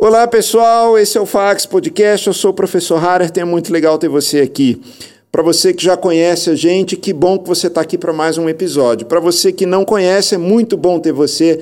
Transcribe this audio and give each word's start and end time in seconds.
Olá 0.00 0.28
pessoal, 0.28 0.96
esse 0.96 1.18
é 1.18 1.20
o 1.20 1.26
Fax 1.26 1.66
Podcast. 1.66 2.28
Eu 2.28 2.32
sou 2.32 2.52
o 2.52 2.54
professor 2.54 3.04
Harer, 3.04 3.32
é 3.34 3.44
muito 3.44 3.72
legal 3.72 3.98
ter 3.98 4.08
você 4.08 4.38
aqui. 4.38 4.80
Para 5.32 5.42
você 5.42 5.74
que 5.74 5.82
já 5.82 5.96
conhece 5.96 6.50
a 6.50 6.54
gente, 6.54 6.94
que 6.94 7.12
bom 7.12 7.36
que 7.36 7.48
você 7.48 7.66
está 7.66 7.80
aqui 7.80 7.98
para 7.98 8.12
mais 8.12 8.38
um 8.38 8.48
episódio. 8.48 9.08
Para 9.08 9.18
você 9.18 9.50
que 9.50 9.66
não 9.66 9.84
conhece, 9.84 10.36
é 10.36 10.38
muito 10.38 10.76
bom 10.76 11.00
ter 11.00 11.10
você 11.10 11.58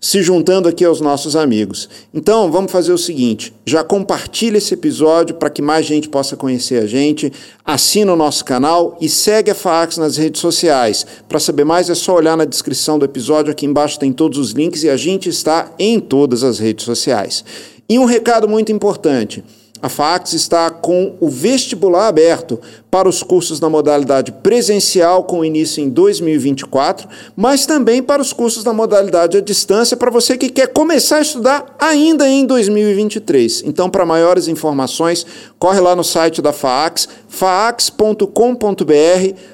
se 0.00 0.22
juntando 0.22 0.68
aqui 0.68 0.84
aos 0.84 1.00
nossos 1.00 1.34
amigos. 1.34 1.88
Então, 2.14 2.50
vamos 2.50 2.70
fazer 2.70 2.92
o 2.92 2.96
seguinte: 2.96 3.52
já 3.66 3.82
compartilha 3.82 4.58
esse 4.58 4.72
episódio 4.72 5.34
para 5.34 5.50
que 5.50 5.60
mais 5.60 5.84
gente 5.84 6.08
possa 6.08 6.36
conhecer 6.36 6.80
a 6.80 6.86
gente, 6.86 7.32
assina 7.64 8.12
o 8.12 8.16
nosso 8.16 8.44
canal 8.44 8.96
e 9.00 9.08
segue 9.08 9.50
a 9.50 9.54
Fax 9.54 9.98
nas 9.98 10.16
redes 10.16 10.40
sociais. 10.40 11.04
Para 11.28 11.40
saber 11.40 11.64
mais 11.64 11.90
é 11.90 11.94
só 11.96 12.14
olhar 12.14 12.36
na 12.36 12.44
descrição 12.44 13.00
do 13.00 13.04
episódio, 13.04 13.50
aqui 13.50 13.66
embaixo 13.66 13.98
tem 13.98 14.12
todos 14.12 14.38
os 14.38 14.52
links 14.52 14.84
e 14.84 14.88
a 14.88 14.96
gente 14.96 15.28
está 15.28 15.72
em 15.76 15.98
todas 15.98 16.44
as 16.44 16.60
redes 16.60 16.84
sociais. 16.84 17.44
E 17.90 17.98
um 17.98 18.04
recado 18.04 18.46
muito 18.46 18.70
importante. 18.70 19.42
A 19.82 19.88
FAX 19.88 20.34
está 20.34 20.70
com 20.70 21.16
o 21.18 21.28
vestibular 21.28 22.06
aberto 22.06 22.60
para 22.88 23.08
os 23.08 23.20
cursos 23.20 23.58
na 23.58 23.68
modalidade 23.68 24.30
presencial, 24.30 25.24
com 25.24 25.44
início 25.44 25.82
em 25.82 25.88
2024, 25.88 27.08
mas 27.34 27.66
também 27.66 28.00
para 28.00 28.22
os 28.22 28.32
cursos 28.32 28.62
na 28.62 28.72
modalidade 28.72 29.38
à 29.38 29.40
distância, 29.40 29.96
para 29.96 30.10
você 30.10 30.36
que 30.36 30.50
quer 30.50 30.68
começar 30.68 31.16
a 31.16 31.22
estudar 31.22 31.76
ainda 31.80 32.28
em 32.28 32.46
2023. 32.46 33.62
Então, 33.64 33.90
para 33.90 34.06
maiores 34.06 34.46
informações, 34.46 35.26
corre 35.60 35.78
lá 35.78 35.94
no 35.94 36.02
site 36.02 36.40
da 36.40 36.54
FAX, 36.54 37.06
faax.com.br. 37.28 38.24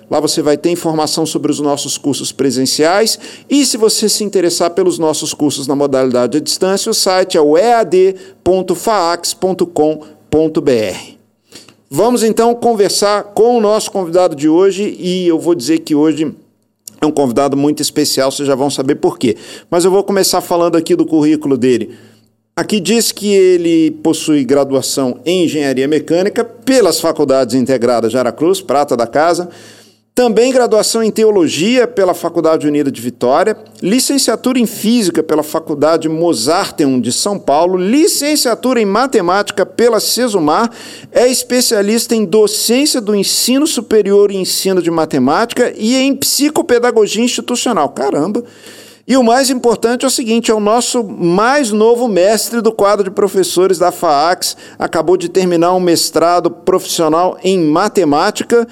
Lá 0.08 0.20
você 0.20 0.40
vai 0.40 0.56
ter 0.56 0.70
informação 0.70 1.26
sobre 1.26 1.50
os 1.50 1.58
nossos 1.58 1.98
cursos 1.98 2.30
presenciais 2.30 3.18
e 3.50 3.66
se 3.66 3.76
você 3.76 4.08
se 4.08 4.22
interessar 4.22 4.70
pelos 4.70 5.00
nossos 5.00 5.34
cursos 5.34 5.66
na 5.66 5.74
modalidade 5.74 6.38
à 6.38 6.40
distância, 6.40 6.88
o 6.88 6.94
site 6.94 7.36
é 7.36 7.40
o 7.40 7.54
Vamos 11.90 12.22
então 12.22 12.54
conversar 12.54 13.24
com 13.24 13.58
o 13.58 13.60
nosso 13.60 13.90
convidado 13.90 14.36
de 14.36 14.48
hoje 14.48 14.96
e 15.00 15.26
eu 15.26 15.40
vou 15.40 15.56
dizer 15.56 15.80
que 15.80 15.94
hoje 15.94 16.32
é 17.00 17.06
um 17.06 17.10
convidado 17.10 17.56
muito 17.56 17.82
especial, 17.82 18.30
vocês 18.30 18.46
já 18.46 18.54
vão 18.54 18.70
saber 18.70 18.94
por 18.94 19.18
quê. 19.18 19.36
Mas 19.68 19.84
eu 19.84 19.90
vou 19.90 20.04
começar 20.04 20.40
falando 20.40 20.76
aqui 20.76 20.94
do 20.94 21.04
currículo 21.04 21.56
dele. 21.56 21.96
Aqui 22.58 22.80
diz 22.80 23.12
que 23.12 23.28
ele 23.28 23.90
possui 24.02 24.42
graduação 24.42 25.20
em 25.26 25.44
engenharia 25.44 25.86
mecânica 25.86 26.42
pelas 26.42 26.98
Faculdades 26.98 27.54
Integradas 27.54 28.10
de 28.10 28.16
Aracruz, 28.16 28.62
Prata 28.62 28.96
da 28.96 29.06
Casa, 29.06 29.50
também 30.14 30.50
graduação 30.50 31.02
em 31.02 31.10
Teologia 31.10 31.86
pela 31.86 32.14
Faculdade 32.14 32.66
Unida 32.66 32.90
de 32.90 32.98
Vitória, 32.98 33.58
licenciatura 33.82 34.58
em 34.58 34.64
Física 34.64 35.22
pela 35.22 35.42
Faculdade 35.42 36.08
Mozarteum 36.08 36.98
de 36.98 37.12
São 37.12 37.38
Paulo, 37.38 37.76
licenciatura 37.76 38.80
em 38.80 38.86
Matemática 38.86 39.66
pela 39.66 40.00
Cesumar, 40.00 40.70
é 41.12 41.28
especialista 41.28 42.16
em 42.16 42.24
docência 42.24 43.02
do 43.02 43.14
ensino 43.14 43.66
superior 43.66 44.30
e 44.30 44.36
ensino 44.36 44.80
de 44.80 44.90
matemática 44.90 45.74
e 45.76 45.94
em 45.94 46.16
psicopedagogia 46.16 47.22
institucional. 47.22 47.90
Caramba! 47.90 48.42
E 49.08 49.16
o 49.16 49.22
mais 49.22 49.50
importante 49.50 50.04
é 50.04 50.08
o 50.08 50.10
seguinte: 50.10 50.50
é 50.50 50.54
o 50.54 50.60
nosso 50.60 51.04
mais 51.04 51.70
novo 51.70 52.08
mestre 52.08 52.60
do 52.60 52.72
quadro 52.72 53.04
de 53.04 53.10
professores 53.10 53.78
da 53.78 53.92
FAAX, 53.92 54.56
acabou 54.78 55.16
de 55.16 55.28
terminar 55.28 55.74
um 55.74 55.80
mestrado 55.80 56.50
profissional 56.50 57.38
em 57.44 57.58
matemática 57.58 58.66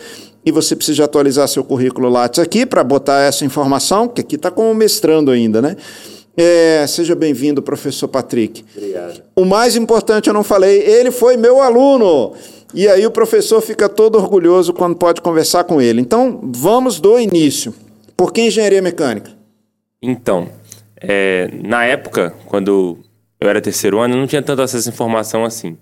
e 0.45 0.51
você 0.51 0.75
precisa 0.77 1.05
atualizar 1.05 1.49
seu 1.49 1.65
currículo 1.65 2.09
Lattes 2.09 2.39
aqui 2.39 2.67
para 2.67 2.83
botar 2.83 3.21
essa 3.21 3.45
informação, 3.45 4.09
que 4.09 4.21
aqui 4.21 4.35
está 4.37 4.51
como 4.51 4.75
mestrando 4.75 5.31
ainda, 5.31 5.63
né? 5.63 5.77
É, 6.37 6.85
seja 6.89 7.15
bem-vindo, 7.15 7.63
professor 7.63 8.09
Patrick. 8.09 8.65
Obrigado. 8.77 9.23
O 9.37 9.45
mais 9.45 9.77
importante 9.77 10.27
eu 10.29 10.35
não 10.35 10.43
falei, 10.43 10.81
ele 10.81 11.13
foi 11.13 11.37
meu 11.37 11.63
aluno. 11.63 12.33
E 12.75 12.89
aí 12.89 13.07
o 13.07 13.11
professor 13.11 13.61
fica 13.61 13.89
todo 13.89 14.17
orgulhoso 14.17 14.73
quando 14.73 14.97
pode 14.97 15.21
conversar 15.21 15.63
com 15.63 15.81
ele. 15.81 16.01
Então, 16.01 16.41
vamos 16.43 16.99
do 16.99 17.21
início. 17.21 17.73
Por 18.17 18.33
que 18.33 18.41
engenharia 18.43 18.83
mecânica? 18.83 19.31
Então, 20.05 20.49
é, 21.01 21.49
na 21.63 21.85
época, 21.85 22.35
quando 22.47 22.99
eu 23.41 23.49
era 23.49 23.61
terceiro 23.61 24.01
ano, 24.01 24.15
eu 24.15 24.19
não 24.19 24.27
tinha 24.27 24.43
tanto 24.43 24.63
acesso 24.63 24.89
à 24.89 24.93
informação 24.93 25.45
assim. 25.45 25.77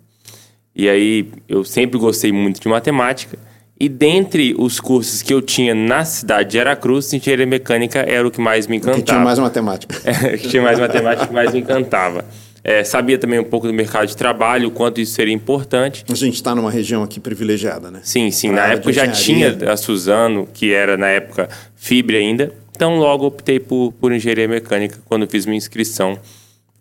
E 0.74 0.88
aí 0.88 1.28
eu 1.48 1.64
sempre 1.64 1.98
gostei 1.98 2.32
muito 2.32 2.60
de 2.60 2.68
matemática 2.68 3.38
e 3.78 3.88
dentre 3.88 4.54
os 4.56 4.78
cursos 4.78 5.22
que 5.22 5.34
eu 5.34 5.42
tinha 5.42 5.74
na 5.74 6.04
cidade 6.04 6.50
de 6.50 6.60
Aracruz, 6.60 7.12
engenharia 7.12 7.44
mecânica 7.44 7.98
era 7.98 8.26
o 8.26 8.30
que 8.30 8.40
mais 8.40 8.68
me 8.68 8.76
encantava. 8.76 8.98
Que 9.02 9.06
tinha 9.06 9.20
mais 9.20 9.38
matemática. 9.40 9.96
É, 10.04 10.36
que 10.36 10.48
tinha 10.48 10.62
mais 10.62 10.78
matemática 10.78 11.26
que 11.26 11.34
mais 11.34 11.52
me 11.52 11.58
encantava. 11.58 12.24
É, 12.62 12.84
sabia 12.84 13.18
também 13.18 13.40
um 13.40 13.44
pouco 13.44 13.66
do 13.66 13.74
mercado 13.74 14.06
de 14.06 14.16
trabalho, 14.16 14.68
o 14.68 14.70
quanto 14.70 15.00
isso 15.00 15.14
seria 15.14 15.34
importante. 15.34 16.04
A 16.08 16.14
gente 16.14 16.34
está 16.34 16.54
numa 16.54 16.70
região 16.70 17.02
aqui 17.02 17.18
privilegiada, 17.18 17.90
né? 17.90 17.98
Sim, 18.04 18.30
sim. 18.30 18.52
Pra 18.52 18.68
na 18.68 18.72
época 18.74 18.92
já 18.92 19.08
tinha 19.08 19.58
a 19.68 19.76
Suzano, 19.76 20.48
que 20.54 20.72
era 20.72 20.96
na 20.96 21.08
época 21.08 21.48
Fibre 21.74 22.16
ainda. 22.16 22.52
Então 22.74 22.96
logo 22.98 23.26
optei 23.26 23.60
por, 23.60 23.92
por 23.92 24.12
engenharia 24.12 24.48
mecânica 24.48 24.98
quando 25.04 25.26
fiz 25.26 25.46
minha 25.46 25.58
inscrição. 25.58 26.18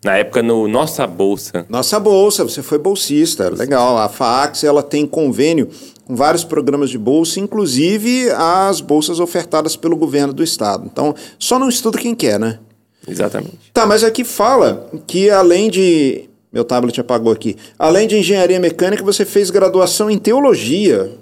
Na 0.04 0.16
época 0.16 0.42
no 0.42 0.66
Nossa 0.66 1.06
Bolsa. 1.06 1.64
Nossa 1.68 2.00
Bolsa, 2.00 2.42
você 2.42 2.60
foi 2.60 2.76
bolsista, 2.76 3.48
legal. 3.48 3.98
A 3.98 4.08
FAAX 4.08 4.64
ela 4.64 4.82
tem 4.82 5.06
convênio 5.06 5.68
com 6.04 6.16
vários 6.16 6.42
programas 6.42 6.90
de 6.90 6.98
bolsa, 6.98 7.38
inclusive 7.38 8.28
as 8.30 8.80
bolsas 8.80 9.20
ofertadas 9.20 9.76
pelo 9.76 9.96
governo 9.96 10.32
do 10.32 10.42
estado. 10.42 10.88
Então, 10.92 11.14
só 11.38 11.56
não 11.56 11.68
estuda 11.68 11.98
quem 11.98 12.16
quer, 12.16 12.38
né? 12.40 12.58
Exatamente. 13.06 13.58
Tá, 13.72 13.86
mas 13.86 14.02
aqui 14.02 14.24
fala 14.24 14.90
que 15.06 15.30
além 15.30 15.70
de. 15.70 16.28
Meu 16.52 16.64
tablet 16.64 17.00
apagou 17.00 17.32
aqui. 17.32 17.56
Além 17.78 18.06
de 18.06 18.18
engenharia 18.18 18.60
mecânica, 18.60 19.02
você 19.02 19.24
fez 19.24 19.50
graduação 19.50 20.10
em 20.10 20.18
teologia. 20.18 21.12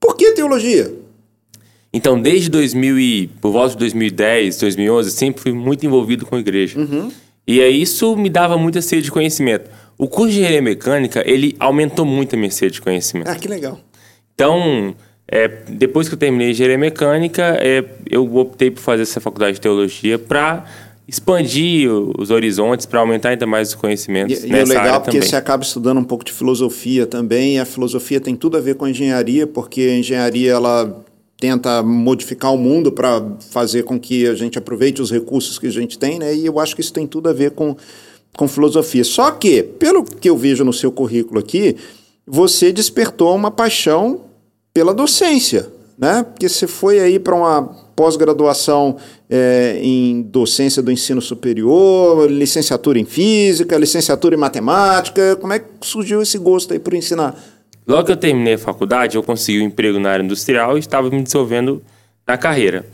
Por 0.00 0.16
que 0.16 0.32
teologia? 0.32 0.92
Então, 1.92 2.20
desde 2.20 2.48
2000 2.48 2.98
e, 2.98 3.26
por 3.40 3.52
volta 3.52 3.70
de 3.70 3.78
2010, 3.78 4.58
2011, 4.58 5.10
sempre 5.10 5.42
fui 5.42 5.52
muito 5.52 5.84
envolvido 5.84 6.24
com 6.24 6.36
a 6.36 6.40
igreja. 6.40 6.78
Uhum. 6.78 7.10
E 7.46 7.60
aí 7.60 7.82
isso 7.82 8.16
me 8.16 8.30
dava 8.30 8.56
muita 8.56 8.80
sede 8.80 9.02
de 9.02 9.10
conhecimento. 9.10 9.68
O 9.98 10.08
curso 10.08 10.32
de 10.32 10.38
engenharia 10.38 10.62
mecânica, 10.62 11.22
ele 11.26 11.54
aumentou 11.58 12.06
muito 12.06 12.34
a 12.34 12.38
minha 12.38 12.50
sede 12.50 12.74
de 12.74 12.80
conhecimento. 12.80 13.28
Ah, 13.28 13.34
que 13.34 13.46
legal. 13.46 13.78
Então, 14.34 14.94
é, 15.28 15.48
depois 15.68 16.08
que 16.08 16.14
eu 16.14 16.18
terminei 16.18 16.50
engenharia 16.50 16.78
mecânica, 16.78 17.56
é, 17.60 17.84
eu 18.08 18.36
optei 18.36 18.70
por 18.70 18.80
fazer 18.80 19.02
essa 19.02 19.20
faculdade 19.20 19.54
de 19.54 19.60
teologia 19.60 20.18
para 20.18 20.64
expandir 21.06 21.90
os 21.90 22.30
horizontes, 22.30 22.86
para 22.86 23.00
aumentar 23.00 23.30
ainda 23.30 23.46
mais 23.46 23.68
os 23.68 23.74
conhecimentos 23.74 24.44
e, 24.44 24.46
nessa 24.46 24.72
e 24.72 24.76
é 24.76 24.80
legal 24.80 25.00
porque 25.00 25.18
também. 25.18 25.28
você 25.28 25.36
acaba 25.36 25.62
estudando 25.62 25.98
um 25.98 26.04
pouco 26.04 26.24
de 26.24 26.32
filosofia 26.32 27.06
também, 27.06 27.56
e 27.56 27.58
a 27.58 27.64
filosofia 27.64 28.20
tem 28.20 28.34
tudo 28.34 28.56
a 28.56 28.60
ver 28.60 28.76
com 28.76 28.84
a 28.84 28.90
engenharia, 28.90 29.46
porque 29.46 29.80
a 29.82 29.96
engenharia 29.96 30.52
ela 30.52 31.04
tenta 31.42 31.82
modificar 31.82 32.54
o 32.54 32.56
mundo 32.56 32.92
para 32.92 33.20
fazer 33.50 33.82
com 33.82 33.98
que 33.98 34.28
a 34.28 34.34
gente 34.36 34.56
aproveite 34.56 35.02
os 35.02 35.10
recursos 35.10 35.58
que 35.58 35.66
a 35.66 35.72
gente 35.72 35.98
tem, 35.98 36.16
né? 36.16 36.32
E 36.32 36.46
eu 36.46 36.60
acho 36.60 36.72
que 36.72 36.80
isso 36.80 36.92
tem 36.92 37.04
tudo 37.04 37.28
a 37.28 37.32
ver 37.32 37.50
com, 37.50 37.74
com 38.36 38.46
filosofia. 38.46 39.02
Só 39.02 39.28
que, 39.32 39.60
pelo 39.60 40.04
que 40.04 40.30
eu 40.30 40.36
vejo 40.36 40.64
no 40.64 40.72
seu 40.72 40.92
currículo 40.92 41.40
aqui, 41.40 41.74
você 42.24 42.70
despertou 42.70 43.34
uma 43.34 43.50
paixão 43.50 44.20
pela 44.72 44.94
docência, 44.94 45.68
né? 45.98 46.22
Porque 46.22 46.48
você 46.48 46.68
foi 46.68 47.00
aí 47.00 47.18
para 47.18 47.34
uma 47.34 47.62
pós-graduação 47.96 48.96
é, 49.28 49.80
em 49.82 50.22
docência 50.22 50.80
do 50.80 50.92
ensino 50.92 51.20
superior, 51.20 52.30
licenciatura 52.30 53.00
em 53.00 53.04
física, 53.04 53.76
licenciatura 53.76 54.36
em 54.36 54.38
matemática. 54.38 55.34
Como 55.34 55.52
é 55.52 55.58
que 55.58 55.66
surgiu 55.80 56.22
esse 56.22 56.38
gosto 56.38 56.72
aí 56.72 56.78
por 56.78 56.94
ensinar? 56.94 57.36
Logo 57.86 58.04
que 58.04 58.12
eu 58.12 58.16
terminei 58.16 58.54
a 58.54 58.58
faculdade, 58.58 59.16
eu 59.16 59.22
consegui 59.22 59.60
um 59.60 59.66
emprego 59.66 59.98
na 59.98 60.10
área 60.10 60.24
industrial 60.24 60.76
e 60.76 60.80
estava 60.80 61.10
me 61.10 61.22
desenvolvendo 61.22 61.82
na 62.26 62.36
carreira. 62.36 62.86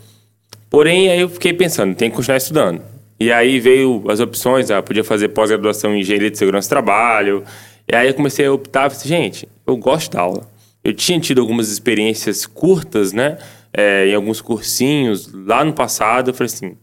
Porém, 0.69 1.09
aí 1.09 1.19
eu 1.19 1.29
fiquei 1.29 1.53
pensando, 1.53 1.95
tem 1.95 2.09
que 2.09 2.15
continuar 2.15 2.37
estudando. 2.37 2.81
E 3.19 3.31
aí 3.31 3.59
veio 3.59 4.03
as 4.09 4.19
opções, 4.19 4.71
ah, 4.71 4.81
podia 4.81 5.03
fazer 5.03 5.29
pós-graduação 5.29 5.93
em 5.93 5.99
engenharia 5.99 6.31
de 6.31 6.37
segurança 6.37 6.67
do 6.67 6.69
trabalho. 6.69 7.43
E 7.87 7.95
aí 7.95 8.07
eu 8.07 8.13
comecei 8.13 8.45
a 8.45 8.53
optar, 8.53 8.89
falei, 8.89 9.07
gente, 9.07 9.49
eu 9.67 9.75
gosto 9.75 10.13
da 10.13 10.21
aula. 10.21 10.49
Eu 10.83 10.93
tinha 10.93 11.19
tido 11.19 11.41
algumas 11.41 11.69
experiências 11.69 12.45
curtas, 12.45 13.11
né, 13.11 13.37
é, 13.73 14.07
em 14.07 14.15
alguns 14.15 14.39
cursinhos 14.41 15.29
lá 15.33 15.65
no 15.65 15.73
passado. 15.73 16.29
Eu 16.29 16.33
falei 16.33 16.53
assim, 16.53 16.77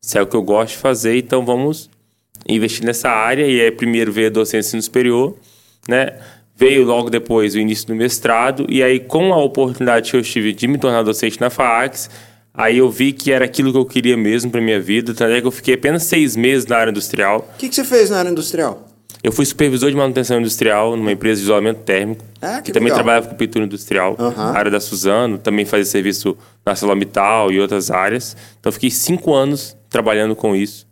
isso 0.00 0.16
é 0.16 0.22
o 0.22 0.26
que 0.26 0.34
eu 0.34 0.42
gosto 0.42 0.74
de 0.74 0.78
fazer, 0.78 1.18
então 1.18 1.44
vamos 1.44 1.90
investir 2.48 2.86
nessa 2.86 3.10
área. 3.10 3.46
E 3.46 3.60
aí 3.60 3.70
primeiro 3.70 4.10
veio 4.10 4.28
a 4.28 4.30
docência 4.30 4.76
no 4.76 4.82
superior, 4.82 5.36
né, 5.86 6.18
Veio 6.54 6.84
logo 6.84 7.08
depois 7.10 7.54
o 7.54 7.58
início 7.58 7.86
do 7.86 7.94
mestrado, 7.94 8.66
e 8.68 8.82
aí, 8.82 9.00
com 9.00 9.32
a 9.32 9.38
oportunidade 9.42 10.10
que 10.10 10.16
eu 10.16 10.22
tive 10.22 10.52
de 10.52 10.68
me 10.68 10.78
tornar 10.78 11.02
docente 11.02 11.40
na 11.40 11.48
FAAX, 11.50 12.10
aí 12.54 12.78
eu 12.78 12.90
vi 12.90 13.12
que 13.12 13.32
era 13.32 13.44
aquilo 13.44 13.72
que 13.72 13.78
eu 13.78 13.84
queria 13.86 14.16
mesmo 14.16 14.50
para 14.50 14.60
minha 14.60 14.80
vida. 14.80 15.14
Tanto 15.14 15.32
é 15.32 15.40
que 15.40 15.46
eu 15.46 15.50
fiquei 15.50 15.74
apenas 15.74 16.02
seis 16.04 16.36
meses 16.36 16.66
na 16.66 16.76
área 16.76 16.90
industrial. 16.90 17.48
O 17.54 17.58
que, 17.58 17.68
que 17.68 17.74
você 17.74 17.84
fez 17.84 18.10
na 18.10 18.18
área 18.18 18.30
industrial? 18.30 18.88
Eu 19.24 19.30
fui 19.32 19.46
supervisor 19.46 19.88
de 19.88 19.96
manutenção 19.96 20.38
industrial 20.40 20.96
numa 20.96 21.12
empresa 21.12 21.36
de 21.38 21.44
isolamento 21.44 21.78
térmico. 21.82 22.24
Ah, 22.40 22.56
que, 22.56 22.64
que 22.64 22.72
também 22.72 22.92
trabalhava 22.92 23.28
com 23.28 23.36
pintura 23.36 23.64
industrial, 23.64 24.16
Uhum. 24.18 24.30
na 24.30 24.58
área 24.58 24.70
da 24.70 24.80
Suzano, 24.80 25.38
também 25.38 25.64
fazia 25.64 25.84
serviço 25.84 26.36
na 26.66 26.72
ArcelorMittal 26.72 27.50
e 27.52 27.60
outras 27.60 27.90
áreas. 27.90 28.36
Então, 28.58 28.70
fiquei 28.72 28.90
cinco 28.90 29.32
anos 29.32 29.76
trabalhando 29.88 30.34
com 30.34 30.54
isso. 30.56 30.86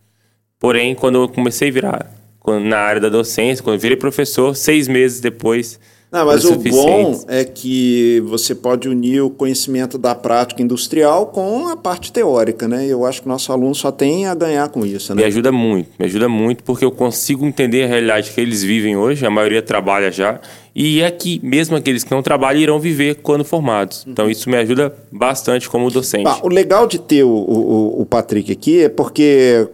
Porém, 0.61 0.95
quando 0.95 1.23
eu 1.23 1.29
comecei 1.29 1.69
a 1.71 1.73
virar 1.73 2.11
quando, 2.41 2.65
na 2.65 2.79
área 2.79 3.01
da 3.01 3.09
docência, 3.09 3.63
quando 3.63 3.75
eu 3.75 3.81
virei 3.81 3.97
professor, 3.97 4.57
seis 4.57 4.89
meses 4.89 5.21
depois 5.21 5.79
não, 6.13 6.27
mas 6.27 6.45
o 6.45 6.57
bom 6.57 7.25
é 7.29 7.45
que 7.45 8.21
você 8.27 8.53
pode 8.53 8.89
unir 8.89 9.21
o 9.21 9.31
conhecimento 9.31 9.97
da 9.97 10.13
prática 10.13 10.61
industrial 10.61 11.27
com 11.27 11.69
a 11.69 11.77
parte 11.77 12.13
teórica, 12.13 12.67
né? 12.67 12.85
Eu 12.85 13.07
acho 13.07 13.23
que 13.23 13.29
o 13.29 13.31
nosso 13.31 13.53
aluno 13.53 13.77
só 13.77 13.93
tem 13.93 14.27
a 14.27 14.35
ganhar 14.35 14.69
com 14.71 14.85
isso, 14.85 15.15
né? 15.15 15.23
Me 15.23 15.29
ajuda 15.29 15.53
muito, 15.53 15.89
me 15.97 16.07
ajuda 16.07 16.29
muito 16.29 16.65
porque 16.65 16.85
eu 16.85 16.91
consigo 16.91 17.47
entender 17.47 17.85
a 17.85 17.87
realidade 17.87 18.33
que 18.33 18.41
eles 18.41 18.61
vivem 18.65 18.97
hoje, 18.97 19.25
a 19.25 19.31
maioria 19.31 19.63
trabalha 19.63 20.11
já, 20.11 20.41
e 20.75 21.01
é 21.01 21.09
que 21.13 21.41
mesmo 21.45 21.77
aqueles 21.77 22.03
que 22.03 22.11
não 22.11 22.25
trabalham 22.25 22.61
irão 22.61 22.81
viver 22.81 23.17
quando 23.23 23.45
formados. 23.45 24.05
Então 24.09 24.29
isso 24.29 24.51
me 24.51 24.57
ajuda 24.57 24.93
bastante 25.13 25.71
como 25.71 25.89
docente. 25.93 26.29
o 26.43 26.49
legal 26.49 26.89
de 26.89 26.99
ter 26.99 27.23
o, 27.23 27.29
o, 27.29 28.03
o 28.03 28.07
Patrick 28.07 28.51
aqui 28.51 28.83
é 28.83 28.89
porque 28.89 29.69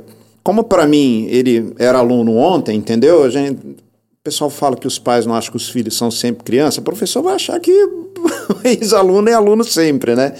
como 0.47 0.63
para 0.63 0.87
mim 0.87 1.27
ele 1.29 1.75
era 1.77 1.99
aluno 1.99 2.37
ontem, 2.37 2.77
entendeu? 2.77 3.25
A 3.25 3.29
gente 3.29 3.59
pessoal 4.23 4.49
fala 4.49 4.77
que 4.77 4.87
os 4.87 4.97
pais 4.97 5.27
não 5.27 5.35
acham 5.35 5.51
que 5.51 5.57
os 5.57 5.69
filhos 5.69 5.97
são 5.97 6.09
sempre 6.09 6.45
criança, 6.45 6.81
o 6.81 6.85
professor 6.85 7.21
vai 7.21 7.35
achar 7.35 7.59
que 7.59 7.73
ex-aluno 8.65 9.29
é 9.29 9.33
aluno 9.33 9.65
sempre, 9.65 10.15
né? 10.15 10.35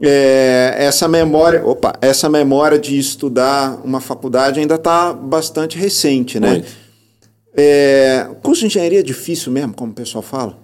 É, 0.00 0.76
essa 0.78 1.08
memória, 1.08 1.66
opa, 1.66 1.98
essa 2.00 2.28
memória 2.28 2.78
de 2.78 2.96
estudar 2.96 3.80
uma 3.84 4.00
faculdade 4.00 4.60
ainda 4.60 4.76
está 4.76 5.12
bastante 5.12 5.76
recente, 5.76 6.38
né? 6.38 6.62
É, 7.56 8.28
curso 8.44 8.60
de 8.60 8.66
engenharia 8.66 9.00
é 9.00 9.02
difícil 9.02 9.50
mesmo, 9.50 9.74
como 9.74 9.90
o 9.90 9.94
pessoal 9.94 10.22
fala? 10.22 10.56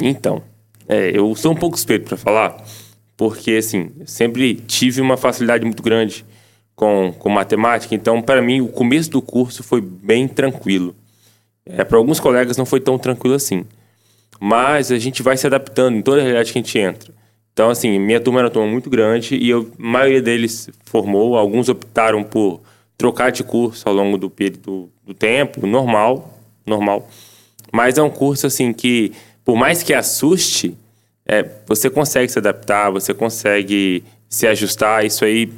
Então, 0.00 0.42
é, 0.88 1.16
eu 1.16 1.32
sou 1.36 1.52
um 1.52 1.56
pouco 1.56 1.76
suspeito 1.76 2.06
para 2.06 2.16
falar, 2.16 2.64
porque 3.16 3.52
assim, 3.52 3.92
sempre 4.06 4.56
tive 4.56 5.00
uma 5.00 5.16
facilidade 5.16 5.64
muito 5.64 5.84
grande 5.84 6.24
com, 6.74 7.12
com 7.18 7.28
matemática, 7.28 7.94
então 7.94 8.20
para 8.22 8.42
mim 8.42 8.60
o 8.60 8.68
começo 8.68 9.10
do 9.10 9.22
curso 9.22 9.62
foi 9.62 9.80
bem 9.80 10.26
tranquilo. 10.26 10.94
É, 11.64 11.84
para 11.84 11.96
alguns 11.96 12.18
colegas 12.18 12.56
não 12.56 12.66
foi 12.66 12.80
tão 12.80 12.98
tranquilo 12.98 13.34
assim. 13.34 13.64
Mas 14.40 14.90
a 14.90 14.98
gente 14.98 15.22
vai 15.22 15.36
se 15.36 15.46
adaptando 15.46 15.96
em 15.96 16.02
toda 16.02 16.18
a 16.18 16.20
realidade 16.20 16.52
que 16.52 16.58
a 16.58 16.62
gente 16.62 16.78
entra. 16.78 17.14
Então, 17.52 17.70
assim, 17.70 17.98
minha 17.98 18.18
turma 18.18 18.40
era 18.40 18.46
uma 18.46 18.52
turma 18.52 18.68
muito 18.68 18.88
grande 18.88 19.36
e 19.36 19.48
eu, 19.48 19.70
a 19.78 19.82
maioria 19.82 20.22
deles 20.22 20.70
formou. 20.84 21.36
Alguns 21.36 21.68
optaram 21.68 22.24
por 22.24 22.60
trocar 22.96 23.30
de 23.30 23.44
curso 23.44 23.88
ao 23.88 23.94
longo 23.94 24.16
do 24.16 24.30
período 24.30 24.90
do 25.04 25.14
tempo, 25.14 25.66
normal, 25.66 26.38
normal. 26.66 27.08
Mas 27.72 27.98
é 27.98 28.02
um 28.02 28.10
curso, 28.10 28.46
assim, 28.46 28.72
que 28.72 29.12
por 29.44 29.56
mais 29.56 29.82
que 29.82 29.92
assuste, 29.92 30.76
é, 31.26 31.44
você 31.66 31.90
consegue 31.90 32.30
se 32.32 32.38
adaptar, 32.38 32.90
você 32.90 33.12
consegue 33.12 34.02
se 34.28 34.46
ajustar. 34.46 35.04
Isso 35.04 35.24
aí 35.24 35.52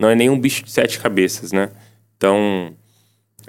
não 0.00 0.08
é 0.08 0.14
nenhum 0.14 0.38
bicho 0.40 0.64
de 0.64 0.70
sete 0.70 0.98
cabeças, 0.98 1.52
né? 1.52 1.68
Então, 2.16 2.72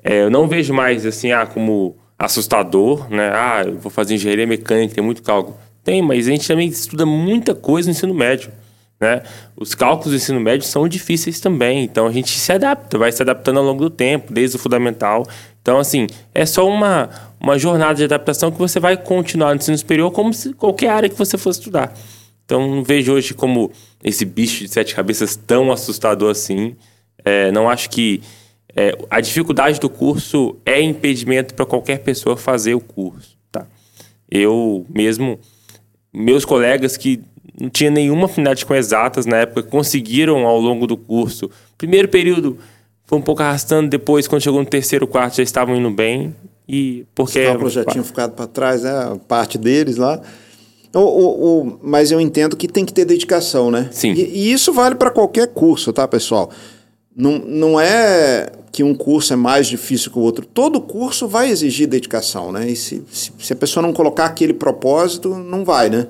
é, 0.03 0.23
eu 0.23 0.29
não 0.29 0.47
vejo 0.47 0.73
mais, 0.73 1.05
assim, 1.05 1.31
ah, 1.31 1.45
como 1.45 1.97
assustador, 2.19 3.09
né? 3.09 3.31
Ah, 3.33 3.63
eu 3.65 3.77
vou 3.77 3.89
fazer 3.89 4.15
engenharia 4.15 4.45
mecânica, 4.45 4.93
tem 4.93 5.03
muito 5.03 5.23
cálculo. 5.23 5.57
Tem, 5.83 6.01
mas 6.01 6.27
a 6.27 6.31
gente 6.31 6.47
também 6.47 6.67
estuda 6.67 7.05
muita 7.05 7.55
coisa 7.55 7.87
no 7.87 7.91
ensino 7.91 8.13
médio. 8.13 8.51
Né? 8.99 9.23
Os 9.57 9.73
cálculos 9.73 10.11
do 10.11 10.17
ensino 10.17 10.39
médio 10.39 10.67
são 10.67 10.87
difíceis 10.87 11.39
também, 11.39 11.83
então 11.83 12.05
a 12.05 12.11
gente 12.11 12.37
se 12.37 12.51
adapta, 12.53 12.99
vai 12.99 13.11
se 13.11 13.19
adaptando 13.23 13.57
ao 13.57 13.65
longo 13.65 13.85
do 13.85 13.89
tempo, 13.89 14.31
desde 14.31 14.57
o 14.57 14.59
fundamental. 14.59 15.25
Então, 15.59 15.79
assim, 15.79 16.05
é 16.35 16.45
só 16.45 16.67
uma, 16.67 17.09
uma 17.39 17.57
jornada 17.57 17.95
de 17.95 18.03
adaptação 18.03 18.51
que 18.51 18.59
você 18.59 18.79
vai 18.79 18.95
continuar 18.95 19.49
no 19.49 19.55
ensino 19.55 19.77
superior 19.77 20.11
como 20.11 20.31
se 20.33 20.53
qualquer 20.53 20.89
área 20.89 21.09
que 21.09 21.17
você 21.17 21.35
fosse 21.35 21.59
estudar. 21.59 21.91
Então, 22.51 22.67
não 22.67 22.83
vejo 22.83 23.13
hoje 23.13 23.33
como 23.33 23.71
esse 24.03 24.25
bicho 24.25 24.65
de 24.65 24.69
sete 24.69 24.93
cabeças 24.93 25.37
tão 25.37 25.71
assustador 25.71 26.31
assim. 26.31 26.75
É, 27.23 27.49
não 27.49 27.69
acho 27.69 27.89
que 27.89 28.21
é, 28.75 28.93
a 29.09 29.21
dificuldade 29.21 29.79
do 29.79 29.89
curso 29.89 30.57
é 30.65 30.81
impedimento 30.81 31.53
para 31.53 31.65
qualquer 31.65 31.99
pessoa 31.99 32.35
fazer 32.35 32.75
o 32.75 32.81
curso. 32.81 33.37
Tá? 33.49 33.65
Eu 34.29 34.85
mesmo, 34.93 35.39
meus 36.11 36.43
colegas 36.43 36.97
que 36.97 37.21
não 37.57 37.69
tinham 37.69 37.93
nenhuma 37.93 38.25
afinidade 38.25 38.65
com 38.65 38.75
exatas 38.75 39.25
na 39.25 39.37
época, 39.37 39.63
conseguiram 39.63 40.45
ao 40.45 40.59
longo 40.59 40.85
do 40.85 40.97
curso. 40.97 41.49
Primeiro 41.77 42.09
período 42.09 42.57
foi 43.05 43.17
um 43.17 43.21
pouco 43.21 43.41
arrastando, 43.41 43.89
depois, 43.89 44.27
quando 44.27 44.41
chegou 44.41 44.59
no 44.59 44.65
terceiro, 44.65 45.07
quarto, 45.07 45.37
já 45.37 45.43
estavam 45.43 45.73
indo 45.73 45.89
bem. 45.89 46.35
E 46.67 47.05
porque 47.15 47.39
Os 47.39 47.45
cálculos 47.45 47.73
já 47.73 47.85
tinham 47.85 48.03
ficado 48.03 48.33
para 48.33 48.45
trás, 48.45 48.83
né? 48.83 49.17
Parte 49.25 49.57
deles 49.57 49.95
lá. 49.95 50.21
O, 50.93 50.99
o, 50.99 51.61
o, 51.61 51.79
mas 51.81 52.11
eu 52.11 52.19
entendo 52.19 52.55
que 52.55 52.67
tem 52.67 52.85
que 52.85 52.93
ter 52.93 53.05
dedicação, 53.05 53.71
né? 53.71 53.89
Sim. 53.91 54.13
E, 54.13 54.21
e 54.21 54.51
isso 54.51 54.73
vale 54.73 54.95
para 54.95 55.09
qualquer 55.09 55.47
curso, 55.47 55.93
tá, 55.93 56.07
pessoal? 56.07 56.51
Não, 57.15 57.39
não 57.39 57.79
é 57.79 58.51
que 58.71 58.83
um 58.83 58.93
curso 58.93 59.33
é 59.33 59.35
mais 59.35 59.67
difícil 59.67 60.11
que 60.11 60.17
o 60.17 60.21
outro. 60.21 60.45
Todo 60.45 60.79
curso 60.81 61.27
vai 61.27 61.49
exigir 61.49 61.87
dedicação, 61.87 62.51
né? 62.51 62.69
E 62.69 62.75
se, 62.75 63.03
se, 63.11 63.31
se, 63.37 63.53
a 63.53 63.55
pessoa 63.55 63.85
não 63.85 63.93
colocar 63.93 64.25
aquele 64.25 64.53
propósito, 64.53 65.35
não 65.35 65.65
vai, 65.65 65.89
né? 65.89 66.07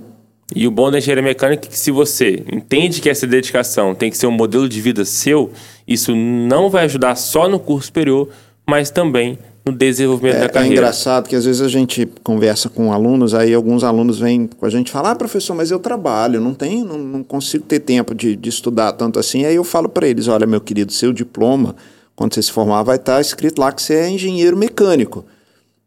E 0.56 0.68
o 0.68 0.72
bom 0.72 0.92
da 0.92 0.98
engenharia 0.98 1.24
mecânica 1.24 1.66
é 1.66 1.69
que 1.69 1.78
se 1.78 1.92
você 1.92 2.44
entende 2.51 3.01
que 3.01 3.10
essa 3.10 3.25
dedicação 3.25 3.95
tem 3.95 4.12
que 4.12 4.18
ser 4.18 4.28
um 4.28 4.31
modelo 4.31 4.68
de 4.68 4.81
vida 4.81 5.06
seu, 5.06 5.51
isso 5.88 6.16
não 6.16 6.69
vai 6.69 6.86
ajudar 6.86 7.16
só 7.16 7.48
no 7.48 7.60
curso 7.60 7.88
superior, 7.88 8.30
mas 8.68 8.92
também 8.92 9.39
no 9.71 9.77
desenvolvimento 9.77 10.35
é, 10.35 10.41
da 10.41 10.50
carreira. 10.50 10.75
É 10.75 10.77
engraçado 10.77 11.27
que 11.27 11.35
às 11.35 11.45
vezes 11.45 11.62
a 11.62 11.68
gente 11.68 12.06
conversa 12.23 12.69
com 12.69 12.91
alunos, 12.91 13.33
aí 13.33 13.53
alguns 13.53 13.83
alunos 13.83 14.19
vêm 14.19 14.47
com 14.47 14.65
a 14.65 14.69
gente 14.69 14.91
falar, 14.91 15.12
ah, 15.12 15.15
professor, 15.15 15.56
mas 15.56 15.71
eu 15.71 15.79
trabalho, 15.79 16.39
não 16.39 16.53
tenho, 16.53 16.85
não, 16.85 16.97
não 16.97 17.23
consigo 17.23 17.63
ter 17.63 17.79
tempo 17.79 18.13
de, 18.13 18.35
de 18.35 18.50
estudar 18.50 18.91
tanto 18.94 19.18
assim. 19.18 19.45
Aí 19.45 19.56
eu 19.56 19.63
falo 19.63 19.89
para 19.89 20.07
eles, 20.07 20.27
olha, 20.27 20.45
meu 20.45 20.62
querido, 20.62 20.91
seu 20.91 21.13
diploma, 21.13 21.75
quando 22.15 22.35
você 22.35 22.41
se 22.41 22.51
formar, 22.51 22.83
vai 22.83 22.97
estar 22.97 23.15
tá 23.15 23.21
escrito 23.21 23.59
lá 23.59 23.71
que 23.71 23.81
você 23.81 23.95
é 23.95 24.09
engenheiro 24.09 24.56
mecânico, 24.56 25.25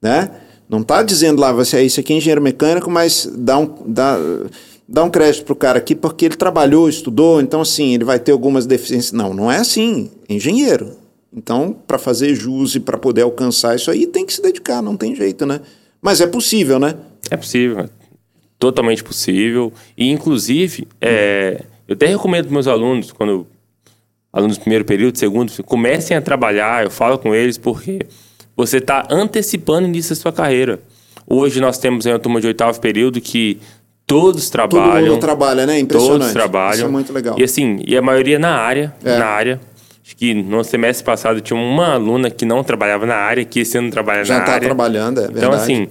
né? 0.01 0.31
Não 0.69 0.81
está 0.81 1.03
dizendo 1.03 1.41
lá, 1.41 1.53
você 1.53 1.77
é 1.77 1.83
isso 1.83 2.01
aqui 2.01 2.15
é 2.15 2.17
engenheiro 2.17 2.43
mecânico, 2.43 2.91
mas 2.91 3.31
dá 3.37 3.59
um, 3.59 3.71
dá, 3.87 4.19
dá 4.89 5.05
um 5.05 5.11
crédito 5.11 5.45
para 5.45 5.53
o 5.53 5.57
cara 5.57 5.79
aqui 5.79 5.95
porque 5.95 6.25
ele 6.25 6.37
trabalhou, 6.37 6.89
estudou, 6.89 7.41
então 7.41 7.61
assim, 7.61 7.95
ele 7.95 8.05
vai 8.05 8.19
ter 8.19 8.33
algumas 8.33 8.67
deficiências. 8.67 9.13
Não, 9.13 9.35
não 9.35 9.53
é 9.53 9.59
assim, 9.59 10.11
é 10.29 10.35
engenheiro. 10.35 11.04
Então, 11.37 11.77
para 11.87 11.99
fazer 11.99 12.35
jus 12.35 12.77
e 12.77 12.81
para 12.81 12.97
poder 12.97 13.23
alcançar 13.23 13.75
isso 13.75 13.91
aí, 13.91 14.07
tem 14.07 14.25
que 14.25 14.33
se 14.33 14.41
dedicar, 14.41 14.81
não 14.81 14.97
tem 14.97 15.15
jeito, 15.17 15.45
né? 15.45 15.61
Mas 16.01 16.21
é 16.21 16.27
possível, 16.27 16.79
né? 16.79 16.95
É 17.31 17.37
possível, 17.37 17.89
totalmente 18.59 19.03
possível. 19.03 19.73
E, 19.97 20.09
inclusive, 20.09 20.87
é, 21.01 21.65
eu 21.89 21.95
até 21.95 22.07
recomendo 22.07 22.45
para 22.45 22.53
meus 22.53 22.69
alunos, 22.69 23.11
quando 23.11 23.47
alunos 24.33 24.57
do 24.59 24.61
primeiro 24.61 24.85
período, 24.85 25.19
segundo, 25.19 25.53
comecem 25.65 26.17
a 26.17 26.21
trabalhar, 26.21 26.85
eu 26.85 26.91
falo 26.91 27.19
com 27.19 27.35
eles, 27.35 27.59
porque 27.59 28.01
você 28.57 28.79
está 28.79 29.07
antecipando 29.11 29.89
início 29.89 30.15
da 30.15 30.21
sua 30.21 30.33
carreira. 30.33 30.81
Hoje 31.27 31.61
nós 31.61 31.79
temos 31.79 32.07
uma 32.07 32.19
turma 32.19 32.41
de 32.41 32.47
oitavo 32.47 32.81
período 32.81 33.21
que 33.21 33.59
todos 34.07 34.51
trabalham. 34.51 35.01
Todo 35.01 35.13
mundo 35.13 35.21
trabalha, 35.21 35.67
né? 35.67 35.79
Impressionante. 35.79 36.19
Todos 36.19 36.33
trabalham. 36.33 36.75
Isso 36.75 36.85
é 36.85 36.89
muito 36.89 37.13
legal. 37.13 37.37
E 37.39 37.43
assim, 37.43 37.83
e 37.87 37.97
a 37.97 38.03
maioria 38.03 38.39
na 38.39 38.55
área, 38.55 38.95
é. 39.03 39.19
na 39.19 39.27
área. 39.27 39.61
Acho 40.05 40.17
que 40.17 40.35
no 40.35 40.63
semestre 40.63 41.03
passado 41.03 41.41
tinha 41.41 41.59
uma 41.59 41.95
aluna 41.95 42.31
que 42.31 42.45
não 42.45 42.63
trabalhava 42.63 43.07
na 43.07 43.15
área, 43.15 43.43
que 43.43 43.61
esse 43.61 43.79
ano 43.79 43.91
trabalha 43.91 44.23
Já 44.23 44.39
na 44.39 44.45
tá 44.45 44.53
área. 44.53 44.53
Já 44.53 44.57
está 44.59 44.67
trabalhando, 44.67 45.21
é 45.21 45.25
então, 45.25 45.35
verdade. 45.35 45.55
Então, 45.55 45.63
assim, 45.63 45.89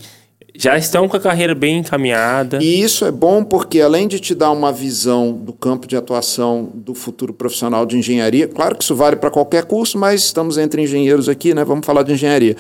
já 0.56 0.78
estão 0.78 1.08
com 1.10 1.18
a 1.18 1.20
carreira 1.20 1.56
bem 1.56 1.80
encaminhada. 1.80 2.60
E 2.62 2.80
isso 2.80 3.06
é 3.06 3.12
bom 3.12 3.44
porque, 3.44 3.82
além 3.82 4.08
de 4.08 4.20
te 4.20 4.36
dar 4.36 4.52
uma 4.52 4.72
visão 4.72 5.32
do 5.32 5.52
campo 5.52 5.88
de 5.88 5.96
atuação 5.96 6.70
do 6.76 6.94
futuro 6.94 7.34
profissional 7.34 7.88
de 7.88 7.98
engenharia, 7.98 8.48
claro 8.48 8.76
que 8.76 8.84
isso 8.84 8.96
vale 8.96 9.16
para 9.16 9.32
qualquer 9.32 9.66
curso, 9.66 9.98
mas 9.98 10.24
estamos 10.26 10.60
entre 10.60 10.84
engenheiros 10.84 11.28
aqui, 11.28 11.56
né? 11.56 11.66
Vamos 11.66 11.84
falar 11.84 12.04
de 12.04 12.14
engenharia. 12.14 12.56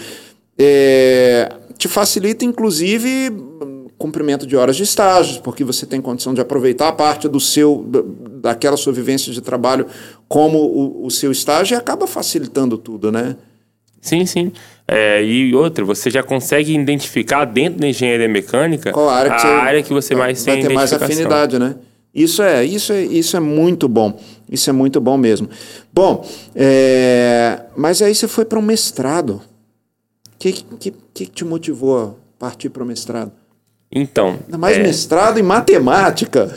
É, 0.57 1.51
te 1.77 1.88
facilita, 1.88 2.43
inclusive, 2.43 3.31
cumprimento 3.95 4.48
de 4.48 4.55
horas 4.55 4.75
de 4.75 4.83
estágios, 4.83 5.38
porque 5.38 5.63
você 5.63 5.86
tem 5.86 6.01
condição 6.01 6.33
de 6.33 6.41
aproveitar 6.41 6.89
a 6.89 6.91
parte 6.91 7.27
do 7.27 7.39
seu, 7.39 7.86
daquela 8.43 8.75
sua 8.75 8.91
vivência 8.91 9.31
de 9.31 9.41
trabalho 9.41 9.88
como 10.27 10.59
o, 10.59 11.05
o 11.05 11.09
seu 11.09 11.31
estágio 11.31 11.75
e 11.75 11.77
acaba 11.77 12.05
facilitando 12.05 12.77
tudo, 12.77 13.09
né? 13.09 13.38
Sim, 14.01 14.25
sim. 14.25 14.51
É, 14.85 15.23
e 15.23 15.55
outra, 15.55 15.85
você 15.85 16.12
já 16.12 16.21
consegue 16.21 16.75
identificar 16.77 17.45
dentro 17.45 17.79
da 17.79 17.88
engenharia 17.88 18.27
mecânica 18.27 18.91
Qual 18.91 19.07
a 19.07 19.15
área 19.15 19.31
que, 19.31 19.38
a 19.38 19.39
você, 19.39 19.47
área 19.47 19.83
que 19.83 19.93
você 19.93 20.13
mais 20.13 20.45
vai 20.45 20.55
tem 20.55 20.67
ter 20.67 20.73
mais 20.73 20.91
afinidade, 20.91 21.57
né? 21.57 21.75
Isso 22.13 22.43
é, 22.43 22.65
isso 22.65 22.91
é, 22.91 23.01
isso 23.01 23.38
é 23.38 23.39
muito 23.39 23.88
bom. 23.88 24.19
Isso 24.51 24.69
é 24.69 24.73
muito 24.73 25.00
bom 25.00 25.17
mesmo. 25.17 25.50
Bom, 25.91 26.27
é, 26.53 27.62
mas 27.77 28.01
aí 28.01 28.13
você 28.13 28.27
foi 28.27 28.43
para 28.43 28.59
um 28.59 28.62
mestrado. 28.62 29.41
O 30.35 30.38
que, 30.38 30.51
que, 30.51 30.93
que 31.13 31.25
te 31.25 31.45
motivou 31.45 31.97
a 31.97 32.13
partir 32.38 32.69
para 32.69 32.83
o 32.83 32.85
mestrado? 32.85 33.31
Então. 33.89 34.38
Ainda 34.45 34.57
mais 34.57 34.77
é... 34.77 34.83
mestrado 34.83 35.39
em 35.39 35.43
matemática. 35.43 36.53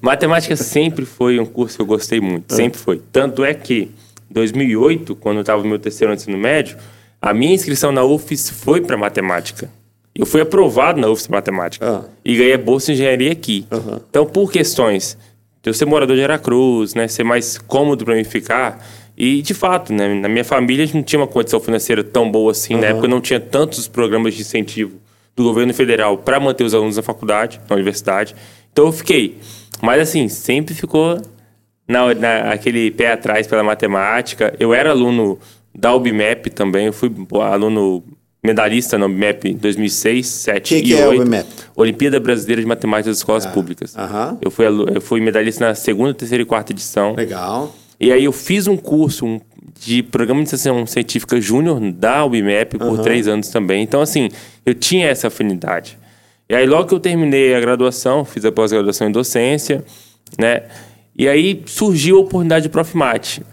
Matemática 0.00 0.56
sempre 0.56 1.04
foi 1.04 1.38
um 1.38 1.46
curso 1.46 1.76
que 1.76 1.82
eu 1.82 1.86
gostei 1.86 2.20
muito, 2.20 2.52
é. 2.52 2.56
sempre 2.56 2.78
foi. 2.78 3.02
Tanto 3.12 3.44
é 3.44 3.52
que, 3.52 3.90
em 4.30 4.32
2008, 4.32 5.14
quando 5.16 5.36
eu 5.36 5.40
estava 5.42 5.62
no 5.62 5.68
meu 5.68 5.78
terceiro 5.78 6.12
ano 6.12 6.20
ensino 6.20 6.38
médio, 6.38 6.76
a 7.20 7.34
minha 7.34 7.54
inscrição 7.54 7.92
na 7.92 8.02
UFES 8.02 8.50
foi 8.50 8.80
para 8.80 8.96
matemática. 8.96 9.70
Eu 10.14 10.26
fui 10.26 10.40
aprovado 10.40 11.00
na 11.00 11.08
UFES 11.08 11.28
Matemática 11.28 11.86
ah. 11.86 12.04
e 12.24 12.36
ganhei 12.36 12.54
a 12.54 12.58
bolsa 12.58 12.86
de 12.86 12.92
engenharia 12.94 13.32
aqui. 13.32 13.66
Uhum. 13.70 14.00
Então, 14.08 14.26
por 14.26 14.50
questões 14.50 15.16
de 15.62 15.70
eu 15.70 15.74
ser 15.74 15.84
morador 15.84 16.16
de 16.16 16.22
Aracruz, 16.22 16.94
né, 16.94 17.06
ser 17.06 17.22
mais 17.22 17.58
cômodo 17.58 18.04
para 18.04 18.14
mim 18.14 18.24
ficar, 18.24 18.84
E, 19.16 19.42
de 19.42 19.52
fato, 19.52 19.92
né, 19.92 20.14
na 20.14 20.28
minha 20.30 20.44
família 20.44 20.88
não 20.94 21.02
tinha 21.02 21.20
uma 21.20 21.26
condição 21.26 21.60
financeira 21.60 22.02
tão 22.02 22.30
boa 22.30 22.52
assim. 22.52 22.74
Uhum. 22.74 22.80
Na 22.80 22.86
época 22.86 23.06
não 23.06 23.20
tinha 23.20 23.38
tantos 23.38 23.86
programas 23.86 24.32
de 24.32 24.40
incentivo 24.40 24.96
do 25.36 25.44
governo 25.44 25.74
federal 25.74 26.16
para 26.16 26.40
manter 26.40 26.64
os 26.64 26.72
alunos 26.72 26.96
na 26.96 27.02
faculdade, 27.02 27.60
na 27.68 27.76
universidade. 27.76 28.34
Então 28.72 28.86
eu 28.86 28.92
fiquei. 28.92 29.38
Mas, 29.82 30.00
assim, 30.00 30.28
sempre 30.28 30.74
ficou 30.74 31.20
na, 31.88 32.14
na, 32.14 32.52
aquele 32.52 32.90
pé 32.90 33.12
atrás 33.12 33.46
pela 33.46 33.62
matemática. 33.62 34.54
Eu 34.58 34.72
era 34.72 34.90
aluno 34.90 35.38
da 35.74 35.94
UBMEP 35.94 36.50
também. 36.50 36.86
Eu 36.86 36.92
fui 36.92 37.10
aluno 37.40 38.04
medalhista 38.42 38.96
no 38.96 39.06
UBMEP 39.06 39.54
2006, 39.54 40.44
2007 40.54 40.68
que 40.68 40.76
e 40.76 40.82
que 40.82 40.90
2008. 40.90 41.20
É 41.20 41.24
UBMEP? 41.24 41.46
Olimpíada 41.76 42.20
Brasileira 42.20 42.62
de 42.62 42.68
Matemática 42.68 43.10
das 43.10 43.18
Escolas 43.18 43.46
ah, 43.46 43.50
Públicas. 43.50 43.94
Uh 43.94 43.98
-huh. 43.98 44.38
eu, 44.40 44.50
fui, 44.50 44.66
eu 44.66 45.00
fui 45.00 45.20
medalhista 45.20 45.66
na 45.66 45.74
segunda, 45.74 46.14
terceira 46.14 46.42
e 46.42 46.46
quarta 46.46 46.72
edição. 46.72 47.14
Legal. 47.14 47.74
E 47.98 48.10
aí 48.10 48.24
eu 48.24 48.32
fiz 48.32 48.66
um 48.66 48.78
curso 48.78 49.26
um, 49.26 49.40
de 49.78 50.02
Programa 50.02 50.42
de 50.42 50.48
Iniciação 50.48 50.86
Científica 50.86 51.38
Júnior 51.40 51.80
da 51.92 52.24
UBMEP 52.24 52.78
por 52.78 52.88
uhum. 52.88 53.02
três 53.02 53.28
anos 53.28 53.48
também. 53.48 53.82
Então, 53.82 54.00
assim, 54.00 54.30
eu 54.64 54.74
tinha 54.74 55.06
essa 55.06 55.28
afinidade. 55.28 55.98
E 56.50 56.54
aí, 56.56 56.66
logo 56.66 56.88
que 56.88 56.94
eu 56.96 56.98
terminei 56.98 57.54
a 57.54 57.60
graduação, 57.60 58.24
fiz 58.24 58.44
a 58.44 58.50
pós-graduação 58.50 59.06
em 59.06 59.12
docência, 59.12 59.84
né? 60.36 60.64
E 61.16 61.28
aí 61.28 61.62
surgiu 61.64 62.16
a 62.16 62.20
oportunidade 62.22 62.64
de 62.64 62.68
Profimate. 62.68 63.44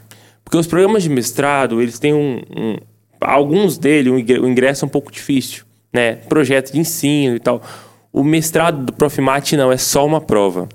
Porque 0.44 0.58
os 0.58 0.66
programas 0.66 1.04
de 1.04 1.10
mestrado, 1.10 1.80
eles 1.80 2.00
têm 2.00 2.12
um... 2.12 2.42
um 2.58 2.76
alguns 3.22 3.78
deles, 3.78 4.12
o 4.12 4.48
ingresso 4.48 4.84
é 4.84 4.88
um 4.88 4.90
pouco 4.90 5.12
difícil, 5.12 5.64
né? 5.94 6.16
Projeto 6.28 6.74
de 6.74 6.80
ensino 6.80 7.36
e 7.36 7.40
tal. 7.40 7.62
O 8.12 8.24
mestrado 8.24 8.86
do 8.86 8.92
Profimate 8.92 9.56
não, 9.56 9.72
é 9.72 9.78
só 9.78 10.04
uma 10.04 10.20
prova. 10.20 10.68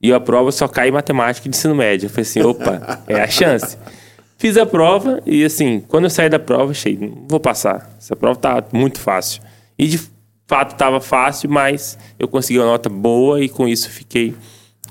E 0.00 0.12
a 0.12 0.20
prova 0.20 0.52
só 0.52 0.68
cai 0.68 0.90
em 0.90 0.92
matemática 0.92 1.48
de 1.48 1.56
ensino 1.56 1.74
médio. 1.74 2.06
Eu 2.06 2.10
falei 2.10 2.22
assim, 2.22 2.40
opa, 2.40 3.02
é 3.08 3.20
a 3.20 3.26
chance. 3.26 3.76
Fiz 4.38 4.56
a 4.56 4.64
prova 4.64 5.20
e 5.26 5.44
assim, 5.44 5.80
quando 5.88 6.04
eu 6.04 6.10
saí 6.10 6.28
da 6.28 6.38
prova, 6.38 6.70
achei, 6.70 6.96
não 6.96 7.26
vou 7.28 7.40
passar. 7.40 7.96
Essa 7.98 8.14
prova 8.14 8.38
tá 8.38 8.64
muito 8.72 9.00
fácil. 9.00 9.42
E 9.76 9.88
de 9.88 10.13
fato 10.46 10.72
estava 10.72 11.00
fácil, 11.00 11.50
mas 11.50 11.98
eu 12.18 12.28
consegui 12.28 12.58
uma 12.58 12.66
nota 12.66 12.88
boa 12.88 13.42
e 13.42 13.48
com 13.48 13.66
isso 13.66 13.90
fiquei, 13.90 14.34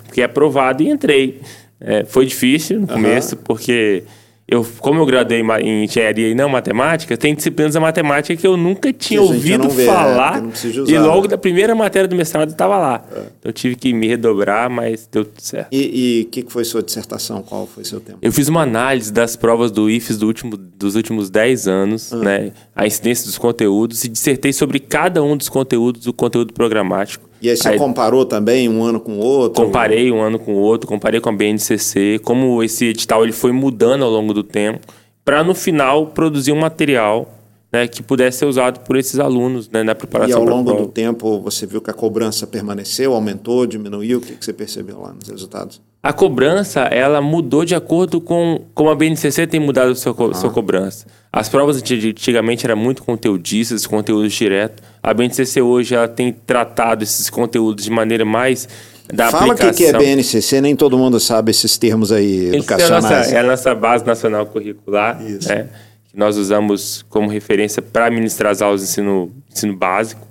fiquei 0.05 0.24
aprovado 0.24 0.83
e 0.83 0.89
entrei. 0.89 1.41
É, 1.79 2.05
foi 2.05 2.25
difícil 2.25 2.79
no 2.79 2.88
começo, 2.88 3.36
uhum. 3.36 3.41
porque 3.43 4.03
eu, 4.46 4.66
como 4.80 5.00
eu 5.00 5.06
graduei 5.06 5.42
em 5.62 5.86
engenharia 5.86 6.28
e 6.28 6.36
não 6.36 6.50
matemática, 6.50 7.16
tem 7.16 7.34
disciplinas 7.34 7.74
da 7.74 7.80
matemática 7.80 8.36
que 8.36 8.46
eu 8.46 8.58
nunca 8.58 8.92
tinha 8.92 9.22
ouvido 9.22 9.70
vê, 9.70 9.86
falar. 9.86 10.42
Né? 10.42 10.52
Usar, 10.54 10.92
e 10.92 11.00
logo 11.00 11.24
né? 11.24 11.28
da 11.30 11.38
primeira 11.38 11.74
matéria 11.74 12.08
do 12.08 12.16
mestrado 12.16 12.50
estava 12.50 12.78
lá. 12.78 13.06
É. 13.10 13.20
Então 13.20 13.50
eu 13.50 13.54
tive 13.54 13.76
que 13.76 13.94
me 13.94 14.06
redobrar, 14.06 14.70
mas 14.70 15.08
deu 15.10 15.24
tudo 15.24 15.42
certo. 15.42 15.70
E 15.72 16.26
o 16.28 16.30
que, 16.30 16.44
que 16.44 16.52
foi 16.52 16.66
sua 16.66 16.84
dissertação? 16.84 17.42
Qual 17.42 17.66
foi 17.66 17.86
seu 17.86 18.02
tempo? 18.02 18.20
Eu 18.22 18.34
fiz 18.34 18.50
uma 18.50 18.62
análise 18.62 19.12
das 19.14 19.38
provas 19.38 19.72
do 19.72 19.90
IFES 19.90 20.18
do 20.18 20.28
último, 20.28 20.58
dos 20.58 20.96
últimos 20.96 21.30
10 21.30 21.68
anos, 21.68 22.12
uhum. 22.12 22.20
né? 22.20 22.52
A 22.76 22.86
incidência 22.86 23.26
dos 23.26 23.38
conteúdos, 23.38 24.04
e 24.04 24.10
dissertei 24.10 24.52
sobre 24.52 24.78
cada 24.80 25.24
um 25.24 25.38
dos 25.38 25.48
conteúdos 25.48 26.04
do 26.04 26.12
conteúdo 26.12 26.54
programático. 26.54 27.33
E 27.44 27.50
aí 27.50 27.58
você 27.58 27.68
aí, 27.68 27.78
comparou 27.78 28.26
também 28.26 28.70
um 28.70 28.82
ano 28.82 29.02
com 29.02 29.18
o 29.18 29.20
outro? 29.20 29.66
Comparei 29.66 30.10
um 30.10 30.22
ano 30.22 30.40
com 30.40 30.54
o 30.54 30.58
outro, 30.58 30.88
comparei 30.88 31.20
com 31.20 31.28
a 31.28 31.34
BNCC, 31.34 32.22
como 32.24 32.64
esse 32.64 32.86
edital 32.86 33.22
ele 33.22 33.34
foi 33.34 33.52
mudando 33.52 34.06
ao 34.06 34.10
longo 34.10 34.34
do 34.34 34.44
tempo, 34.44 34.80
para 35.26 35.44
no 35.44 35.54
final 35.54 36.08
produzir 36.08 36.54
um 36.54 36.60
material 36.62 37.28
né, 37.70 37.86
que 37.86 38.02
pudesse 38.02 38.38
ser 38.38 38.46
usado 38.46 38.80
por 38.86 38.96
esses 38.96 39.20
alunos 39.20 39.68
né, 39.68 39.84
na 39.84 39.94
preparação. 39.94 40.40
E 40.40 40.42
ao 40.42 40.48
longo 40.48 40.72
do 40.72 40.88
tempo 40.88 41.42
você 41.42 41.66
viu 41.66 41.82
que 41.82 41.92
a 41.92 41.94
cobrança 41.94 42.48
permaneceu, 42.48 43.14
aumentou, 43.14 43.66
diminuiu? 43.66 44.20
O 44.20 44.22
que, 44.22 44.36
que 44.36 44.46
você 44.46 44.54
percebeu 44.54 45.02
lá 45.02 45.12
nos 45.12 45.28
resultados? 45.28 45.82
A 46.03 46.12
cobrança, 46.12 46.81
ela 46.81 47.22
mudou 47.22 47.63
de 47.63 47.74
acordo 47.74 48.19
com 48.19 48.65
como 48.74 48.89
a 48.89 48.95
BNCC 48.95 49.48
tem 49.48 49.57
mudado 49.57 49.91
a 49.91 49.95
sua, 49.95 50.13
ah. 50.31 50.33
sua 50.33 50.50
cobrança. 50.50 51.07
As 51.31 51.48
provas 51.48 51.77
antigamente 51.77 52.65
eram 52.65 52.75
muito 52.75 53.01
conteudistas, 53.03 53.88
conteúdos 53.88 54.33
direto. 54.33 54.83
A 55.01 55.13
BNCC 55.13 55.62
hoje 55.62 55.95
ela 55.95 56.10
tem 56.10 56.33
tratado 56.33 57.03
esses 57.03 57.29
conteúdos 57.29 57.86
de 57.86 57.89
maneira 57.89 58.25
mais 58.25 58.67
da 59.13 59.31
Fala 59.31 59.53
o 59.53 59.74
que 59.74 59.86
é 59.86 59.93
BNCC, 59.93 60.60
nem 60.60 60.75
todo 60.75 60.98
mundo 60.98 61.22
sabe 61.22 61.51
esses 61.51 61.77
termos 61.77 62.12
aí 62.12 62.53
educacionais. 62.53 63.05
É 63.05 63.07
a 63.07 63.17
nossa, 63.17 63.36
é 63.36 63.39
a 63.39 63.43
nossa 63.43 63.75
base 63.75 64.05
nacional 64.05 64.45
curricular, 64.45 65.22
Isso. 65.25 65.48
Né, 65.48 65.69
que 66.12 66.17
nós 66.17 66.36
usamos 66.36 67.05
como 67.10 67.29
referência 67.29 67.81
para 67.81 68.12
ministrar 68.12 68.51
as 68.51 68.62
aulas 68.62 68.81
de 68.81 68.88
ensino, 68.88 69.31
ensino 69.50 69.75
básico. 69.75 70.27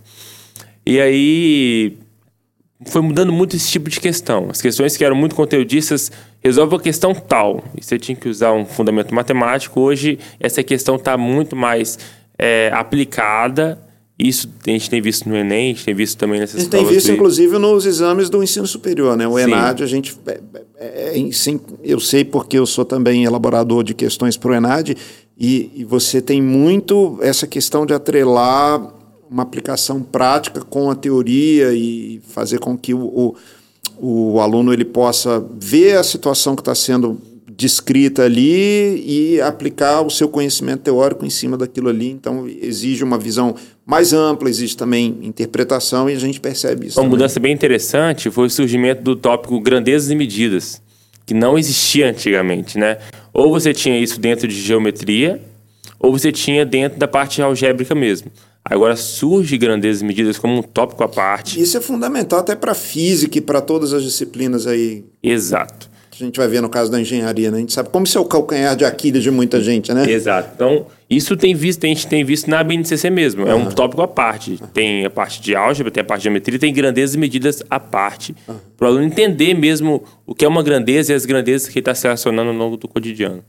E 0.84 1.00
aí 1.00 1.96
foi 2.86 3.02
mudando 3.02 3.32
muito 3.32 3.56
esse 3.56 3.70
tipo 3.70 3.88
de 3.88 4.00
questão. 4.00 4.48
As 4.50 4.60
questões 4.60 4.96
que 4.96 5.04
eram 5.04 5.16
muito 5.16 5.34
conteudistas 5.34 6.10
resolve 6.42 6.76
a 6.76 6.80
questão 6.80 7.14
tal. 7.14 7.62
E 7.76 7.84
você 7.84 7.98
tinha 7.98 8.16
que 8.16 8.28
usar 8.28 8.52
um 8.52 8.64
fundamento 8.64 9.14
matemático. 9.14 9.80
Hoje, 9.80 10.18
essa 10.40 10.62
questão 10.62 10.96
está 10.96 11.16
muito 11.16 11.54
mais 11.54 11.98
é, 12.38 12.70
aplicada. 12.74 13.78
Isso 14.18 14.48
a 14.66 14.70
gente 14.70 14.88
tem 14.88 15.00
visto 15.00 15.28
no 15.28 15.36
Enem, 15.36 15.70
a 15.70 15.74
gente 15.74 15.84
tem 15.84 15.94
visto 15.94 16.18
também 16.18 16.38
nessas 16.38 16.56
A 16.56 16.58
gente 16.60 16.70
tem 16.70 16.84
visto, 16.84 17.06
do... 17.06 17.14
inclusive, 17.14 17.58
nos 17.58 17.86
exames 17.86 18.28
do 18.28 18.42
ensino 18.42 18.66
superior. 18.66 19.16
Né? 19.16 19.26
O 19.26 19.36
Sim. 19.36 19.44
ENAD, 19.44 19.82
a 19.82 19.86
gente. 19.86 20.16
É, 20.26 20.40
é, 20.76 21.28
é, 21.28 21.32
sim, 21.32 21.60
eu 21.82 21.98
sei 21.98 22.24
porque 22.24 22.58
eu 22.58 22.66
sou 22.66 22.84
também 22.84 23.24
elaborador 23.24 23.82
de 23.82 23.94
questões 23.94 24.36
para 24.36 24.52
o 24.52 24.54
ENAD. 24.54 24.96
E, 25.38 25.70
e 25.74 25.84
você 25.84 26.20
tem 26.20 26.40
muito 26.40 27.18
essa 27.20 27.46
questão 27.46 27.84
de 27.86 27.94
atrelar 27.94 29.01
uma 29.32 29.42
aplicação 29.42 30.02
prática 30.02 30.60
com 30.60 30.90
a 30.90 30.94
teoria 30.94 31.72
e 31.72 32.20
fazer 32.28 32.58
com 32.58 32.76
que 32.76 32.92
o, 32.92 33.34
o, 33.98 34.34
o 34.34 34.40
aluno 34.40 34.74
ele 34.74 34.84
possa 34.84 35.42
ver 35.58 35.96
a 35.96 36.02
situação 36.02 36.54
que 36.54 36.60
está 36.60 36.74
sendo 36.74 37.18
descrita 37.56 38.24
ali 38.24 39.02
e 39.06 39.40
aplicar 39.40 40.02
o 40.02 40.10
seu 40.10 40.28
conhecimento 40.28 40.80
teórico 40.80 41.24
em 41.24 41.30
cima 41.30 41.56
daquilo 41.56 41.88
ali. 41.88 42.10
Então, 42.10 42.46
exige 42.46 43.02
uma 43.02 43.16
visão 43.16 43.54
mais 43.86 44.12
ampla, 44.12 44.50
existe 44.50 44.76
também 44.76 45.18
interpretação 45.22 46.10
e 46.10 46.14
a 46.14 46.18
gente 46.18 46.40
percebe 46.40 46.88
isso. 46.88 46.98
Uma 46.98 47.04
também. 47.04 47.18
mudança 47.18 47.40
bem 47.40 47.52
interessante 47.54 48.30
foi 48.30 48.46
o 48.46 48.50
surgimento 48.50 49.02
do 49.02 49.16
tópico 49.16 49.58
grandezas 49.60 50.10
e 50.10 50.14
medidas, 50.14 50.82
que 51.24 51.32
não 51.32 51.58
existia 51.58 52.10
antigamente, 52.10 52.78
né? 52.78 52.98
Ou 53.32 53.50
você 53.50 53.72
tinha 53.72 53.98
isso 53.98 54.20
dentro 54.20 54.46
de 54.46 54.60
geometria, 54.60 55.40
ou 55.98 56.12
você 56.12 56.32
tinha 56.32 56.66
dentro 56.66 56.98
da 56.98 57.08
parte 57.08 57.40
algébrica 57.40 57.94
mesmo. 57.94 58.30
Agora 58.64 58.94
surge 58.94 59.58
grandezas 59.58 60.02
medidas 60.02 60.38
como 60.38 60.58
um 60.58 60.62
tópico 60.62 61.02
à 61.02 61.08
parte. 61.08 61.60
Isso 61.60 61.76
é 61.76 61.80
fundamental 61.80 62.38
até 62.38 62.54
para 62.54 62.74
física 62.74 63.38
e 63.38 63.40
para 63.40 63.60
todas 63.60 63.92
as 63.92 64.02
disciplinas 64.02 64.66
aí. 64.66 65.04
Exato. 65.22 65.90
A 66.12 66.24
gente 66.24 66.36
vai 66.36 66.46
ver 66.46 66.60
no 66.60 66.68
caso 66.68 66.90
da 66.90 67.00
engenharia, 67.00 67.50
né? 67.50 67.56
A 67.56 67.60
gente 67.60 67.72
sabe 67.72 67.88
como 67.88 68.04
isso 68.04 68.16
é 68.16 68.20
o 68.20 68.24
calcanhar 68.24 68.76
de 68.76 68.84
Aquiles 68.84 69.22
de 69.22 69.30
muita 69.30 69.60
gente, 69.60 69.92
né? 69.92 70.08
Exato. 70.08 70.50
Então, 70.54 70.86
isso 71.10 71.36
tem 71.36 71.54
visto, 71.54 71.84
a 71.84 71.88
gente 71.88 72.06
tem 72.06 72.22
visto 72.22 72.48
na 72.48 72.62
BNCC 72.62 73.10
mesmo. 73.10 73.46
É 73.48 73.54
um 73.54 73.70
tópico 73.70 74.02
à 74.02 74.06
parte. 74.06 74.60
Tem 74.72 75.04
a 75.04 75.10
parte 75.10 75.40
de 75.40 75.56
álgebra, 75.56 75.90
tem 75.90 76.02
a 76.02 76.04
parte 76.04 76.20
de 76.20 76.24
geometria, 76.24 76.58
tem 76.58 76.72
grandezas 76.72 77.14
e 77.16 77.18
medidas 77.18 77.62
à 77.68 77.80
parte. 77.80 78.36
Para 78.76 78.86
o 78.86 78.90
aluno 78.90 79.04
entender 79.04 79.54
mesmo 79.54 80.04
o 80.24 80.34
que 80.34 80.44
é 80.44 80.48
uma 80.48 80.62
grandeza 80.62 81.12
e 81.12 81.16
as 81.16 81.24
grandezas 81.24 81.68
que 81.68 81.80
está 81.80 81.94
se 81.94 82.04
relacionando 82.04 82.50
ao 82.50 82.56
longo 82.56 82.76
do 82.76 82.86
cotidiano. 82.86 83.42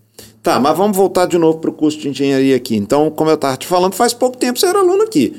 Tá, 0.44 0.60
mas 0.60 0.78
vamos 0.78 0.98
voltar 0.98 1.26
de 1.26 1.38
novo 1.38 1.60
para 1.60 1.70
o 1.70 1.74
curso 1.74 1.98
de 1.98 2.10
engenharia 2.10 2.58
aqui. 2.58 2.76
Então, 2.76 3.10
como 3.10 3.30
eu 3.30 3.36
estava 3.36 3.56
te 3.56 3.66
falando, 3.66 3.94
faz 3.94 4.14
pouco 4.14 4.38
tempo 4.38 4.60
você 4.60 4.66
era 4.66 4.80
aluno 4.80 5.04
aqui. 5.04 5.34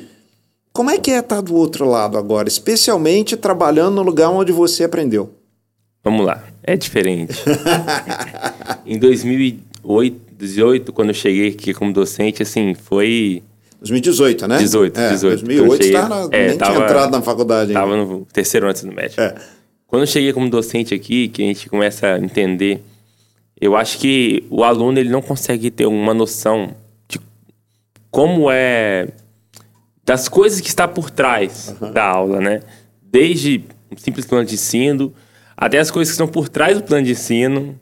Como 0.73 0.91
é 0.91 0.97
que 0.97 1.11
é 1.11 1.19
estar 1.19 1.43
do 1.43 1.55
outro 1.55 1.87
lado 1.87 2.17
agora, 2.17 2.49
especialmente 2.49 3.37
trabalhando 3.37 3.97
no 3.97 4.03
lugar 4.03 4.31
onde 4.31 4.51
você 4.51 4.83
aprendeu? 4.83 5.31
Vamos 6.03 6.25
lá, 6.25 6.43
é 6.63 6.75
diferente. 6.75 7.35
em 8.87 8.99
2018, 8.99 10.91
quando 10.93 11.11
eu 11.11 11.15
cheguei 11.15 11.51
aqui 11.51 11.75
como 11.75 11.93
docente, 11.93 12.43
assim, 12.43 12.75
foi 12.75 13.43
2018, 13.81 14.49
né? 14.49 14.57
18, 14.57 14.99
é, 14.99 15.09
18. 15.11 15.45
2008 15.45 15.85
você 15.85 15.93
tá 15.93 16.29
é, 16.33 16.49
nem 16.49 16.57
tava, 16.57 16.73
tinha 16.73 16.85
entrado 16.87 17.11
na 17.13 17.21
faculdade 17.21 17.71
ainda. 17.71 17.81
Tava 17.81 17.97
no 17.97 18.27
terceiro 18.33 18.67
ano 18.67 18.79
do 18.81 18.93
médico. 18.93 19.21
É. 19.21 19.35
Quando 19.87 20.03
eu 20.03 20.07
cheguei 20.07 20.33
como 20.33 20.49
docente 20.49 20.95
aqui, 20.95 21.29
que 21.29 21.43
a 21.43 21.47
gente 21.47 21.69
começa 21.69 22.07
a 22.07 22.19
entender 22.19 22.83
eu 23.61 23.77
acho 23.77 23.99
que 23.99 24.45
o 24.51 24.65
aluno 24.65 24.99
ele 24.99 25.11
não 25.11 25.23
consegue 25.23 25.71
ter 25.71 25.87
uma 25.87 26.13
noção 26.13 26.75
de 27.09 27.21
como 28.11 28.51
é 28.51 29.09
das 30.05 30.29
coisas 30.29 30.61
que 30.61 30.69
está 30.69 30.87
por 30.87 31.11
trás 31.11 31.75
uhum. 31.81 31.93
da 31.93 32.05
aula, 32.05 32.41
né? 32.41 32.61
Desde 33.03 33.65
um 33.91 33.97
simples 33.97 34.27
plano 34.27 34.45
de 34.45 34.55
ensino 34.55 35.15
até 35.57 35.79
as 35.79 35.91
coisas 35.91 36.11
que 36.11 36.15
estão 36.15 36.29
por 36.29 36.49
trás 36.49 36.77
do 36.77 36.85
plano 36.85 37.05
de 37.05 37.13
ensino. 37.13 37.79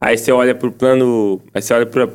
Aí 0.00 0.16
você 0.16 0.30
olha 0.30 0.54
para 0.54 0.68
o 0.68 0.72
plano, 0.72 1.42
aí 1.52 1.60
você 1.60 1.74
olha 1.74 1.86
para 1.86 2.08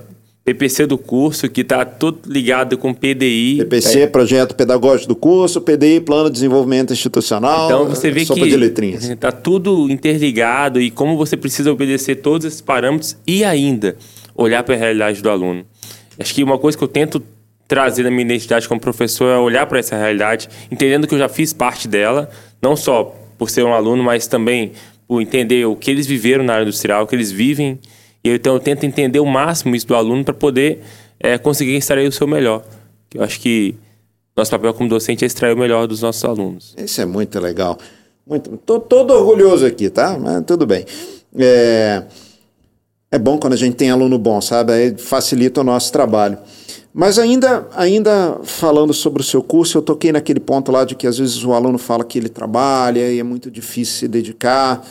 PPC 0.45 0.85
do 0.85 0.97
curso, 0.97 1.49
que 1.49 1.61
está 1.61 1.85
tudo 1.85 2.19
ligado 2.25 2.77
com 2.77 2.93
PDI. 2.93 3.59
PPC, 3.59 4.01
é. 4.01 4.07
Projeto 4.07 4.53
Pedagógico 4.55 5.07
do 5.07 5.15
curso, 5.15 5.61
PDI, 5.61 6.01
Plano 6.01 6.29
de 6.29 6.33
Desenvolvimento 6.33 6.91
Institucional. 6.91 7.67
Então 7.67 7.85
você 7.87 8.11
vê 8.11 8.25
sopa 8.25 8.41
que 8.41 8.53
está 9.13 9.31
tudo 9.31 9.89
interligado 9.89 10.81
e 10.81 10.91
como 10.91 11.15
você 11.15 11.37
precisa 11.37 11.71
obedecer 11.71 12.15
todos 12.15 12.45
esses 12.45 12.59
parâmetros 12.59 13.15
e 13.25 13.43
ainda 13.45 13.95
olhar 14.35 14.63
para 14.63 14.75
a 14.75 14.77
realidade 14.77 15.21
do 15.21 15.29
aluno. 15.29 15.65
Acho 16.19 16.33
que 16.33 16.43
uma 16.43 16.57
coisa 16.57 16.77
que 16.77 16.83
eu 16.83 16.89
tento 16.89 17.23
trazer 17.65 18.03
na 18.03 18.11
minha 18.11 18.23
identidade 18.23 18.67
como 18.67 18.81
professor 18.81 19.29
é 19.29 19.37
olhar 19.37 19.65
para 19.65 19.79
essa 19.79 19.95
realidade, 19.95 20.49
entendendo 20.69 21.07
que 21.07 21.15
eu 21.15 21.19
já 21.19 21.29
fiz 21.29 21.53
parte 21.53 21.87
dela, 21.87 22.29
não 22.61 22.75
só 22.75 23.15
por 23.37 23.49
ser 23.49 23.63
um 23.63 23.73
aluno, 23.73 24.03
mas 24.03 24.27
também 24.27 24.73
por 25.07 25.21
entender 25.21 25.65
o 25.65 25.75
que 25.75 25.89
eles 25.89 26.05
viveram 26.05 26.43
na 26.43 26.53
área 26.53 26.63
industrial, 26.63 27.03
o 27.03 27.07
que 27.07 27.15
eles 27.15 27.31
vivem 27.31 27.79
E 28.23 28.29
então 28.29 28.53
eu 28.53 28.59
tento 28.59 28.85
entender 28.85 29.19
o 29.19 29.25
máximo 29.25 29.75
isso 29.75 29.87
do 29.87 29.95
aluno 29.95 30.23
para 30.23 30.33
poder 30.33 30.81
é, 31.19 31.37
conseguir 31.37 31.75
extrair 31.75 32.07
o 32.07 32.11
seu 32.11 32.27
melhor. 32.27 32.63
Eu 33.13 33.23
acho 33.23 33.39
que 33.39 33.75
nosso 34.35 34.49
papel 34.49 34.73
como 34.73 34.89
docente 34.89 35.23
é 35.23 35.27
extrair 35.27 35.53
o 35.53 35.57
melhor 35.57 35.87
dos 35.87 36.01
nossos 36.01 36.23
alunos. 36.23 36.73
Isso 36.77 37.01
é 37.01 37.05
muito 37.05 37.39
legal. 37.39 37.77
Muito, 38.25 38.57
tô 38.57 38.79
todo 38.79 39.11
orgulhoso 39.13 39.65
aqui, 39.65 39.89
tá? 39.89 40.17
Mas 40.17 40.43
tudo 40.45 40.65
bem. 40.65 40.85
É, 41.37 42.03
é 43.11 43.19
bom 43.19 43.37
quando 43.37 43.53
a 43.53 43.57
gente 43.57 43.75
tem 43.75 43.91
aluno 43.91 44.17
bom, 44.17 44.39
sabe? 44.41 44.73
Aí 44.73 44.97
facilita 44.97 45.61
o 45.61 45.63
nosso 45.63 45.91
trabalho. 45.91 46.37
Mas 46.93 47.19
ainda, 47.19 47.67
ainda 47.75 48.39
falando 48.43 48.93
sobre 48.93 49.21
o 49.21 49.25
seu 49.25 49.41
curso, 49.41 49.79
eu 49.79 49.81
toquei 49.81 50.11
naquele 50.11 50.39
ponto 50.39 50.71
lá 50.71 50.85
de 50.85 50.95
que 50.95 51.07
às 51.07 51.17
vezes 51.17 51.43
o 51.43 51.51
aluno 51.51 51.77
fala 51.77 52.03
que 52.03 52.17
ele 52.17 52.29
trabalha 52.29 53.11
e 53.11 53.19
é 53.19 53.23
muito 53.23 53.51
difícil 53.51 53.99
se 53.99 54.07
dedicar. 54.07 54.85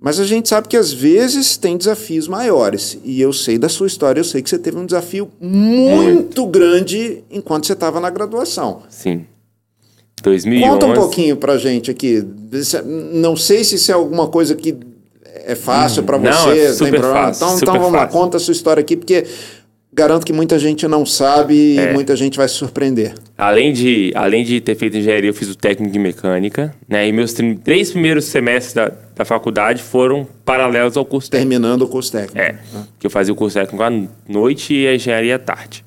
Mas 0.00 0.18
a 0.18 0.24
gente 0.24 0.48
sabe 0.48 0.66
que 0.66 0.78
às 0.78 0.92
vezes 0.92 1.58
tem 1.58 1.76
desafios 1.76 2.26
maiores. 2.26 2.98
E 3.04 3.20
eu 3.20 3.34
sei 3.34 3.58
da 3.58 3.68
sua 3.68 3.86
história, 3.86 4.18
eu 4.18 4.24
sei 4.24 4.40
que 4.40 4.48
você 4.48 4.58
teve 4.58 4.78
um 4.78 4.86
desafio 4.86 5.30
muito, 5.38 6.02
muito. 6.02 6.46
grande 6.46 7.22
enquanto 7.30 7.66
você 7.66 7.74
estava 7.74 8.00
na 8.00 8.08
graduação. 8.08 8.82
Sim. 8.88 9.26
2011. 10.22 10.70
Conta 10.70 10.86
um 10.86 10.94
pouquinho 10.94 11.36
pra 11.36 11.58
gente 11.58 11.90
aqui. 11.90 12.24
Não 13.12 13.36
sei 13.36 13.62
se 13.62 13.74
isso 13.74 13.90
é 13.90 13.94
alguma 13.94 14.26
coisa 14.28 14.54
que 14.54 14.74
é 15.44 15.54
fácil 15.54 16.02
para 16.02 16.16
você. 16.16 16.30
Não, 16.30 16.52
é 16.52 16.72
super 16.72 17.00
fácil, 17.02 17.44
então, 17.44 17.58
então 17.58 17.74
vamos 17.74 17.90
fácil. 17.90 18.06
lá, 18.06 18.06
conta 18.06 18.36
a 18.36 18.40
sua 18.40 18.52
história 18.52 18.80
aqui, 18.80 18.96
porque 18.96 19.26
garanto 19.92 20.24
que 20.24 20.32
muita 20.32 20.58
gente 20.58 20.86
não 20.86 21.04
sabe 21.04 21.78
é. 21.78 21.90
e 21.90 21.92
muita 21.92 22.14
gente 22.14 22.36
vai 22.36 22.48
se 22.48 22.54
surpreender. 22.54 23.14
Além 23.36 23.72
de, 23.72 24.12
além 24.14 24.44
de 24.44 24.60
ter 24.60 24.74
feito 24.76 24.96
engenharia, 24.96 25.30
eu 25.30 25.34
fiz 25.34 25.48
o 25.48 25.54
técnico 25.54 25.92
de 25.92 25.98
mecânica, 25.98 26.74
né? 26.88 27.08
E 27.08 27.12
meus 27.12 27.34
três 27.64 27.90
primeiros 27.90 28.26
semestres 28.26 28.74
da, 28.74 28.92
da 29.16 29.24
faculdade 29.24 29.82
foram 29.82 30.26
paralelos 30.44 30.96
ao 30.96 31.04
curso 31.04 31.30
técnico. 31.30 31.50
Terminando 31.50 31.82
o 31.82 31.88
curso 31.88 32.12
técnico. 32.12 32.38
É, 32.38 32.58
ah. 32.74 32.84
que 32.98 33.06
eu 33.06 33.10
fazia 33.10 33.32
o 33.32 33.36
curso 33.36 33.58
técnico 33.58 33.82
à 33.82 33.90
noite 34.28 34.74
e 34.74 34.86
a 34.86 34.94
engenharia 34.94 35.36
à 35.36 35.38
tarde. 35.38 35.84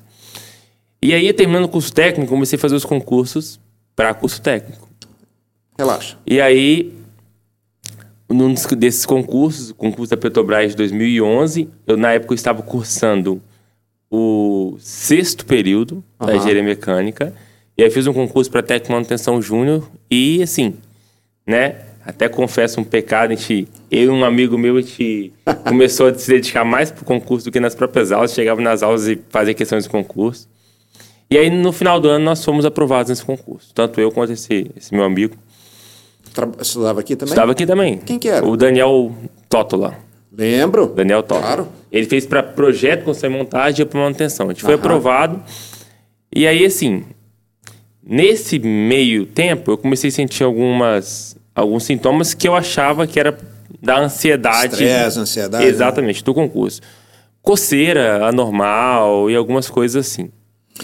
E 1.00 1.12
aí, 1.12 1.32
terminando 1.32 1.64
o 1.64 1.68
curso 1.68 1.92
técnico, 1.92 2.30
comecei 2.30 2.56
a 2.56 2.60
fazer 2.60 2.74
os 2.74 2.84
concursos 2.84 3.60
para 3.94 4.12
curso 4.14 4.40
técnico. 4.40 4.88
Relaxa. 5.78 6.16
E 6.26 6.40
aí, 6.40 6.92
num 8.28 8.54
desses 8.76 9.04
concursos, 9.04 9.70
o 9.70 9.74
concurso 9.74 10.10
da 10.10 10.16
Petrobras 10.16 10.70
de 10.70 10.76
2011, 10.76 11.68
eu 11.86 11.96
na 11.96 12.12
época 12.12 12.32
eu 12.32 12.36
estava 12.36 12.62
cursando 12.62 13.42
o 14.16 14.76
sexto 14.78 15.44
período 15.44 16.04
uhum. 16.20 16.26
da 16.26 16.36
engenharia 16.36 16.62
mecânica. 16.62 17.34
E 17.76 17.82
aí 17.82 17.90
fiz 17.90 18.06
um 18.06 18.12
concurso 18.12 18.48
para 18.48 18.62
técnico 18.62 18.92
manutenção 18.92 19.42
júnior 19.42 19.90
e 20.08 20.40
assim, 20.40 20.74
né? 21.44 21.76
Até 22.06 22.28
confesso 22.28 22.80
um 22.80 22.84
pecado, 22.84 23.32
a 23.32 23.34
gente, 23.34 23.66
eu 23.90 24.04
e 24.04 24.08
um 24.10 24.24
amigo 24.24 24.56
meu, 24.56 24.76
a 24.76 24.80
gente 24.80 25.32
começou 25.66 26.06
a 26.06 26.14
se 26.14 26.28
dedicar 26.28 26.64
mais 26.64 26.92
pro 26.92 27.04
concurso 27.04 27.46
do 27.46 27.50
que 27.50 27.58
nas 27.58 27.74
próprias 27.74 28.12
aulas, 28.12 28.32
chegava 28.32 28.60
nas 28.60 28.82
aulas 28.82 29.08
e 29.08 29.18
fazia 29.30 29.54
questões 29.54 29.84
de 29.84 29.90
concurso. 29.90 30.48
E 31.28 31.36
aí 31.36 31.50
no 31.50 31.72
final 31.72 31.98
do 31.98 32.08
ano 32.08 32.24
nós 32.24 32.44
fomos 32.44 32.64
aprovados 32.64 33.10
nesse 33.10 33.24
concurso, 33.24 33.74
tanto 33.74 34.00
eu 34.00 34.12
quanto 34.12 34.32
esse, 34.32 34.70
esse 34.76 34.94
meu 34.94 35.02
amigo. 35.02 35.34
Tra 36.32 36.48
estudava 36.60 37.00
aqui 37.00 37.16
também? 37.16 37.32
Estudava 37.32 37.52
aqui 37.52 37.66
também. 37.66 37.98
Quem 37.98 38.18
que 38.18 38.28
era? 38.28 38.46
O 38.46 38.56
Daniel 38.56 39.12
Tótola. 39.48 39.96
Lembro. 40.36 40.86
Daniel 40.86 41.22
Totti. 41.22 41.42
Claro. 41.42 41.68
Ele 41.90 42.06
fez 42.06 42.26
para 42.26 42.42
projeto, 42.42 43.04
construção 43.04 43.30
e 43.30 43.32
montagem 43.32 43.82
e 43.82 43.88
para 43.88 44.00
manutenção. 44.00 44.46
A 44.46 44.52
gente 44.52 44.62
foi 44.62 44.74
aprovado. 44.74 45.40
E 46.34 46.46
aí, 46.46 46.64
assim, 46.64 47.04
nesse 48.04 48.58
meio 48.58 49.26
tempo, 49.26 49.70
eu 49.70 49.78
comecei 49.78 50.08
a 50.08 50.12
sentir 50.12 50.42
algumas, 50.42 51.36
alguns 51.54 51.84
sintomas 51.84 52.34
que 52.34 52.48
eu 52.48 52.54
achava 52.54 53.06
que 53.06 53.20
era 53.20 53.38
da 53.80 54.00
ansiedade. 54.00 54.72
Estresse, 54.72 55.18
ansiedade. 55.18 55.64
Exatamente, 55.64 56.20
né? 56.20 56.24
do 56.24 56.34
concurso. 56.34 56.80
Coceira 57.40 58.26
anormal 58.26 59.30
e 59.30 59.36
algumas 59.36 59.68
coisas 59.68 60.06
assim. 60.06 60.30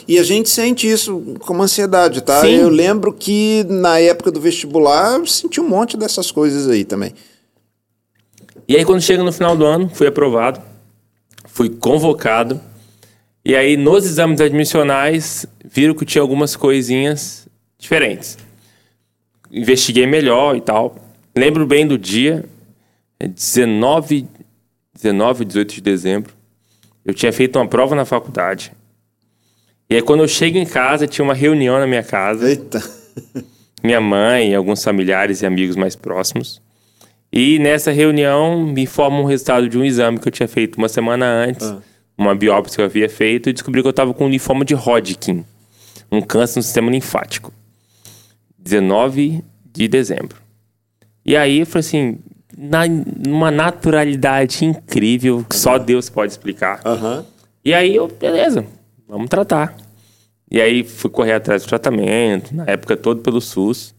E 0.06 0.18
a 0.18 0.22
gente 0.22 0.48
sente 0.48 0.88
isso 0.88 1.36
como 1.40 1.62
ansiedade, 1.62 2.20
tá? 2.20 2.40
Sim. 2.42 2.54
Eu 2.54 2.68
lembro 2.68 3.12
que 3.12 3.64
na 3.68 3.98
época 3.98 4.30
do 4.30 4.40
vestibular 4.40 5.18
eu 5.18 5.26
senti 5.26 5.60
um 5.60 5.68
monte 5.68 5.96
dessas 5.96 6.30
coisas 6.30 6.68
aí 6.68 6.84
também. 6.84 7.12
E 8.70 8.76
aí, 8.76 8.84
quando 8.84 9.02
chega 9.02 9.24
no 9.24 9.32
final 9.32 9.56
do 9.56 9.66
ano, 9.66 9.90
fui 9.92 10.06
aprovado, 10.06 10.62
fui 11.44 11.68
convocado. 11.68 12.60
E 13.44 13.56
aí, 13.56 13.76
nos 13.76 14.04
exames 14.04 14.40
admissionais, 14.40 15.44
viram 15.64 15.92
que 15.92 16.04
tinha 16.04 16.22
algumas 16.22 16.54
coisinhas 16.54 17.48
diferentes. 17.76 18.38
Investiguei 19.50 20.06
melhor 20.06 20.54
e 20.54 20.60
tal. 20.60 20.94
Lembro 21.36 21.66
bem 21.66 21.84
do 21.84 21.98
dia, 21.98 22.44
19, 23.18 24.28
19 24.94 25.44
18 25.44 25.74
de 25.74 25.80
dezembro. 25.80 26.32
Eu 27.04 27.12
tinha 27.12 27.32
feito 27.32 27.58
uma 27.58 27.66
prova 27.66 27.96
na 27.96 28.04
faculdade. 28.04 28.70
E 29.90 29.96
aí, 29.96 30.02
quando 30.02 30.20
eu 30.20 30.28
chego 30.28 30.58
em 30.58 30.64
casa, 30.64 31.08
tinha 31.08 31.24
uma 31.24 31.34
reunião 31.34 31.76
na 31.80 31.88
minha 31.88 32.04
casa. 32.04 32.48
Eita! 32.48 32.80
Minha 33.82 34.00
mãe, 34.00 34.54
alguns 34.54 34.84
familiares 34.84 35.42
e 35.42 35.46
amigos 35.46 35.74
mais 35.74 35.96
próximos. 35.96 36.62
E 37.32 37.58
nessa 37.58 37.90
reunião 37.92 38.64
me 38.66 38.82
informa 38.82 39.20
um 39.20 39.24
resultado 39.24 39.68
de 39.68 39.78
um 39.78 39.84
exame 39.84 40.18
que 40.18 40.26
eu 40.26 40.32
tinha 40.32 40.48
feito 40.48 40.76
uma 40.76 40.88
semana 40.88 41.26
antes, 41.26 41.66
ah. 41.66 41.78
uma 42.18 42.34
biópsia 42.34 42.76
que 42.76 42.80
eu 42.80 42.84
havia 42.86 43.08
feito, 43.08 43.48
e 43.48 43.52
descobri 43.52 43.82
que 43.82 43.86
eu 43.86 43.90
estava 43.90 44.12
com 44.12 44.26
um 44.26 44.28
linfoma 44.28 44.64
de 44.64 44.74
Hodgkin, 44.74 45.44
um 46.10 46.20
câncer 46.20 46.58
no 46.58 46.62
sistema 46.62 46.90
linfático. 46.90 47.52
19 48.58 49.44
de 49.72 49.88
dezembro. 49.88 50.36
E 51.24 51.36
aí 51.36 51.60
eu 51.60 51.66
falei 51.66 51.80
assim, 51.80 52.18
na, 52.56 52.82
numa 52.86 53.50
naturalidade 53.50 54.64
incrível, 54.64 55.44
que 55.48 55.56
só 55.56 55.78
Deus 55.78 56.10
pode 56.10 56.32
explicar. 56.32 56.80
Uhum. 56.84 57.24
E 57.64 57.72
aí 57.72 57.94
eu, 57.94 58.08
beleza, 58.08 58.66
vamos 59.08 59.28
tratar. 59.28 59.76
E 60.50 60.60
aí 60.60 60.82
fui 60.82 61.08
correr 61.10 61.32
atrás 61.32 61.62
do 61.62 61.68
tratamento, 61.68 62.54
na 62.54 62.64
época 62.66 62.96
todo 62.96 63.20
pelo 63.22 63.40
SUS. 63.40 63.94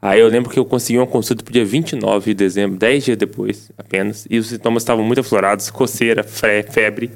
Aí 0.00 0.20
eu 0.20 0.28
lembro 0.28 0.50
que 0.50 0.58
eu 0.58 0.64
consegui 0.64 0.98
uma 0.98 1.06
consulta 1.06 1.42
pro 1.42 1.52
dia 1.52 1.64
29 1.64 2.30
de 2.30 2.34
dezembro, 2.34 2.78
10 2.78 3.04
dias 3.04 3.16
depois 3.16 3.72
apenas, 3.76 4.26
e 4.30 4.38
os 4.38 4.48
sintomas 4.48 4.82
estavam 4.82 5.04
muito 5.04 5.20
aflorados, 5.20 5.70
coceira, 5.70 6.22
febre. 6.22 7.10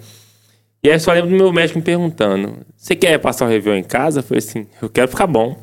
E 0.83 0.89
aí 0.89 0.95
eu 0.95 1.01
só 1.01 1.13
lembro 1.13 1.31
do 1.31 1.37
meu 1.37 1.53
médico 1.53 1.79
me 1.79 1.85
perguntando: 1.85 2.59
Você 2.77 2.97
quer 2.97 3.19
passar 3.19 3.45
o 3.45 3.49
Réveillon 3.49 3.79
em 3.79 3.85
casa? 3.85 4.21
Eu 4.21 4.25
falei 4.25 4.39
assim: 4.39 4.67
Eu 4.81 4.89
quero 4.89 5.09
ficar 5.09 5.27
bom. 5.27 5.63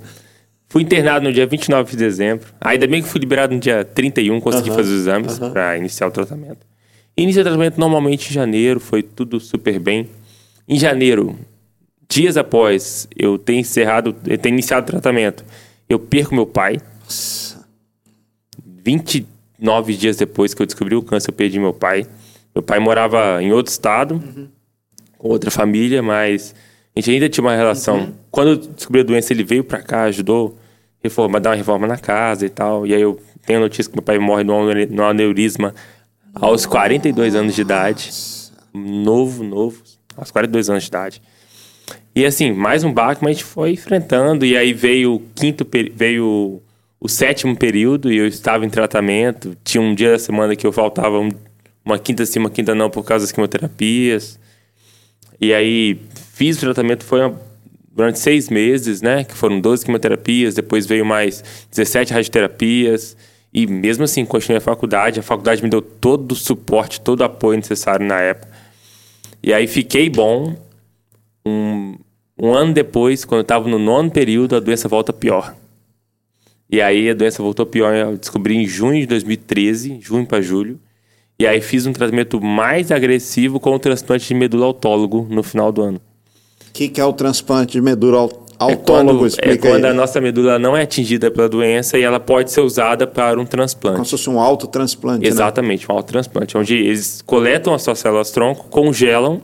Fui 0.69 0.83
internado 0.83 1.25
no 1.25 1.33
dia 1.33 1.47
29 1.47 1.91
de 1.91 1.97
dezembro. 1.97 2.47
Ainda 2.59 2.85
bem 2.87 3.01
que 3.01 3.07
fui 3.07 3.19
liberado 3.19 3.53
no 3.53 3.59
dia 3.59 3.85
31, 3.85 4.39
consegui 4.41 4.69
uhum, 4.69 4.75
fazer 4.75 4.93
os 4.93 4.99
exames 4.99 5.39
uhum. 5.39 5.51
para 5.51 5.77
iniciar 5.77 6.07
o 6.07 6.11
tratamento. 6.11 6.65
Iniciei 7.15 7.41
o 7.41 7.45
tratamento 7.45 7.79
normalmente 7.79 8.29
em 8.29 8.33
janeiro, 8.33 8.79
foi 8.79 9.01
tudo 9.01 9.39
super 9.39 9.79
bem. 9.79 10.09
Em 10.67 10.77
janeiro, 10.77 11.35
dias 12.07 12.37
após 12.37 13.07
eu 13.15 13.37
ter 13.37 13.55
encerrado, 13.55 14.15
eu 14.27 14.37
ter 14.37 14.49
iniciado 14.49 14.83
o 14.83 14.91
tratamento, 14.91 15.43
eu 15.89 15.97
perco 15.97 16.35
meu 16.35 16.45
pai. 16.45 16.77
Nossa. 17.07 17.65
29 18.83 19.95
dias 19.95 20.17
depois 20.17 20.53
que 20.53 20.61
eu 20.61 20.65
descobri 20.65 20.95
o 20.95 21.01
câncer, 21.01 21.29
eu 21.29 21.33
perdi 21.33 21.59
meu 21.59 21.73
pai. 21.73 22.05
Meu 22.53 22.61
pai 22.61 22.79
morava 22.79 23.41
em 23.41 23.51
outro 23.51 23.71
estado, 23.71 24.15
uhum. 24.15 24.47
com 25.17 25.29
outra 25.29 25.49
família, 25.49 26.01
mas 26.01 26.53
a 26.95 26.99
gente 26.99 27.11
ainda 27.11 27.29
tinha 27.29 27.43
uma 27.43 27.55
relação. 27.55 27.99
Uhum. 27.99 28.13
Quando 28.29 28.47
eu 28.49 28.57
descobri 28.57 29.01
a 29.01 29.03
doença, 29.03 29.31
ele 29.31 29.43
veio 29.43 29.63
para 29.63 29.81
cá, 29.81 30.03
ajudou 30.03 30.57
reforma, 31.01 31.39
dar 31.39 31.51
uma 31.51 31.55
reforma 31.55 31.87
na 31.87 31.97
casa 31.97 32.45
e 32.45 32.49
tal. 32.49 32.85
E 32.85 32.93
aí 32.93 33.01
eu 33.01 33.19
tenho 33.45 33.59
a 33.59 33.61
notícia 33.61 33.89
que 33.89 33.95
meu 33.95 34.03
pai 34.03 34.19
morre 34.19 34.43
no 34.43 35.03
aneurisma 35.03 35.73
aos 36.33 36.65
42 36.65 37.35
anos 37.35 37.55
de 37.55 37.61
idade. 37.61 38.09
Novo, 38.73 39.43
novo, 39.43 39.81
aos 40.15 40.31
42 40.31 40.69
anos 40.69 40.83
de 40.83 40.89
idade. 40.89 41.21
E 42.15 42.25
assim, 42.25 42.51
mais 42.51 42.83
um 42.83 42.91
baque, 42.91 43.23
mas 43.23 43.31
a 43.31 43.33
gente 43.33 43.45
foi 43.45 43.71
enfrentando. 43.71 44.45
E 44.45 44.57
aí 44.57 44.73
veio 44.73 45.15
o 45.15 45.19
quinto, 45.35 45.67
veio 45.93 46.61
o 46.99 47.07
sétimo 47.07 47.55
período 47.55 48.11
e 48.11 48.17
eu 48.17 48.27
estava 48.27 48.65
em 48.65 48.69
tratamento. 48.69 49.55
Tinha 49.63 49.81
um 49.81 49.93
dia 49.93 50.11
da 50.11 50.19
semana 50.19 50.55
que 50.55 50.65
eu 50.65 50.71
faltava 50.71 51.19
uma 51.85 51.99
quinta 51.99 52.25
sim, 52.25 52.39
uma 52.39 52.49
quinta 52.49 52.73
não 52.73 52.89
por 52.89 53.03
causa 53.03 53.25
das 53.25 53.31
quimioterapias. 53.31 54.39
E 55.39 55.53
aí 55.53 55.99
fiz 56.33 56.57
o 56.57 56.61
tratamento, 56.61 57.03
foi 57.03 57.21
uma, 57.21 57.39
durante 57.91 58.19
seis 58.19 58.49
meses, 58.49 59.01
né? 59.01 59.23
Que 59.23 59.33
foram 59.33 59.61
12 59.61 59.85
quimioterapias, 59.85 60.55
depois 60.55 60.85
veio 60.85 61.05
mais 61.05 61.43
17 61.71 62.13
radioterapias. 62.13 63.15
E 63.53 63.65
mesmo 63.65 64.03
assim, 64.03 64.25
continuei 64.25 64.57
a 64.57 64.61
faculdade. 64.61 65.19
A 65.19 65.23
faculdade 65.23 65.63
me 65.63 65.69
deu 65.69 65.81
todo 65.81 66.31
o 66.31 66.35
suporte, 66.35 66.99
todo 66.99 67.21
o 67.21 67.23
apoio 67.23 67.57
necessário 67.57 68.05
na 68.05 68.19
época. 68.19 68.51
E 69.41 69.53
aí 69.53 69.67
fiquei 69.67 70.09
bom. 70.09 70.55
Um, 71.45 71.95
um 72.37 72.53
ano 72.53 72.73
depois, 72.73 73.23
quando 73.23 73.39
eu 73.39 73.43
estava 73.43 73.69
no 73.69 73.79
nono 73.79 74.11
período, 74.11 74.55
a 74.55 74.59
doença 74.59 74.87
volta 74.87 75.13
pior. 75.13 75.55
E 76.69 76.81
aí 76.81 77.09
a 77.09 77.13
doença 77.13 77.41
voltou 77.41 77.65
pior, 77.65 77.95
eu 77.95 78.17
descobri 78.17 78.55
em 78.55 78.65
junho 78.67 78.99
de 79.01 79.07
2013, 79.07 79.99
junho 80.01 80.25
para 80.25 80.41
julho. 80.41 80.79
E 81.39 81.45
aí 81.45 81.61
fiz 81.61 81.85
um 81.85 81.93
tratamento 81.93 82.41
mais 82.41 82.91
agressivo 82.91 83.59
com 83.59 83.73
o 83.73 83.79
transplante 83.79 84.27
de 84.27 84.33
medula 84.33 84.65
autólogo 84.65 85.27
no 85.29 85.43
final 85.43 85.71
do 85.71 85.81
ano. 85.81 86.01
O 86.67 86.71
que, 86.73 86.89
que, 86.89 86.99
é 86.99 87.05
o 87.05 87.13
transplante 87.13 87.73
de 87.73 87.81
medula 87.81 88.29
Autólogo, 88.59 89.27
é 89.27 89.29
quando, 89.29 89.51
é 89.51 89.57
quando 89.57 89.85
aí. 89.85 89.91
a 89.91 89.93
nossa 89.93 90.19
medula 90.19 90.57
não 90.57 90.75
é 90.75 90.81
atingida 90.81 91.29
pela 91.29 91.47
doença 91.47 91.97
e 91.97 92.01
ela 92.01 92.19
pode 92.19 92.51
ser 92.51 92.61
usada 92.61 93.05
para 93.05 93.39
um 93.39 93.45
transplante. 93.45 93.95
Como 93.95 94.05
se 94.05 94.11
fosse 94.11 94.29
um 94.29 94.39
autotransplante, 94.39 95.21
né? 95.21 95.27
Exatamente, 95.27 95.89
um 95.89 95.95
autotransplante, 95.95 96.57
onde 96.57 96.75
eles 96.75 97.21
coletam 97.21 97.73
as 97.73 97.83
suas 97.83 97.99
células 97.99 98.31
tronco, 98.31 98.67
congelam, 98.69 99.41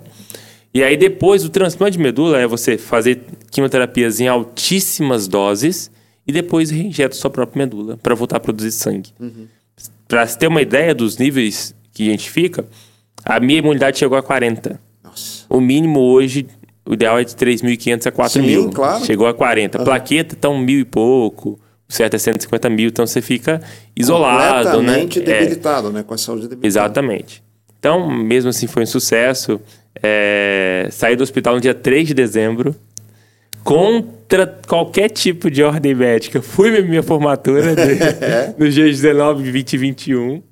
e 0.74 0.84
aí 0.84 0.98
depois 0.98 1.46
o 1.46 1.50
transplante 1.50 1.98
de 1.98 2.04
medula 2.04 2.40
é 2.40 2.48
você 2.48 2.76
fazer 2.76 3.22
quimioterapias 3.52 4.20
em 4.20 4.28
altíssimas 4.28 5.28
doses 5.28 5.92
e 6.28 6.32
depois 6.32 6.70
reinjeta 6.70 7.16
sua 7.16 7.30
própria 7.30 7.60
medula 7.66 7.98
para 7.98 8.16
voltar 8.16 8.38
a 8.38 8.40
produzir 8.40 8.72
sangue. 8.72 9.12
Uhum. 9.20 9.48
Para 10.08 10.26
você 10.26 10.38
ter 10.38 10.48
uma 10.48 10.62
ideia 10.62 10.94
dos 10.94 11.18
níveis 11.18 11.76
que 11.94 12.08
a 12.08 12.12
gente 12.12 12.30
fica, 12.30 12.66
a 13.26 13.40
minha 13.40 13.60
imunidade 13.60 13.98
chegou 13.98 14.18
a 14.18 14.24
40. 14.24 14.80
Nossa. 15.04 15.46
O 15.50 15.60
mínimo 15.60 16.00
hoje, 16.00 16.48
o 16.86 16.94
ideal 16.94 17.20
é 17.20 17.24
de 17.24 17.36
3.500 17.36 18.08
a 18.08 18.12
4.000. 18.12 18.30
Sim, 18.64 18.70
claro. 18.70 19.06
Chegou 19.06 19.28
a 19.28 19.34
40. 19.34 19.84
Plaqueta 19.84 20.36
tá 20.36 20.50
um 20.50 20.60
mil 20.60 20.80
e 20.80 20.86
pouco, 20.86 21.60
o 21.90 21.94
certo 21.94 22.16
é 22.16 22.20
150 22.20 22.70
mil, 22.70 22.90
então 22.90 23.06
você 23.06 23.22
fica 23.22 23.62
isolado, 23.96 24.82
né? 24.82 25.02
Completamente 25.02 25.20
É. 25.20 25.40
debilitado, 25.40 25.92
né? 25.92 26.04
Com 26.04 26.14
a 26.14 26.18
saúde 26.18 26.44
debilitada. 26.48 26.68
Exatamente. 26.68 27.44
Então, 27.80 28.10
mesmo 28.10 28.50
assim, 28.50 28.66
foi 28.68 28.84
um 28.84 28.86
sucesso. 28.88 29.60
É, 30.02 30.88
saí 30.92 31.16
do 31.16 31.24
hospital 31.24 31.56
no 31.56 31.62
dia 31.62 31.74
3 31.74 32.08
de 32.08 32.14
dezembro, 32.14 32.76
contra 33.63 34.45
qualquer 34.67 35.10
tipo 35.10 35.49
de 35.49 35.63
ordem 35.63 35.95
médica. 35.95 36.41
Fui 36.41 36.71
na 36.71 36.82
minha 36.88 37.04
formatura 37.04 37.76
de, 37.76 37.84
nos 38.58 38.73
dias 38.73 38.99
19, 39.02 39.49
20 39.52 39.73
e 39.73 39.78
21. 39.78 40.43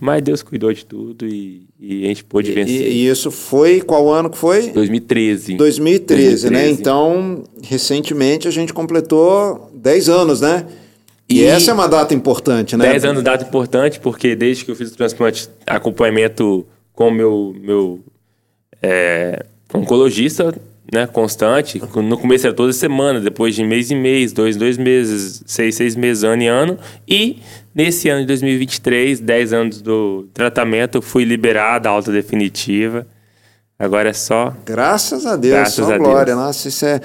Mas 0.00 0.22
Deus 0.22 0.42
cuidou 0.42 0.72
de 0.72 0.84
tudo 0.84 1.24
e, 1.26 1.66
e 1.78 2.04
a 2.04 2.08
gente 2.08 2.24
pôde 2.24 2.50
vencer. 2.52 2.90
e 2.90 3.06
isso 3.06 3.30
foi, 3.30 3.80
qual 3.80 4.12
ano 4.12 4.28
que 4.28 4.36
foi? 4.36 4.70
2013. 4.70 5.54
2013, 5.54 6.50
né? 6.50 6.62
2013. 6.64 6.80
Então, 6.80 7.44
recentemente 7.62 8.48
a 8.48 8.50
gente 8.50 8.72
completou 8.74 9.70
10 9.72 10.08
anos, 10.08 10.40
né? 10.40 10.66
E, 11.28 11.40
E- 11.40 11.44
essa 11.44 11.70
é 11.70 11.74
uma 11.74 11.86
data 11.88 12.12
importante, 12.12 12.76
né? 12.76 12.90
10 12.90 13.04
anos 13.04 13.22
data 13.22 13.44
importante, 13.44 14.00
porque 14.00 14.34
desde 14.34 14.64
que 14.64 14.70
eu 14.72 14.76
fiz 14.76 14.90
o 14.92 14.96
transplante, 14.96 15.48
acompanhamento 15.64 16.66
com 16.92 17.08
o 17.08 17.12
meu, 17.12 17.56
meu 17.58 18.00
é, 18.82 19.44
oncologista, 19.72 20.54
né, 20.92 21.06
constante. 21.06 21.80
No 21.96 22.18
começo 22.18 22.46
era 22.46 22.54
toda 22.54 22.72
semana, 22.72 23.20
depois 23.20 23.54
de 23.54 23.64
mês 23.64 23.90
em 23.90 24.00
mês, 24.00 24.32
dois 24.32 24.56
em 24.56 24.58
dois 24.58 24.76
meses, 24.78 25.42
seis, 25.46 25.74
seis 25.74 25.96
meses, 25.96 26.24
ano 26.24 26.42
em 26.42 26.48
ano. 26.48 26.78
E 27.08 27.38
nesse 27.74 28.08
ano 28.08 28.20
de 28.20 28.26
2023, 28.26 29.20
10 29.20 29.52
anos 29.52 29.82
do 29.82 30.28
tratamento, 30.34 31.00
fui 31.02 31.24
liberado, 31.24 31.88
alta 31.88 32.12
definitiva. 32.12 33.06
Agora 33.78 34.10
é 34.10 34.12
só 34.12 34.54
Graças 34.64 35.26
a 35.26 35.36
Deus, 35.36 35.54
Graças 35.54 35.86
só 35.86 35.92
a 35.92 35.98
glória. 35.98 36.34
Deus. 36.34 36.38
Nossa, 36.38 36.68
isso 36.68 36.84
é... 36.86 37.00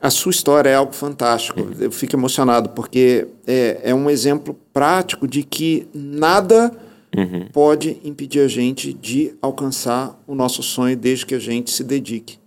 A 0.00 0.10
sua 0.10 0.30
história 0.30 0.68
é 0.68 0.74
algo 0.74 0.92
fantástico. 0.92 1.68
Eu 1.80 1.90
fico 1.90 2.14
emocionado, 2.14 2.68
porque 2.68 3.26
é, 3.46 3.80
é 3.82 3.94
um 3.94 4.08
exemplo 4.10 4.56
prático 4.72 5.26
de 5.26 5.42
que 5.42 5.88
nada 5.92 6.70
Uhum. 7.16 7.48
pode 7.50 7.96
impedir 8.04 8.40
a 8.40 8.48
gente 8.48 8.92
de 8.92 9.32
alcançar 9.40 10.20
o 10.26 10.34
nosso 10.34 10.62
sonho 10.62 10.94
desde 10.94 11.24
que 11.24 11.34
a 11.34 11.38
gente 11.38 11.70
se 11.70 11.82
dedique. 11.82 12.38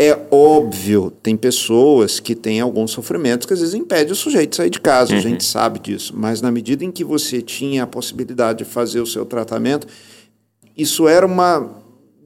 É 0.00 0.16
óbvio, 0.30 1.10
tem 1.20 1.36
pessoas 1.36 2.20
que 2.20 2.36
têm 2.36 2.60
alguns 2.60 2.92
sofrimentos 2.92 3.44
que 3.44 3.52
às 3.52 3.58
vezes 3.58 3.74
impede 3.74 4.12
o 4.12 4.14
sujeito 4.14 4.50
de 4.50 4.56
sair 4.56 4.70
de 4.70 4.80
casa, 4.80 5.16
a 5.16 5.18
gente 5.18 5.42
sabe 5.42 5.80
disso. 5.80 6.14
Mas 6.16 6.40
na 6.40 6.52
medida 6.52 6.84
em 6.84 6.92
que 6.92 7.02
você 7.02 7.42
tinha 7.42 7.82
a 7.82 7.86
possibilidade 7.86 8.58
de 8.58 8.64
fazer 8.64 9.00
o 9.00 9.06
seu 9.06 9.26
tratamento, 9.26 9.88
isso 10.76 11.08
era 11.08 11.26
uma 11.26 11.68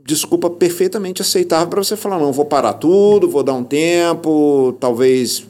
desculpa 0.04 0.50
perfeitamente 0.50 1.22
aceitável 1.22 1.68
para 1.68 1.82
você 1.82 1.96
falar, 1.96 2.18
não, 2.18 2.30
vou 2.30 2.44
parar 2.44 2.74
tudo, 2.74 3.26
vou 3.26 3.42
dar 3.42 3.54
um 3.54 3.64
tempo, 3.64 4.76
talvez 4.78 5.46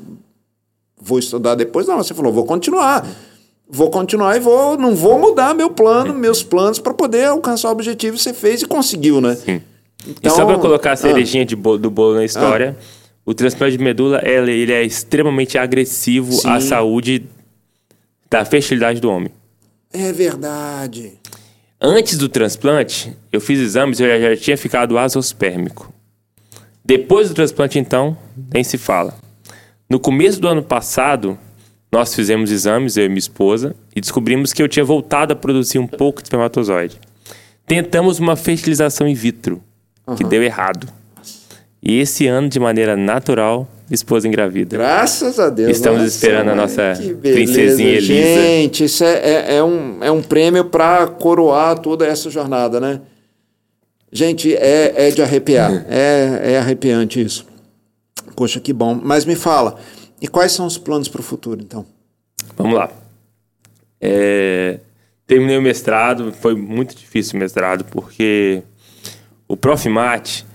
vou 1.00 1.18
estudar 1.18 1.56
depois. 1.56 1.88
Não, 1.88 1.96
você 1.96 2.14
falou, 2.14 2.32
vou 2.32 2.44
continuar. 2.44 3.04
Vou 3.68 3.90
continuar 3.90 4.36
e 4.36 4.40
vou, 4.40 4.76
não 4.76 4.94
vou 4.94 5.18
mudar 5.18 5.54
meu 5.54 5.70
plano, 5.70 6.14
meus 6.14 6.42
planos 6.42 6.78
para 6.78 6.94
poder 6.94 7.24
alcançar 7.24 7.70
o 7.70 7.72
objetivo 7.72 8.16
que 8.16 8.22
você 8.22 8.32
fez 8.32 8.62
e 8.62 8.66
conseguiu, 8.66 9.20
né? 9.20 9.34
Sim. 9.34 9.60
Então, 10.06 10.32
e 10.32 10.34
só 10.34 10.44
para 10.44 10.58
colocar 10.58 10.90
a 10.90 10.92
ah, 10.94 10.96
cerejinha 10.96 11.44
de 11.44 11.54
bo- 11.54 11.78
do 11.78 11.90
bolo 11.90 12.14
na 12.16 12.24
história, 12.24 12.76
o 13.24 13.32
transplante 13.32 13.76
de 13.76 13.82
medula 13.82 14.20
ele, 14.24 14.52
ele 14.52 14.72
é 14.72 14.82
extremamente 14.82 15.56
agressivo 15.56 16.34
à 16.46 16.60
Sim. 16.60 16.68
saúde 16.68 17.26
da 18.28 18.44
fertilidade 18.44 19.00
do 19.00 19.10
homem. 19.10 19.30
é 19.92 20.12
verdade. 20.12 21.12
Antes 21.80 22.16
do 22.16 22.28
transplante, 22.28 23.16
eu 23.32 23.40
fiz 23.40 23.58
exames 23.58 23.98
e 23.98 24.04
eu 24.04 24.08
já, 24.08 24.34
já 24.34 24.40
tinha 24.40 24.56
ficado 24.56 24.96
azospérmico. 24.96 25.92
Depois 26.84 27.28
do 27.28 27.34
transplante, 27.34 27.78
então, 27.78 28.16
nem 28.52 28.62
se 28.62 28.78
fala. 28.78 29.14
No 29.90 29.98
começo 29.98 30.40
do 30.40 30.48
ano 30.48 30.62
passado, 30.62 31.36
nós 31.90 32.14
fizemos 32.14 32.50
exames, 32.50 32.96
eu 32.96 33.04
e 33.04 33.08
minha 33.08 33.18
esposa, 33.18 33.74
e 33.94 34.00
descobrimos 34.00 34.52
que 34.52 34.62
eu 34.62 34.68
tinha 34.68 34.84
voltado 34.84 35.32
a 35.32 35.36
produzir 35.36 35.78
um 35.78 35.86
pouco 35.86 36.22
de 36.22 36.26
espermatozoide. 36.26 36.98
Tentamos 37.66 38.18
uma 38.18 38.34
fertilização 38.36 39.06
in 39.06 39.14
vitro, 39.14 39.62
que 40.16 40.24
deu 40.24 40.42
errado. 40.42 40.88
E 41.82 41.98
esse 41.98 42.26
ano, 42.28 42.48
de 42.48 42.60
maneira 42.60 42.96
natural, 42.96 43.68
esposa 43.90 44.28
engravida. 44.28 44.76
Graças 44.76 45.38
a 45.40 45.50
Deus. 45.50 45.70
Estamos 45.70 46.02
esperando 46.04 46.50
a 46.50 46.54
nossa 46.54 46.94
princesinha 47.20 47.88
Elisa. 47.88 48.12
Gente, 48.12 48.84
isso 48.84 49.04
é, 49.04 49.14
é, 49.14 49.56
é 49.56 49.64
um, 49.64 49.98
é 50.02 50.10
um 50.10 50.22
prêmio 50.22 50.64
para 50.64 51.08
coroar 51.08 51.78
toda 51.78 52.06
essa 52.06 52.30
jornada, 52.30 52.78
né? 52.80 53.00
Gente, 54.12 54.54
é, 54.54 55.08
é 55.08 55.10
de 55.10 55.22
arrepiar. 55.22 55.84
é, 55.90 56.52
é 56.52 56.58
arrepiante 56.58 57.20
isso. 57.20 57.46
Poxa, 58.36 58.60
que 58.60 58.72
bom. 58.72 58.98
Mas 59.02 59.24
me 59.24 59.34
fala, 59.34 59.76
e 60.20 60.28
quais 60.28 60.52
são 60.52 60.66
os 60.66 60.78
planos 60.78 61.08
para 61.08 61.20
o 61.20 61.24
futuro, 61.24 61.60
então? 61.60 61.84
Vamos 62.56 62.74
lá. 62.74 62.90
É, 64.00 64.78
terminei 65.26 65.56
o 65.56 65.62
mestrado, 65.62 66.32
foi 66.32 66.54
muito 66.54 66.94
difícil 66.94 67.36
o 67.36 67.40
mestrado, 67.40 67.84
porque 67.84 68.62
o 69.52 69.56
Prof. 69.56 69.88
Mate, 69.88 70.46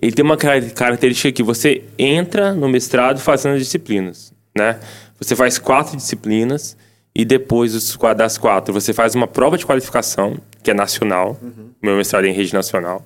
ele 0.00 0.12
tem 0.12 0.24
uma 0.24 0.36
cara- 0.36 0.60
característica 0.70 1.32
que 1.32 1.42
você 1.42 1.82
entra 1.98 2.52
no 2.52 2.68
mestrado 2.68 3.18
fazendo 3.20 3.54
as 3.54 3.60
disciplinas, 3.60 4.32
né? 4.56 4.78
Você 5.18 5.34
faz 5.34 5.58
quatro 5.58 5.96
disciplinas 5.96 6.76
e 7.14 7.24
depois 7.24 7.72
das 8.16 8.38
quatro 8.38 8.72
você 8.72 8.92
faz 8.92 9.14
uma 9.14 9.26
prova 9.26 9.56
de 9.58 9.66
qualificação, 9.66 10.36
que 10.62 10.70
é 10.70 10.74
nacional. 10.74 11.36
Meu 11.82 11.96
mestrado 11.96 12.24
é 12.26 12.28
em 12.28 12.32
rede 12.32 12.52
nacional. 12.54 13.04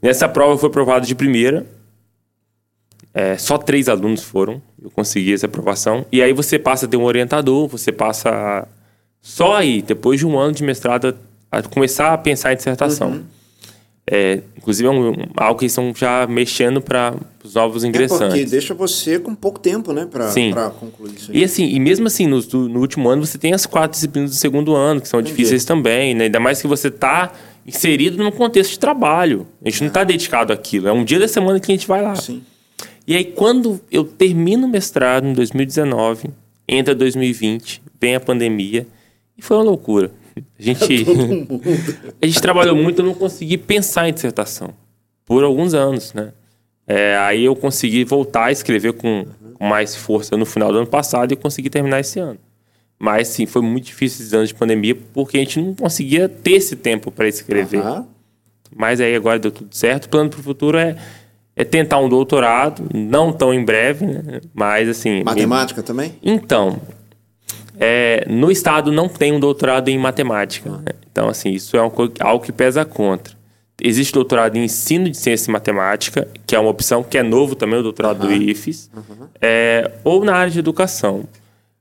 Nessa 0.00 0.28
prova 0.28 0.52
eu 0.54 0.58
fui 0.58 0.68
aprovado 0.68 1.06
de 1.06 1.14
primeira, 1.14 1.66
é, 3.14 3.36
só 3.36 3.58
três 3.58 3.88
alunos 3.88 4.22
foram, 4.22 4.60
eu 4.82 4.90
consegui 4.90 5.32
essa 5.34 5.46
aprovação. 5.46 6.04
E 6.10 6.22
aí 6.22 6.32
você 6.32 6.58
passa 6.58 6.86
a 6.86 6.88
ter 6.88 6.96
um 6.96 7.04
orientador, 7.04 7.68
você 7.68 7.90
passa 7.92 8.30
a- 8.30 8.66
só 9.20 9.56
aí, 9.56 9.82
depois 9.82 10.18
de 10.20 10.26
um 10.26 10.38
ano 10.38 10.52
de 10.54 10.62
mestrado, 10.64 11.16
a, 11.50 11.62
começar 11.62 12.12
a 12.12 12.18
pensar 12.18 12.52
em 12.52 12.56
dissertação. 12.56 13.22
É, 14.10 14.40
inclusive 14.56 14.88
é 14.88 14.90
um, 14.90 15.12
algo 15.36 15.60
que 15.60 15.66
estão 15.66 15.92
já 15.94 16.26
mexendo 16.26 16.80
para 16.82 17.14
os 17.42 17.54
novos 17.54 17.84
É 17.84 17.86
ingressantes. 17.86 18.26
porque 18.38 18.44
deixa 18.44 18.74
você 18.74 19.18
com 19.20 19.32
pouco 19.32 19.60
tempo, 19.60 19.92
né, 19.92 20.06
para 20.10 20.70
concluir 20.70 21.14
isso 21.14 21.30
aí. 21.30 21.38
E 21.38 21.44
assim, 21.44 21.64
e 21.68 21.78
mesmo 21.78 22.08
assim, 22.08 22.26
no, 22.26 22.40
no 22.68 22.80
último 22.80 23.08
ano 23.08 23.24
você 23.24 23.38
tem 23.38 23.52
as 23.52 23.64
quatro 23.64 23.92
disciplinas 23.92 24.30
do 24.30 24.36
segundo 24.36 24.74
ano, 24.74 25.00
que 25.00 25.08
são 25.08 25.22
difíceis 25.22 25.64
também, 25.64 26.14
né? 26.14 26.24
Ainda 26.24 26.40
mais 26.40 26.60
que 26.60 26.66
você 26.66 26.88
está 26.88 27.32
inserido 27.64 28.16
num 28.22 28.32
contexto 28.32 28.72
de 28.72 28.78
trabalho. 28.80 29.46
A 29.64 29.70
gente 29.70 29.82
não 29.82 29.88
está 29.88 30.02
dedicado 30.02 30.52
àquilo. 30.52 30.88
É 30.88 30.92
um 30.92 31.04
dia 31.04 31.20
da 31.20 31.28
semana 31.28 31.60
que 31.60 31.70
a 31.70 31.74
gente 31.74 31.86
vai 31.86 32.02
lá. 32.02 32.16
Sim. 32.16 32.42
E 33.06 33.16
aí, 33.16 33.24
quando 33.24 33.80
eu 33.90 34.04
termino 34.04 34.66
o 34.66 34.70
mestrado 34.70 35.26
em 35.26 35.32
2019, 35.32 36.28
entra 36.68 36.94
2020, 36.94 37.82
vem 38.00 38.14
a 38.16 38.20
pandemia, 38.20 38.86
e 39.36 39.42
foi 39.42 39.56
uma 39.56 39.64
loucura. 39.64 40.10
A 40.36 40.62
gente, 40.62 40.84
a 42.20 42.26
gente 42.26 42.40
trabalhou 42.40 42.76
muito, 42.76 43.00
eu 43.00 43.06
não 43.06 43.14
consegui 43.14 43.58
pensar 43.58 44.08
em 44.08 44.12
dissertação 44.12 44.74
por 45.24 45.44
alguns 45.44 45.74
anos, 45.74 46.12
né? 46.12 46.32
É, 46.86 47.16
aí 47.16 47.44
eu 47.44 47.54
consegui 47.54 48.04
voltar 48.04 48.46
a 48.46 48.52
escrever 48.52 48.92
com, 48.94 49.24
com 49.54 49.64
mais 49.64 49.94
força 49.94 50.36
no 50.36 50.44
final 50.44 50.72
do 50.72 50.78
ano 50.78 50.86
passado 50.86 51.32
e 51.32 51.36
consegui 51.36 51.70
terminar 51.70 52.00
esse 52.00 52.18
ano. 52.18 52.38
Mas 52.98 53.28
sim, 53.28 53.46
foi 53.46 53.62
muito 53.62 53.86
difícil 53.86 54.22
esses 54.22 54.34
anos 54.34 54.48
de 54.48 54.54
pandemia 54.54 54.96
porque 55.12 55.36
a 55.36 55.40
gente 55.40 55.60
não 55.60 55.74
conseguia 55.74 56.28
ter 56.28 56.52
esse 56.52 56.76
tempo 56.76 57.10
para 57.10 57.26
escrever. 57.26 57.80
Aham. 57.80 58.06
Mas 58.74 59.00
aí 59.00 59.14
agora 59.14 59.38
deu 59.38 59.50
tudo 59.50 59.74
certo. 59.74 60.06
O 60.06 60.08
plano 60.08 60.30
para 60.30 60.40
o 60.40 60.42
futuro 60.42 60.78
é, 60.78 60.96
é 61.54 61.64
tentar 61.64 61.98
um 61.98 62.08
doutorado, 62.08 62.88
não 62.94 63.32
tão 63.32 63.52
em 63.52 63.64
breve, 63.64 64.06
né? 64.06 64.40
mas 64.54 64.88
assim. 64.88 65.22
Matemática 65.22 65.82
também? 65.82 66.14
Então, 66.22 66.80
é, 67.84 68.24
no 68.28 68.48
estado 68.50 68.92
não 68.92 69.08
tem 69.08 69.32
um 69.32 69.40
doutorado 69.40 69.88
em 69.88 69.98
matemática. 69.98 70.70
né? 70.70 70.92
Então, 71.10 71.28
assim, 71.28 71.50
isso 71.50 71.76
é 71.76 71.90
co- 71.90 72.12
algo 72.20 72.44
que 72.44 72.52
pesa 72.52 72.84
contra. 72.84 73.34
Existe 73.82 74.12
doutorado 74.14 74.56
em 74.56 74.62
ensino 74.64 75.10
de 75.10 75.16
ciência 75.16 75.50
e 75.50 75.52
matemática, 75.52 76.28
que 76.46 76.54
é 76.54 76.58
uma 76.60 76.70
opção 76.70 77.02
que 77.02 77.18
é 77.18 77.22
novo 77.24 77.56
também, 77.56 77.80
o 77.80 77.82
doutorado 77.82 78.20
do 78.26 78.32
IFES, 78.32 78.88
é, 79.40 79.90
ou 80.04 80.24
na 80.24 80.34
área 80.36 80.52
de 80.52 80.60
educação. 80.60 81.24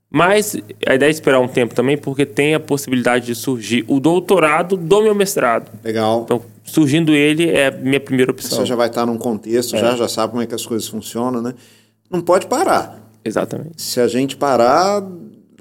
Mas 0.09 0.57
a 0.87 0.95
ideia 0.95 1.09
é 1.09 1.11
esperar 1.11 1.39
um 1.39 1.47
tempo 1.47 1.73
também, 1.75 1.97
porque 1.97 2.25
tem 2.25 2.55
a 2.55 2.59
possibilidade 2.59 3.27
de 3.27 3.35
surgir 3.35 3.85
o 3.87 3.99
doutorado 3.99 4.75
do 4.75 5.01
meu 5.03 5.13
mestrado. 5.13 5.69
Legal. 5.83 6.23
Então, 6.25 6.41
surgindo 6.65 7.13
ele, 7.13 7.49
é 7.49 7.67
a 7.67 7.71
minha 7.71 7.99
primeira 7.99 8.31
opção. 8.31 8.57
Você 8.57 8.65
já 8.65 8.75
vai 8.75 8.87
estar 8.87 9.05
num 9.05 9.15
É. 9.15 9.19
contexto, 9.19 9.77
já, 9.77 9.95
já 9.95 10.07
sabe 10.07 10.31
como 10.31 10.41
é 10.41 10.47
que 10.47 10.55
as 10.55 10.65
coisas 10.65 10.87
funcionam, 10.87 11.41
né? 11.41 11.53
não 12.09 12.19
pode 12.21 12.47
parar. 12.47 12.99
Exatamente. 13.23 13.81
Se 13.81 14.01
a 14.01 14.07
gente 14.07 14.35
parar, 14.35 15.01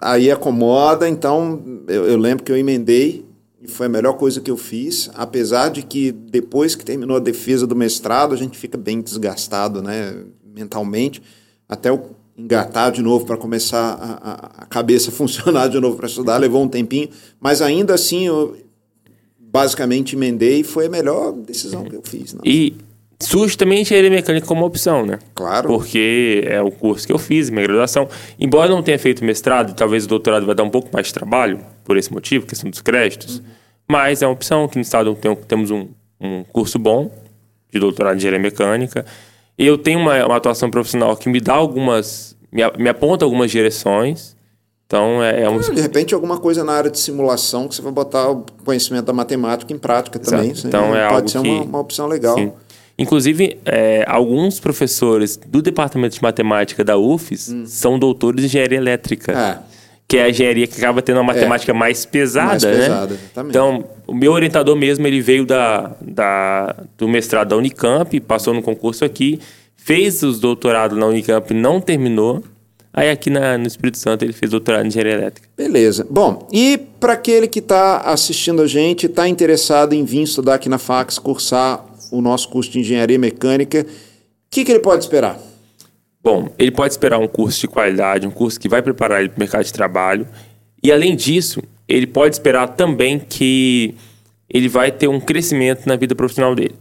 aí 0.00 0.30
acomoda. 0.30 1.08
Então, 1.08 1.62
eu, 1.86 2.06
eu 2.06 2.16
lembro 2.16 2.44
que 2.44 2.50
eu 2.50 2.56
emendei 2.56 3.24
e 3.60 3.68
foi 3.68 3.86
a 3.86 3.88
melhor 3.88 4.14
coisa 4.14 4.40
que 4.40 4.50
eu 4.50 4.56
fiz, 4.56 5.10
apesar 5.14 5.68
de 5.68 5.82
que 5.82 6.10
depois 6.10 6.74
que 6.74 6.84
terminou 6.84 7.18
a 7.18 7.20
defesa 7.20 7.66
do 7.66 7.76
mestrado, 7.76 8.32
a 8.32 8.36
gente 8.36 8.56
fica 8.56 8.78
bem 8.78 9.02
desgastado, 9.02 9.82
né, 9.82 10.16
mentalmente, 10.42 11.22
até 11.68 11.92
o 11.92 12.00
engatar 12.38 12.90
de 12.90 13.02
novo 13.02 13.26
para 13.26 13.36
começar 13.36 13.92
a, 14.00 14.62
a, 14.62 14.66
cabeça 14.66 15.10
funcionar 15.12 15.68
de 15.68 15.78
novo 15.78 15.96
para 15.96 16.06
estudar, 16.06 16.38
levou 16.38 16.62
um 16.62 16.68
tempinho, 16.68 17.10
mas 17.38 17.60
ainda 17.60 17.92
assim 17.92 18.26
eu 18.26 18.56
basicamente 19.38 20.16
emendei 20.16 20.60
e 20.60 20.64
foi 20.64 20.86
a 20.86 20.88
melhor 20.88 21.32
decisão 21.32 21.84
que 21.84 21.94
eu 21.94 22.02
fiz. 22.02 22.34
E 22.42 22.74
surge 23.20 23.56
também 23.56 23.82
engenharia 23.82 24.10
mecânica 24.10 24.46
como 24.46 24.64
opção, 24.64 25.04
né? 25.04 25.18
Claro. 25.34 25.68
Porque 25.68 26.42
é 26.46 26.60
o 26.60 26.70
curso 26.70 27.06
que 27.06 27.12
eu 27.12 27.18
fiz, 27.18 27.50
minha 27.50 27.62
graduação. 27.62 28.08
Embora 28.38 28.70
não 28.70 28.82
tenha 28.82 28.98
feito 28.98 29.24
mestrado, 29.24 29.74
talvez 29.74 30.04
o 30.06 30.08
doutorado 30.08 30.46
vai 30.46 30.54
dar 30.54 30.62
um 30.62 30.70
pouco 30.70 30.88
mais 30.92 31.08
de 31.08 31.14
trabalho, 31.14 31.60
por 31.84 31.96
esse 31.96 32.12
motivo, 32.12 32.46
questão 32.46 32.70
dos 32.70 32.80
créditos. 32.80 33.38
Uhum. 33.38 33.44
Mas 33.88 34.22
é 34.22 34.26
uma 34.26 34.32
opção 34.32 34.66
que 34.68 34.76
no 34.76 34.82
estado 34.82 35.14
tem, 35.14 35.34
temos 35.36 35.70
um, 35.70 35.88
um 36.20 36.44
curso 36.44 36.78
bom 36.78 37.10
de 37.72 37.78
doutorado 37.78 38.14
em 38.14 38.16
engenharia 38.16 38.40
mecânica. 38.40 39.04
E 39.58 39.66
eu 39.66 39.76
tenho 39.76 39.98
uma, 39.98 40.24
uma 40.24 40.36
atuação 40.36 40.70
profissional 40.70 41.16
que 41.16 41.28
me 41.28 41.40
dá 41.40 41.54
algumas. 41.54 42.36
me, 42.50 42.62
me 42.78 42.88
aponta 42.88 43.24
algumas 43.24 43.50
direções. 43.50 44.36
Então, 44.86 45.22
é, 45.22 45.42
é 45.42 45.48
um... 45.48 45.60
De 45.60 45.80
repente, 45.80 46.14
alguma 46.14 46.38
coisa 46.38 46.64
na 46.64 46.72
área 46.72 46.90
de 46.90 46.98
simulação 46.98 47.68
que 47.68 47.76
você 47.76 47.82
vai 47.82 47.92
botar 47.92 48.28
o 48.28 48.44
conhecimento 48.64 49.04
da 49.04 49.12
matemática 49.12 49.72
em 49.72 49.78
prática 49.78 50.18
também. 50.18 50.52
Então, 50.64 50.96
é 50.96 51.08
pode 51.08 51.30
ser 51.30 51.40
que... 51.42 51.48
uma, 51.48 51.62
uma 51.62 51.78
opção 51.78 52.08
legal. 52.08 52.34
Sim. 52.36 52.52
Inclusive, 53.00 53.58
é, 53.64 54.04
alguns 54.06 54.60
professores 54.60 55.34
do 55.34 55.62
departamento 55.62 56.14
de 56.16 56.22
matemática 56.22 56.84
da 56.84 56.98
UFES 56.98 57.48
hum. 57.48 57.64
são 57.64 57.98
doutores 57.98 58.44
em 58.44 58.46
engenharia 58.46 58.76
elétrica. 58.76 59.32
É. 59.32 59.70
Que 60.06 60.18
é 60.18 60.24
a 60.24 60.28
engenharia 60.28 60.66
que 60.66 60.76
acaba 60.76 61.00
tendo 61.00 61.18
uma 61.18 61.32
é. 61.32 61.34
matemática 61.34 61.72
é. 61.72 61.74
mais 61.74 62.04
pesada, 62.04 62.48
mais 62.48 62.62
né? 62.62 62.72
Pesada, 62.72 63.14
exatamente. 63.14 63.50
Então, 63.52 63.84
o 64.06 64.14
meu 64.14 64.32
orientador 64.32 64.76
mesmo, 64.76 65.06
ele 65.06 65.22
veio 65.22 65.46
da, 65.46 65.92
da, 65.98 66.76
do 66.98 67.08
mestrado 67.08 67.48
da 67.48 67.56
Unicamp, 67.56 68.20
passou 68.20 68.52
no 68.52 68.60
concurso 68.60 69.02
aqui, 69.02 69.40
fez 69.74 70.22
os 70.22 70.38
doutorados 70.38 70.98
na 70.98 71.06
Unicamp, 71.06 71.54
não 71.54 71.80
terminou, 71.80 72.44
Aí 72.92 73.08
aqui 73.08 73.30
na, 73.30 73.56
no 73.56 73.68
Espírito 73.68 73.98
Santo 73.98 74.24
ele 74.24 74.32
fez 74.32 74.50
doutorado 74.50 74.84
em 74.84 74.88
engenharia 74.88 75.12
elétrica. 75.12 75.48
Beleza. 75.56 76.04
Bom, 76.10 76.48
e 76.52 76.76
para 76.98 77.12
aquele 77.12 77.46
que 77.46 77.60
está 77.60 77.98
assistindo 77.98 78.62
a 78.62 78.66
gente, 78.66 79.06
está 79.06 79.28
interessado 79.28 79.92
em 79.92 80.04
vir 80.04 80.22
estudar 80.22 80.54
aqui 80.56 80.68
na 80.68 80.76
Fax, 80.76 81.16
cursar 81.16 81.84
o 82.10 82.20
nosso 82.20 82.48
curso 82.48 82.70
de 82.70 82.80
engenharia 82.80 83.18
mecânica, 83.18 83.80
o 83.80 83.86
que, 84.50 84.64
que 84.64 84.72
ele 84.72 84.80
pode 84.80 85.04
esperar? 85.04 85.38
Bom, 86.22 86.48
ele 86.58 86.70
pode 86.70 86.92
esperar 86.92 87.18
um 87.18 87.28
curso 87.28 87.60
de 87.60 87.68
qualidade, 87.68 88.26
um 88.26 88.30
curso 88.30 88.60
que 88.60 88.68
vai 88.68 88.82
preparar 88.82 89.20
ele 89.20 89.30
para 89.30 89.36
o 89.36 89.40
mercado 89.40 89.64
de 89.64 89.72
trabalho. 89.72 90.26
E 90.82 90.92
além 90.92 91.16
disso, 91.16 91.62
ele 91.88 92.06
pode 92.06 92.34
esperar 92.34 92.68
também 92.68 93.18
que 93.18 93.94
ele 94.48 94.68
vai 94.68 94.90
ter 94.90 95.08
um 95.08 95.20
crescimento 95.20 95.86
na 95.86 95.96
vida 95.96 96.14
profissional 96.14 96.54
dele. 96.54 96.74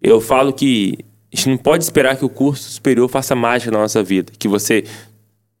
Eu 0.00 0.20
falo 0.20 0.52
que 0.52 0.98
a 1.32 1.36
gente 1.36 1.48
não 1.48 1.56
pode 1.56 1.82
esperar 1.82 2.16
que 2.16 2.24
o 2.24 2.28
curso 2.28 2.70
superior 2.70 3.08
faça 3.08 3.34
mágica 3.34 3.70
na 3.70 3.78
nossa 3.78 4.02
vida, 4.02 4.32
que 4.38 4.46
você 4.46 4.84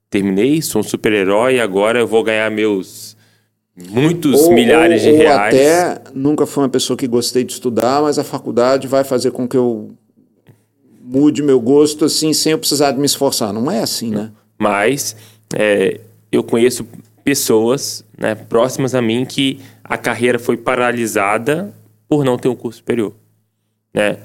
terminei, 0.08 0.62
sou 0.62 0.80
um 0.80 0.84
super-herói, 0.84 1.58
agora 1.58 1.98
eu 1.98 2.06
vou 2.06 2.22
ganhar 2.22 2.48
meus 2.50 3.16
muitos 3.76 4.42
ou, 4.42 4.52
milhares 4.52 5.02
de 5.02 5.10
ou 5.10 5.16
reais. 5.16 5.54
até 5.54 6.02
nunca 6.14 6.46
fui 6.46 6.62
uma 6.62 6.68
pessoa 6.68 6.96
que 6.96 7.06
gostei 7.06 7.44
de 7.44 7.52
estudar, 7.52 8.02
mas 8.02 8.18
a 8.18 8.24
faculdade 8.24 8.86
vai 8.86 9.04
fazer 9.04 9.30
com 9.30 9.48
que 9.48 9.56
eu 9.56 9.90
mude 11.02 11.42
meu 11.42 11.60
gosto 11.60 12.04
assim, 12.04 12.32
sem 12.32 12.52
eu 12.52 12.58
precisar 12.58 12.92
de 12.92 12.98
me 12.98 13.06
esforçar. 13.06 13.52
Não 13.52 13.70
é 13.70 13.80
assim, 13.80 14.10
né? 14.10 14.30
Mas 14.58 15.16
é, 15.54 16.00
eu 16.30 16.42
conheço 16.42 16.86
pessoas 17.22 18.04
né, 18.16 18.34
próximas 18.34 18.94
a 18.94 19.02
mim 19.02 19.24
que 19.24 19.60
a 19.82 19.98
carreira 19.98 20.38
foi 20.38 20.56
paralisada 20.56 21.74
por 22.08 22.24
não 22.24 22.38
ter 22.38 22.48
um 22.48 22.56
curso 22.56 22.78
superior. 22.78 23.12
Né? 23.92 24.18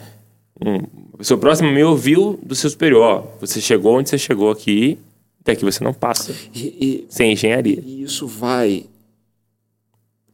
Um, 0.64 0.76
a 1.14 1.18
pessoa 1.18 1.40
próxima 1.40 1.72
me 1.72 1.84
ouviu 1.84 2.40
do 2.44 2.56
seu 2.56 2.70
superior. 2.70 3.02
Ó, 3.02 3.24
você 3.42 3.60
chegou 3.60 3.98
onde 3.98 4.10
você 4.10 4.18
chegou 4.18 4.52
aqui, 4.52 5.00
Daqui 5.44 5.64
você 5.64 5.84
não 5.84 5.94
passa. 5.94 6.34
E, 6.54 6.60
e, 6.62 7.06
sem 7.10 7.34
engenharia. 7.34 7.82
E 7.84 8.04
isso 8.04 8.28
vai 8.28 8.86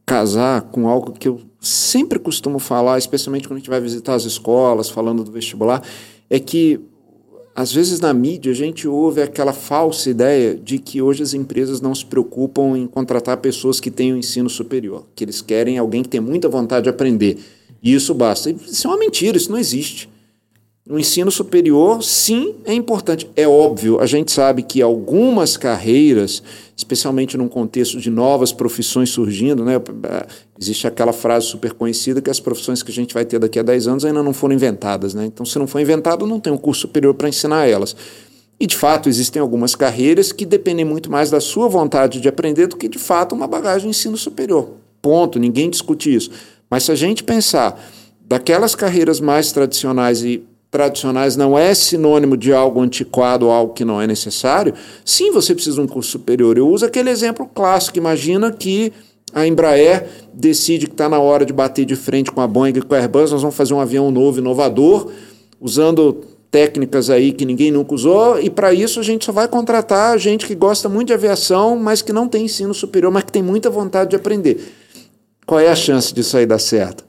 casar 0.06 0.62
com 0.62 0.88
algo 0.88 1.12
que 1.12 1.26
eu 1.26 1.40
sempre 1.60 2.18
costumo 2.18 2.60
falar, 2.60 2.96
especialmente 2.96 3.48
quando 3.48 3.56
a 3.56 3.58
gente 3.58 3.68
vai 3.68 3.80
visitar 3.80 4.14
as 4.14 4.24
escolas, 4.24 4.88
falando 4.88 5.24
do 5.24 5.32
vestibular, 5.32 5.82
é 6.30 6.38
que 6.38 6.80
às 7.56 7.72
vezes 7.72 7.98
na 7.98 8.12
mídia 8.12 8.52
a 8.52 8.54
gente 8.54 8.86
ouve 8.86 9.20
aquela 9.20 9.52
falsa 9.52 10.08
ideia 10.08 10.54
de 10.54 10.78
que 10.78 11.02
hoje 11.02 11.22
as 11.22 11.34
empresas 11.34 11.80
não 11.80 11.94
se 11.94 12.04
preocupam 12.04 12.76
em 12.76 12.86
contratar 12.86 13.38
pessoas 13.38 13.80
que 13.80 13.90
tenham 13.90 14.16
ensino 14.16 14.48
superior, 14.48 15.06
que 15.16 15.24
eles 15.24 15.42
querem 15.42 15.76
alguém 15.76 16.02
que 16.02 16.08
tenha 16.08 16.22
muita 16.22 16.48
vontade 16.48 16.84
de 16.84 16.90
aprender. 16.90 17.38
E 17.82 17.94
isso 17.94 18.14
basta. 18.14 18.50
Isso 18.50 18.86
é 18.86 18.90
uma 18.90 18.98
mentira, 18.98 19.36
isso 19.36 19.50
não 19.50 19.58
existe. 19.58 20.08
No 20.86 21.00
ensino 21.00 21.32
superior, 21.32 22.00
sim, 22.00 22.54
é 22.64 22.72
importante. 22.72 23.28
É 23.34 23.48
óbvio, 23.48 23.98
a 23.98 24.06
gente 24.06 24.30
sabe 24.30 24.62
que 24.62 24.80
algumas 24.80 25.56
carreiras, 25.56 26.40
especialmente 26.76 27.36
num 27.36 27.48
contexto 27.48 27.98
de 27.98 28.08
novas 28.08 28.52
profissões 28.52 29.10
surgindo, 29.10 29.64
né? 29.64 29.82
existe 30.56 30.86
aquela 30.86 31.12
frase 31.12 31.46
super 31.46 31.72
conhecida 31.72 32.22
que 32.22 32.30
as 32.30 32.38
profissões 32.38 32.84
que 32.84 32.92
a 32.92 32.94
gente 32.94 33.12
vai 33.12 33.24
ter 33.24 33.40
daqui 33.40 33.58
a 33.58 33.64
10 33.64 33.88
anos 33.88 34.04
ainda 34.04 34.22
não 34.22 34.32
foram 34.32 34.54
inventadas. 34.54 35.12
Né? 35.12 35.26
Então, 35.26 35.44
se 35.44 35.58
não 35.58 35.66
for 35.66 35.80
inventado, 35.80 36.24
não 36.24 36.38
tem 36.38 36.52
um 36.52 36.56
curso 36.56 36.82
superior 36.82 37.14
para 37.14 37.28
ensinar 37.28 37.66
elas. 37.66 37.96
E, 38.60 38.64
de 38.64 38.76
fato, 38.76 39.08
existem 39.08 39.42
algumas 39.42 39.74
carreiras 39.74 40.30
que 40.30 40.46
dependem 40.46 40.84
muito 40.84 41.10
mais 41.10 41.30
da 41.30 41.40
sua 41.40 41.68
vontade 41.68 42.20
de 42.20 42.28
aprender 42.28 42.68
do 42.68 42.76
que, 42.76 42.88
de 42.88 42.98
fato, 42.98 43.34
uma 43.34 43.48
bagagem 43.48 43.90
de 43.90 43.96
ensino 43.96 44.16
superior. 44.16 44.74
Ponto, 45.02 45.40
ninguém 45.40 45.68
discute 45.68 46.14
isso. 46.14 46.30
Mas 46.70 46.84
se 46.84 46.92
a 46.92 46.94
gente 46.94 47.24
pensar 47.24 47.76
daquelas 48.20 48.76
carreiras 48.76 49.18
mais 49.18 49.50
tradicionais 49.50 50.22
e 50.22 50.44
tradicionais 50.70 51.36
não 51.36 51.58
é 51.58 51.74
sinônimo 51.74 52.36
de 52.36 52.52
algo 52.52 52.80
antiquado 52.80 53.46
ou 53.46 53.52
algo 53.52 53.72
que 53.72 53.84
não 53.84 54.00
é 54.00 54.06
necessário, 54.06 54.74
sim, 55.04 55.30
você 55.30 55.54
precisa 55.54 55.76
de 55.76 55.82
um 55.82 55.86
curso 55.86 56.10
superior. 56.10 56.58
Eu 56.58 56.68
uso 56.68 56.84
aquele 56.84 57.10
exemplo 57.10 57.46
clássico. 57.46 57.98
Imagina 57.98 58.52
que 58.52 58.92
a 59.32 59.46
Embraer 59.46 60.06
decide 60.32 60.86
que 60.86 60.92
está 60.92 61.08
na 61.08 61.18
hora 61.18 61.44
de 61.44 61.52
bater 61.52 61.84
de 61.84 61.96
frente 61.96 62.30
com 62.30 62.40
a 62.40 62.46
Boeing 62.46 62.72
e 62.76 62.82
com 62.82 62.94
a 62.94 62.98
Airbus, 62.98 63.32
nós 63.32 63.42
vamos 63.42 63.56
fazer 63.56 63.74
um 63.74 63.80
avião 63.80 64.10
novo, 64.10 64.38
inovador, 64.38 65.10
usando 65.60 66.24
técnicas 66.50 67.10
aí 67.10 67.32
que 67.32 67.44
ninguém 67.44 67.70
nunca 67.70 67.94
usou, 67.94 68.40
e 68.40 68.48
para 68.48 68.72
isso 68.72 68.98
a 68.98 69.02
gente 69.02 69.26
só 69.26 69.32
vai 69.32 69.46
contratar 69.46 70.18
gente 70.18 70.46
que 70.46 70.54
gosta 70.54 70.88
muito 70.88 71.08
de 71.08 71.12
aviação, 71.12 71.76
mas 71.76 72.00
que 72.00 72.12
não 72.12 72.28
tem 72.28 72.46
ensino 72.46 72.72
superior, 72.72 73.12
mas 73.12 73.24
que 73.24 73.32
tem 73.32 73.42
muita 73.42 73.68
vontade 73.68 74.10
de 74.10 74.16
aprender. 74.16 74.72
Qual 75.44 75.60
é 75.60 75.68
a 75.68 75.76
chance 75.76 76.14
disso 76.14 76.36
aí 76.36 76.46
dar 76.46 76.58
certo? 76.58 77.04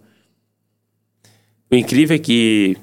O 1.72 1.76
incrível 1.76 2.16
é 2.16 2.20
que 2.20 2.78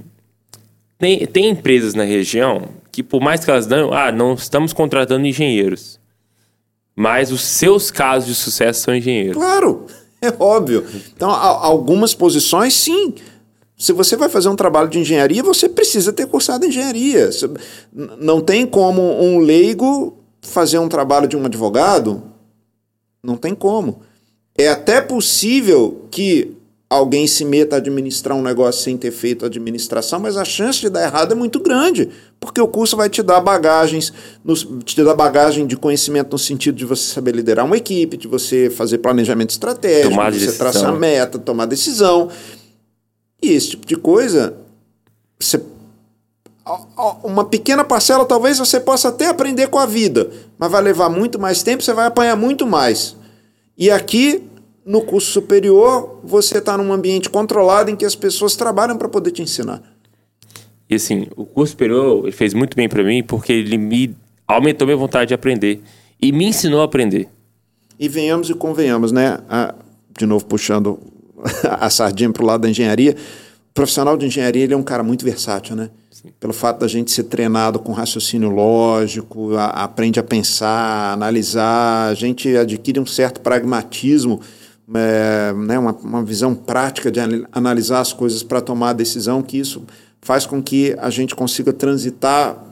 tem, 0.98 1.26
tem 1.26 1.48
empresas 1.48 1.94
na 1.94 2.04
região 2.04 2.68
que, 2.90 3.02
por 3.02 3.20
mais 3.20 3.44
que 3.44 3.50
elas 3.50 3.66
dão, 3.66 3.92
ah, 3.92 4.12
não 4.12 4.34
estamos 4.34 4.72
contratando 4.72 5.26
engenheiros. 5.26 5.98
Mas 6.94 7.32
os 7.32 7.42
seus 7.42 7.90
casos 7.90 8.28
de 8.28 8.34
sucesso 8.34 8.82
são 8.82 8.94
engenheiros. 8.94 9.36
Claro, 9.36 9.86
é 10.22 10.32
óbvio. 10.38 10.84
Então, 11.14 11.30
algumas 11.30 12.14
posições, 12.14 12.74
sim. 12.74 13.14
Se 13.76 13.92
você 13.92 14.16
vai 14.16 14.28
fazer 14.28 14.48
um 14.48 14.56
trabalho 14.56 14.88
de 14.88 15.00
engenharia, 15.00 15.42
você 15.42 15.68
precisa 15.68 16.12
ter 16.12 16.28
cursado 16.28 16.64
engenharia. 16.64 17.28
Não 17.92 18.40
tem 18.40 18.64
como 18.64 19.02
um 19.20 19.38
leigo 19.38 20.16
fazer 20.40 20.78
um 20.78 20.88
trabalho 20.88 21.26
de 21.26 21.36
um 21.36 21.44
advogado? 21.44 22.22
Não 23.22 23.36
tem 23.36 23.54
como. 23.54 24.00
É 24.56 24.68
até 24.68 25.00
possível 25.00 26.06
que 26.10 26.56
alguém 26.94 27.26
se 27.26 27.44
meta 27.44 27.76
a 27.76 27.78
administrar 27.78 28.36
um 28.36 28.42
negócio 28.42 28.82
sem 28.82 28.96
ter 28.96 29.10
feito 29.10 29.44
administração, 29.44 30.20
mas 30.20 30.36
a 30.36 30.44
chance 30.44 30.80
de 30.80 30.88
dar 30.88 31.02
errado 31.02 31.32
é 31.32 31.34
muito 31.34 31.60
grande, 31.60 32.08
porque 32.38 32.60
o 32.60 32.68
curso 32.68 32.96
vai 32.96 33.08
te 33.08 33.22
dar 33.22 33.40
bagagens, 33.40 34.12
te 34.84 35.02
dar 35.02 35.14
bagagem 35.14 35.66
de 35.66 35.76
conhecimento 35.76 36.32
no 36.32 36.38
sentido 36.38 36.76
de 36.76 36.84
você 36.84 37.12
saber 37.12 37.34
liderar 37.34 37.64
uma 37.64 37.76
equipe, 37.76 38.16
de 38.16 38.28
você 38.28 38.70
fazer 38.70 38.98
planejamento 38.98 39.50
estratégico, 39.50 40.10
tomar 40.10 40.30
de 40.30 40.38
você 40.38 40.46
decisão. 40.46 40.70
traçar 40.70 40.94
meta, 40.94 41.38
tomar 41.38 41.66
decisão. 41.66 42.28
E 43.42 43.52
esse 43.52 43.70
tipo 43.70 43.86
de 43.86 43.96
coisa, 43.96 44.54
você 45.38 45.60
uma 47.22 47.44
pequena 47.44 47.84
parcela 47.84 48.24
talvez 48.24 48.58
você 48.58 48.80
possa 48.80 49.08
até 49.08 49.28
aprender 49.28 49.66
com 49.68 49.78
a 49.78 49.84
vida, 49.84 50.30
mas 50.58 50.70
vai 50.70 50.80
levar 50.80 51.10
muito 51.10 51.38
mais 51.38 51.62
tempo, 51.62 51.82
você 51.82 51.92
vai 51.92 52.06
apanhar 52.06 52.36
muito 52.36 52.66
mais. 52.66 53.14
E 53.76 53.90
aqui 53.90 54.42
no 54.84 55.02
curso 55.02 55.30
superior, 55.30 56.20
você 56.22 56.58
está 56.58 56.76
num 56.76 56.92
ambiente 56.92 57.30
controlado 57.30 57.90
em 57.90 57.96
que 57.96 58.04
as 58.04 58.14
pessoas 58.14 58.54
trabalham 58.54 58.96
para 58.96 59.08
poder 59.08 59.30
te 59.30 59.42
ensinar. 59.42 59.82
E 60.88 60.94
assim, 60.94 61.26
o 61.36 61.46
curso 61.46 61.72
superior 61.72 62.30
fez 62.32 62.52
muito 62.52 62.76
bem 62.76 62.88
para 62.88 63.02
mim 63.02 63.22
porque 63.22 63.52
ele 63.52 63.78
me 63.78 64.14
aumentou 64.46 64.86
minha 64.86 64.96
vontade 64.96 65.28
de 65.28 65.34
aprender 65.34 65.82
e 66.20 66.30
me 66.32 66.44
ensinou 66.44 66.82
a 66.82 66.84
aprender. 66.84 67.28
E 67.98 68.08
venhamos 68.08 68.50
e 68.50 68.54
convenhamos, 68.54 69.10
né? 69.12 69.38
de 70.16 70.26
novo, 70.26 70.44
puxando 70.44 70.98
a 71.64 71.88
sardinha 71.88 72.30
para 72.30 72.42
o 72.42 72.46
lado 72.46 72.62
da 72.62 72.70
engenharia. 72.70 73.16
O 73.70 73.74
profissional 73.74 74.16
de 74.16 74.26
engenharia 74.26 74.64
ele 74.64 74.74
é 74.74 74.76
um 74.76 74.82
cara 74.82 75.02
muito 75.02 75.24
versátil, 75.24 75.74
né? 75.74 75.90
pelo 76.40 76.52
fato 76.52 76.80
da 76.80 76.88
gente 76.88 77.10
ser 77.10 77.24
treinado 77.24 77.78
com 77.78 77.92
raciocínio 77.92 78.48
lógico, 78.48 79.54
a, 79.56 79.66
aprende 79.66 80.18
a 80.18 80.22
pensar, 80.22 80.68
a 80.68 81.12
analisar, 81.12 82.08
a 82.08 82.14
gente 82.14 82.56
adquire 82.56 82.98
um 82.98 83.06
certo 83.06 83.40
pragmatismo, 83.40 84.40
é, 84.92 85.52
né, 85.54 85.78
uma, 85.78 85.92
uma 85.92 86.22
visão 86.22 86.54
prática 86.54 87.10
de 87.10 87.20
analisar 87.52 88.00
as 88.00 88.12
coisas 88.12 88.42
para 88.42 88.60
tomar 88.60 88.90
a 88.90 88.92
decisão, 88.92 89.42
que 89.42 89.58
isso 89.58 89.84
faz 90.20 90.46
com 90.46 90.62
que 90.62 90.94
a 90.98 91.10
gente 91.10 91.34
consiga 91.34 91.72
transitar 91.72 92.62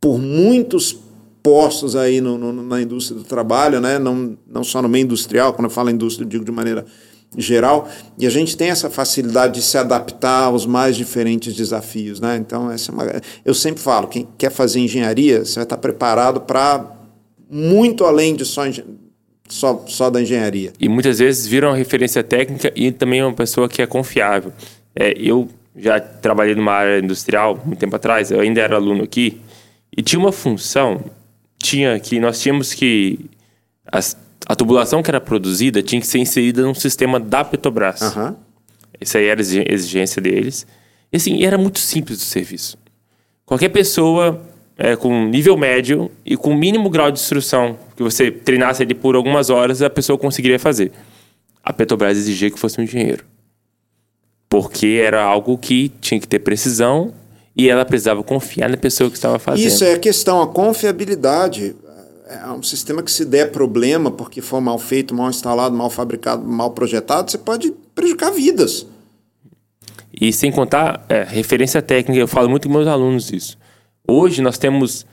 por 0.00 0.18
muitos 0.18 0.96
postos 1.42 1.94
aí 1.94 2.20
no, 2.20 2.36
no, 2.36 2.52
na 2.52 2.82
indústria 2.82 3.18
do 3.18 3.24
trabalho, 3.24 3.80
né? 3.80 3.98
não, 3.98 4.36
não 4.46 4.64
só 4.64 4.82
no 4.82 4.88
meio 4.88 5.04
industrial, 5.04 5.52
quando 5.52 5.66
eu 5.66 5.70
falo 5.70 5.90
indústria, 5.90 6.24
eu 6.24 6.28
digo 6.28 6.44
de 6.44 6.52
maneira 6.52 6.84
geral, 7.36 7.88
e 8.18 8.26
a 8.26 8.30
gente 8.30 8.56
tem 8.56 8.68
essa 8.68 8.88
facilidade 8.88 9.54
de 9.54 9.62
se 9.62 9.76
adaptar 9.76 10.44
aos 10.44 10.66
mais 10.66 10.96
diferentes 10.96 11.54
desafios. 11.54 12.20
Né? 12.20 12.36
Então, 12.36 12.70
essa 12.70 12.90
é 12.90 12.94
uma, 12.94 13.04
eu 13.44 13.54
sempre 13.54 13.80
falo, 13.80 14.08
quem 14.08 14.26
quer 14.38 14.50
fazer 14.50 14.80
engenharia, 14.80 15.44
você 15.44 15.56
vai 15.56 15.64
estar 15.64 15.76
preparado 15.76 16.40
para 16.40 16.96
muito 17.48 18.04
além 18.04 18.34
de 18.34 18.44
só, 18.44 18.62
só, 19.48 19.84
só 19.86 20.10
da 20.10 20.20
engenharia. 20.20 20.72
E 20.78 20.88
muitas 20.88 21.18
vezes 21.18 21.46
viram 21.46 21.68
uma 21.68 21.76
referência 21.76 22.22
técnica 22.22 22.72
e 22.74 22.90
também 22.90 23.22
uma 23.22 23.32
pessoa 23.32 23.68
que 23.68 23.82
é 23.82 23.86
confiável. 23.86 24.52
É, 24.94 25.12
eu 25.16 25.48
já 25.76 26.00
trabalhei 26.00 26.54
numa 26.54 26.72
área 26.72 26.98
industrial 26.98 27.60
muito 27.64 27.78
tempo 27.78 27.94
atrás, 27.96 28.30
eu 28.30 28.40
ainda 28.40 28.60
era 28.60 28.76
aluno 28.76 29.04
aqui, 29.04 29.40
e 29.94 30.02
tinha 30.02 30.18
uma 30.18 30.32
função, 30.32 31.04
tinha 31.58 31.98
que 32.00 32.18
nós 32.18 32.40
tínhamos 32.40 32.72
que 32.72 33.20
as 33.86 34.16
a 34.46 34.54
tubulação 34.54 35.02
que 35.02 35.10
era 35.10 35.20
produzida 35.20 35.82
tinha 35.82 36.00
que 36.00 36.06
ser 36.06 36.18
inserida 36.18 36.62
num 36.62 36.74
sistema 36.74 37.18
da 37.18 37.44
Petrobras. 37.44 38.00
Uhum. 38.00 38.36
Essa 39.00 39.18
aí 39.18 39.26
era 39.26 39.40
a 39.40 39.42
exigência 39.42 40.22
deles. 40.22 40.64
E 41.12 41.16
assim, 41.16 41.44
era 41.44 41.58
muito 41.58 41.80
simples 41.80 42.22
o 42.22 42.24
serviço. 42.24 42.78
Qualquer 43.44 43.70
pessoa 43.70 44.40
é, 44.76 44.94
com 44.94 45.26
nível 45.26 45.56
médio 45.56 46.10
e 46.24 46.36
com 46.36 46.54
mínimo 46.54 46.90
grau 46.90 47.10
de 47.10 47.18
instrução, 47.18 47.78
que 47.96 48.02
você 48.02 48.30
treinasse 48.30 48.82
ele 48.82 48.94
por 48.94 49.16
algumas 49.16 49.48
horas, 49.48 49.80
a 49.80 49.88
pessoa 49.88 50.18
conseguiria 50.18 50.58
fazer. 50.58 50.92
A 51.64 51.72
Petrobras 51.72 52.16
exigia 52.16 52.50
que 52.50 52.58
fosse 52.58 52.80
um 52.80 52.84
engenheiro. 52.84 53.24
Porque 54.48 55.00
era 55.02 55.22
algo 55.22 55.56
que 55.58 55.88
tinha 56.00 56.20
que 56.20 56.28
ter 56.28 56.38
precisão 56.40 57.12
e 57.56 57.68
ela 57.68 57.84
precisava 57.84 58.22
confiar 58.22 58.68
na 58.68 58.76
pessoa 58.76 59.10
que 59.10 59.16
estava 59.16 59.38
fazendo. 59.38 59.66
Isso 59.66 59.82
é 59.82 59.94
a 59.94 59.98
questão, 59.98 60.42
a 60.42 60.46
confiabilidade 60.46 61.74
é 62.28 62.50
um 62.50 62.62
sistema 62.62 63.02
que 63.02 63.10
se 63.10 63.24
der 63.24 63.50
problema 63.50 64.10
porque 64.10 64.40
for 64.40 64.60
mal 64.60 64.78
feito, 64.78 65.14
mal 65.14 65.30
instalado, 65.30 65.74
mal 65.76 65.88
fabricado, 65.88 66.44
mal 66.44 66.70
projetado, 66.72 67.30
você 67.30 67.38
pode 67.38 67.72
prejudicar 67.94 68.30
vidas. 68.30 68.86
E 70.18 70.32
sem 70.32 70.50
contar 70.50 71.04
é, 71.08 71.24
referência 71.24 71.80
técnica, 71.80 72.20
eu 72.20 72.28
falo 72.28 72.48
muito 72.48 72.68
com 72.68 72.74
meus 72.74 72.86
alunos 72.86 73.32
isso. 73.32 73.58
Hoje 74.06 74.42
nós 74.42 74.58
temos, 74.58 75.06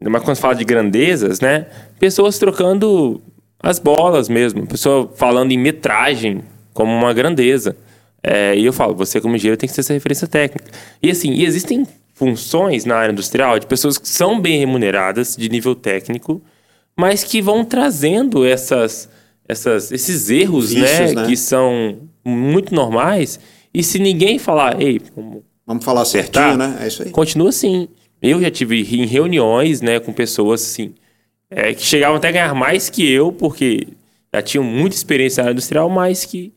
mas 0.00 0.22
quando 0.22 0.36
se 0.36 0.42
fala 0.42 0.54
de 0.54 0.64
grandezas, 0.64 1.40
né? 1.40 1.66
Pessoas 1.98 2.38
trocando 2.38 3.20
as 3.62 3.78
bolas 3.78 4.28
mesmo, 4.28 4.66
pessoa 4.66 5.10
falando 5.14 5.52
em 5.52 5.58
metragem 5.58 6.42
como 6.72 6.92
uma 6.92 7.12
grandeza. 7.12 7.76
É, 8.22 8.54
e 8.56 8.64
eu 8.64 8.72
falo, 8.72 8.94
você 8.94 9.20
como 9.20 9.36
engenheiro 9.36 9.56
tem 9.56 9.68
que 9.68 9.74
ter 9.74 9.80
essa 9.80 9.92
referência 9.92 10.26
técnica. 10.26 10.70
E 11.02 11.10
assim, 11.10 11.32
e 11.32 11.44
existem 11.44 11.86
funções 12.14 12.84
na 12.84 12.96
área 12.96 13.12
industrial 13.12 13.58
de 13.58 13.66
pessoas 13.66 13.96
que 13.96 14.08
são 14.08 14.40
bem 14.40 14.58
remuneradas 14.58 15.36
de 15.36 15.48
nível 15.48 15.74
técnico, 15.74 16.42
mas 16.96 17.24
que 17.24 17.40
vão 17.40 17.64
trazendo 17.64 18.44
essas, 18.44 19.08
essas, 19.48 19.90
esses 19.90 20.28
erros, 20.28 20.74
né, 20.74 21.12
né, 21.14 21.26
que 21.26 21.34
são 21.34 21.98
muito 22.22 22.74
normais. 22.74 23.40
E 23.72 23.82
se 23.82 23.98
ninguém 23.98 24.38
falar, 24.38 24.80
ei, 24.82 25.00
vamos, 25.16 25.42
vamos 25.66 25.84
falar 25.84 26.04
certinho, 26.04 26.58
né? 26.58 26.78
É 26.82 26.88
isso 26.88 27.02
aí. 27.02 27.10
Continua 27.10 27.48
assim. 27.48 27.88
Eu 28.22 28.40
já 28.40 28.50
tive 28.50 28.80
em 28.80 29.06
reuniões, 29.06 29.80
né, 29.80 29.98
com 30.00 30.12
pessoas 30.12 30.62
assim, 30.62 30.94
é, 31.50 31.74
que 31.74 31.82
chegavam 31.82 32.16
até 32.16 32.28
a 32.28 32.32
ganhar 32.32 32.54
mais 32.54 32.90
que 32.90 33.10
eu, 33.10 33.32
porque 33.32 33.88
já 34.32 34.42
tinham 34.42 34.64
muita 34.64 34.94
experiência 34.94 35.42
na 35.42 35.48
área 35.48 35.54
industrial, 35.54 35.88
mas 35.88 36.24
que 36.24 36.52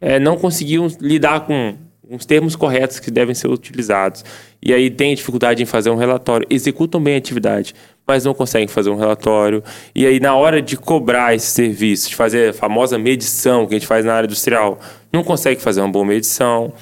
é, 0.00 0.18
não 0.18 0.36
conseguiam 0.36 0.86
lidar 1.00 1.40
com 1.40 1.76
os 2.10 2.26
termos 2.26 2.54
corretos 2.54 3.00
que 3.00 3.10
devem 3.10 3.34
ser 3.34 3.48
utilizados. 3.48 4.24
E 4.62 4.72
aí 4.72 4.90
tem 4.90 5.14
dificuldade 5.14 5.62
em 5.62 5.66
fazer 5.66 5.90
um 5.90 5.96
relatório, 5.96 6.46
executam 6.50 7.02
bem 7.02 7.14
a 7.14 7.18
atividade, 7.18 7.74
mas 8.06 8.24
não 8.24 8.34
conseguem 8.34 8.68
fazer 8.68 8.90
um 8.90 8.96
relatório. 8.96 9.62
E 9.94 10.06
aí, 10.06 10.20
na 10.20 10.34
hora 10.34 10.60
de 10.60 10.76
cobrar 10.76 11.34
esse 11.34 11.46
serviço, 11.46 12.10
de 12.10 12.16
fazer 12.16 12.50
a 12.50 12.52
famosa 12.52 12.98
medição 12.98 13.66
que 13.66 13.74
a 13.74 13.78
gente 13.78 13.86
faz 13.86 14.04
na 14.04 14.14
área 14.14 14.26
industrial, 14.26 14.78
não 15.12 15.24
consegue 15.24 15.60
fazer 15.60 15.80
uma 15.80 15.90
boa 15.90 16.04
medição. 16.04 16.72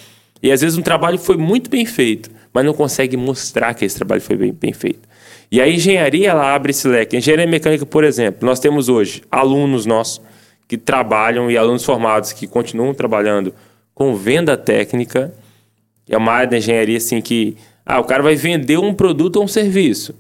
E 0.43 0.51
às 0.51 0.61
vezes 0.61 0.77
um 0.77 0.83
trabalho 0.83 1.19
foi 1.19 1.37
muito 1.37 1.71
bem 1.71 1.87
feito, 1.87 2.31
mas 2.53 2.65
não 2.65 2.75
consegue 2.75 3.17
mostrar 3.17 3.75
que 3.75 3.85
esse 3.85 3.97
trabalho 3.97 4.21
foi 4.21 4.37
bem, 4.37 4.53
bem 4.53 4.73
feito. 4.73 5.09
E 5.51 5.61
a 5.61 5.69
engenharia, 5.69 6.31
ela 6.31 6.55
abre 6.55 6.71
esse 6.71 6.89
leque. 6.89 7.17
Engenharia 7.17 7.47
mecânica, 7.47 7.85
por 7.85 8.05
exemplo, 8.05 8.47
nós 8.47 8.59
temos 8.59 8.89
hoje 8.89 9.23
alunos 9.31 9.87
nossos 9.87 10.21
que 10.67 10.79
trabalham 10.79 11.51
e 11.51 11.57
alunos 11.59 11.85
formados 11.85 12.33
que 12.33 12.47
continuam 12.47 12.95
trabalhando 12.95 13.55
com 13.95 14.15
venda 14.15 14.57
técnica. 14.57 15.33
É 16.09 16.17
uma 16.17 16.33
área 16.33 16.51
da 16.51 16.57
engenharia 16.57 16.97
assim 16.97 17.21
que 17.21 17.57
ah, 17.85 18.01
o 18.01 18.05
cara 18.05 18.23
vai 18.23 18.35
vender 18.35 18.79
um 18.79 18.95
produto 18.95 19.37
ou 19.37 19.45
um 19.45 19.49
serviço. 19.49 20.15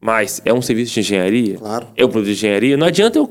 Mas 0.00 0.40
é 0.44 0.54
um 0.54 0.62
serviço 0.62 0.94
de 0.94 1.00
engenharia? 1.00 1.58
Claro. 1.58 1.88
É 1.96 2.04
um 2.04 2.08
produto 2.08 2.28
de 2.28 2.32
engenharia? 2.32 2.76
Não 2.76 2.86
adianta 2.86 3.18
eu 3.18 3.28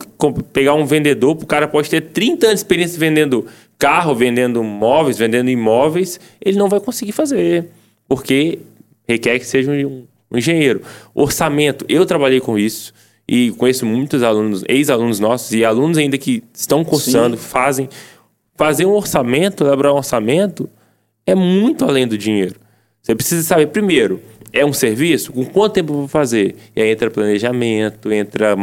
pegar 0.53 0.73
um 0.75 0.85
vendedor, 0.85 1.31
o 1.31 1.45
cara 1.45 1.67
pode 1.67 1.89
ter 1.89 2.01
30 2.01 2.45
anos 2.45 2.59
de 2.59 2.65
experiência 2.65 2.99
vendendo 2.99 3.47
carro, 3.77 4.15
vendendo 4.15 4.63
móveis, 4.63 5.17
vendendo 5.17 5.49
imóveis, 5.49 6.19
ele 6.43 6.57
não 6.57 6.67
vai 6.67 6.79
conseguir 6.79 7.11
fazer, 7.11 7.69
porque 8.07 8.59
requer 9.07 9.39
que 9.39 9.45
seja 9.45 9.71
um, 9.71 10.05
um 10.31 10.37
engenheiro. 10.37 10.81
Orçamento, 11.13 11.85
eu 11.87 12.05
trabalhei 12.05 12.39
com 12.39 12.57
isso 12.57 12.93
e 13.27 13.51
conheço 13.51 13.85
muitos 13.85 14.23
alunos, 14.23 14.63
ex-alunos 14.67 15.19
nossos 15.19 15.51
e 15.53 15.65
alunos 15.65 15.97
ainda 15.97 16.17
que 16.17 16.43
estão 16.53 16.83
cursando, 16.83 17.37
Sim. 17.37 17.43
fazem. 17.43 17.89
Fazer 18.55 18.85
um 18.85 18.93
orçamento, 18.93 19.63
elaborar 19.63 19.93
um 19.93 19.97
orçamento, 19.97 20.69
é 21.25 21.35
muito 21.35 21.85
além 21.85 22.07
do 22.07 22.17
dinheiro. 22.17 22.55
Você 23.01 23.13
precisa 23.13 23.43
saber, 23.43 23.67
primeiro, 23.67 24.19
é 24.51 24.65
um 24.65 24.73
serviço? 24.73 25.31
Com 25.31 25.45
quanto 25.45 25.73
tempo 25.73 25.93
eu 25.93 25.97
vou 25.97 26.07
fazer? 26.07 26.55
E 26.75 26.81
aí 26.81 26.89
entra 26.89 27.11
planejamento, 27.11 28.11
entra. 28.11 28.55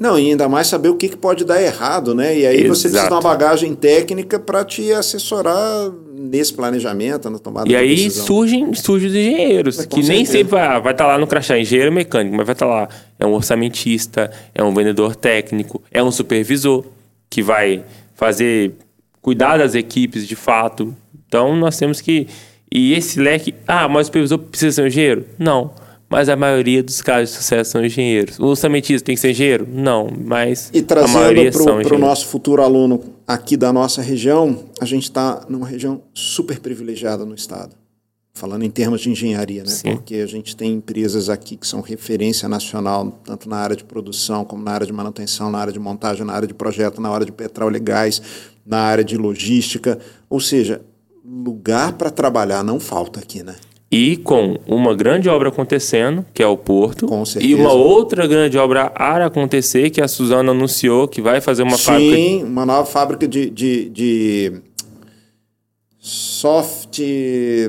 Não, 0.00 0.18
e 0.18 0.30
ainda 0.30 0.48
mais 0.48 0.66
saber 0.66 0.88
o 0.88 0.94
que, 0.94 1.08
que 1.08 1.16
pode 1.16 1.44
dar 1.44 1.60
errado, 1.60 2.14
né? 2.14 2.38
E 2.38 2.46
aí 2.46 2.56
Exato. 2.60 2.74
você 2.74 2.88
precisa 2.88 3.08
de 3.08 3.14
uma 3.14 3.20
bagagem 3.20 3.74
técnica 3.74 4.38
para 4.38 4.64
te 4.64 4.92
assessorar 4.92 5.90
nesse 6.12 6.52
planejamento, 6.52 7.28
na 7.30 7.38
tomada 7.38 7.66
e 7.66 7.70
de 7.70 7.76
aí 7.76 7.96
decisão. 7.96 8.26
surgem, 8.26 8.74
surgem 8.74 9.08
os 9.08 9.14
engenheiros, 9.14 9.86
que 9.86 10.02
nem 10.02 10.24
sempre 10.24 10.56
vai 10.56 10.78
estar 10.78 10.94
tá 10.94 11.06
lá 11.06 11.18
no 11.18 11.26
crachá, 11.26 11.58
engenheiro 11.58 11.92
mecânico, 11.92 12.36
mas 12.36 12.46
vai 12.46 12.54
estar 12.54 12.66
tá 12.66 12.72
lá. 12.72 12.88
É 13.18 13.26
um 13.26 13.32
orçamentista, 13.32 14.30
é 14.54 14.62
um 14.62 14.72
vendedor 14.74 15.16
técnico, 15.16 15.82
é 15.90 16.02
um 16.02 16.10
supervisor 16.10 16.84
que 17.30 17.42
vai 17.42 17.84
fazer, 18.14 18.72
cuidar 19.20 19.58
das 19.58 19.74
equipes 19.74 20.26
de 20.26 20.36
fato. 20.36 20.94
Então 21.26 21.56
nós 21.56 21.76
temos 21.76 22.00
que 22.00 22.26
e 22.70 22.92
esse 22.92 23.18
leque, 23.18 23.54
ah, 23.66 23.88
mas 23.88 24.02
o 24.02 24.04
supervisor 24.06 24.38
precisa 24.38 24.72
ser 24.72 24.82
um 24.82 24.86
engenheiro? 24.86 25.24
Não. 25.38 25.72
Mas 26.08 26.28
a 26.28 26.36
maioria 26.36 26.82
dos 26.82 27.02
casos 27.02 27.30
de 27.30 27.36
sucesso 27.36 27.72
são 27.72 27.84
engenheiros. 27.84 28.38
O 28.38 28.46
orçamentista 28.46 29.04
tem 29.04 29.14
que 29.14 29.20
ser 29.20 29.30
engenheiro? 29.30 29.68
Não, 29.70 30.08
mas 30.24 30.70
e 30.72 30.80
trazendo 30.80 31.52
para 31.82 31.94
o 31.94 31.98
nosso 31.98 32.26
futuro 32.26 32.62
aluno 32.62 33.02
aqui 33.26 33.56
da 33.56 33.72
nossa 33.72 34.00
região, 34.00 34.64
a 34.80 34.86
gente 34.86 35.04
está 35.04 35.44
numa 35.48 35.66
região 35.66 36.02
super 36.14 36.58
privilegiada 36.60 37.26
no 37.26 37.34
estado. 37.34 37.76
Falando 38.32 38.62
em 38.62 38.70
termos 38.70 39.00
de 39.00 39.10
engenharia, 39.10 39.64
né? 39.64 39.68
Sim. 39.68 39.96
Porque 39.96 40.14
a 40.16 40.26
gente 40.26 40.56
tem 40.56 40.74
empresas 40.74 41.28
aqui 41.28 41.56
que 41.56 41.66
são 41.66 41.80
referência 41.80 42.48
nacional, 42.48 43.20
tanto 43.24 43.48
na 43.48 43.56
área 43.56 43.74
de 43.74 43.82
produção, 43.82 44.44
como 44.44 44.62
na 44.62 44.70
área 44.70 44.86
de 44.86 44.92
manutenção, 44.92 45.50
na 45.50 45.58
área 45.58 45.72
de 45.72 45.78
montagem, 45.80 46.24
na 46.24 46.32
área 46.32 46.46
de 46.46 46.54
projeto, 46.54 47.00
na 47.00 47.10
área 47.10 47.26
de 47.26 47.32
petróleo 47.32 47.76
e 47.76 47.80
gás, 47.80 48.22
na 48.64 48.78
área 48.78 49.02
de 49.02 49.16
logística. 49.16 49.98
Ou 50.30 50.38
seja, 50.38 50.80
lugar 51.24 51.94
para 51.94 52.10
trabalhar 52.10 52.62
não 52.62 52.78
falta 52.78 53.18
aqui, 53.18 53.42
né? 53.42 53.56
E 53.90 54.18
com 54.18 54.58
uma 54.66 54.94
grande 54.94 55.30
obra 55.30 55.48
acontecendo, 55.48 56.24
que 56.34 56.42
é 56.42 56.46
o 56.46 56.58
Porto, 56.58 57.08
e 57.40 57.54
uma 57.54 57.72
outra 57.72 58.26
grande 58.26 58.58
obra 58.58 58.92
a 58.94 59.24
acontecer, 59.24 59.88
que 59.88 60.02
a 60.02 60.06
Suzana 60.06 60.50
anunciou 60.50 61.08
que 61.08 61.22
vai 61.22 61.40
fazer 61.40 61.62
uma 61.62 61.78
Sim, 61.78 61.82
fábrica. 61.84 62.16
Sim, 62.16 62.44
uma 62.44 62.66
nova 62.66 62.84
fábrica 62.84 63.26
de, 63.26 63.48
de, 63.48 63.88
de 63.88 64.52
soft. 65.98 67.00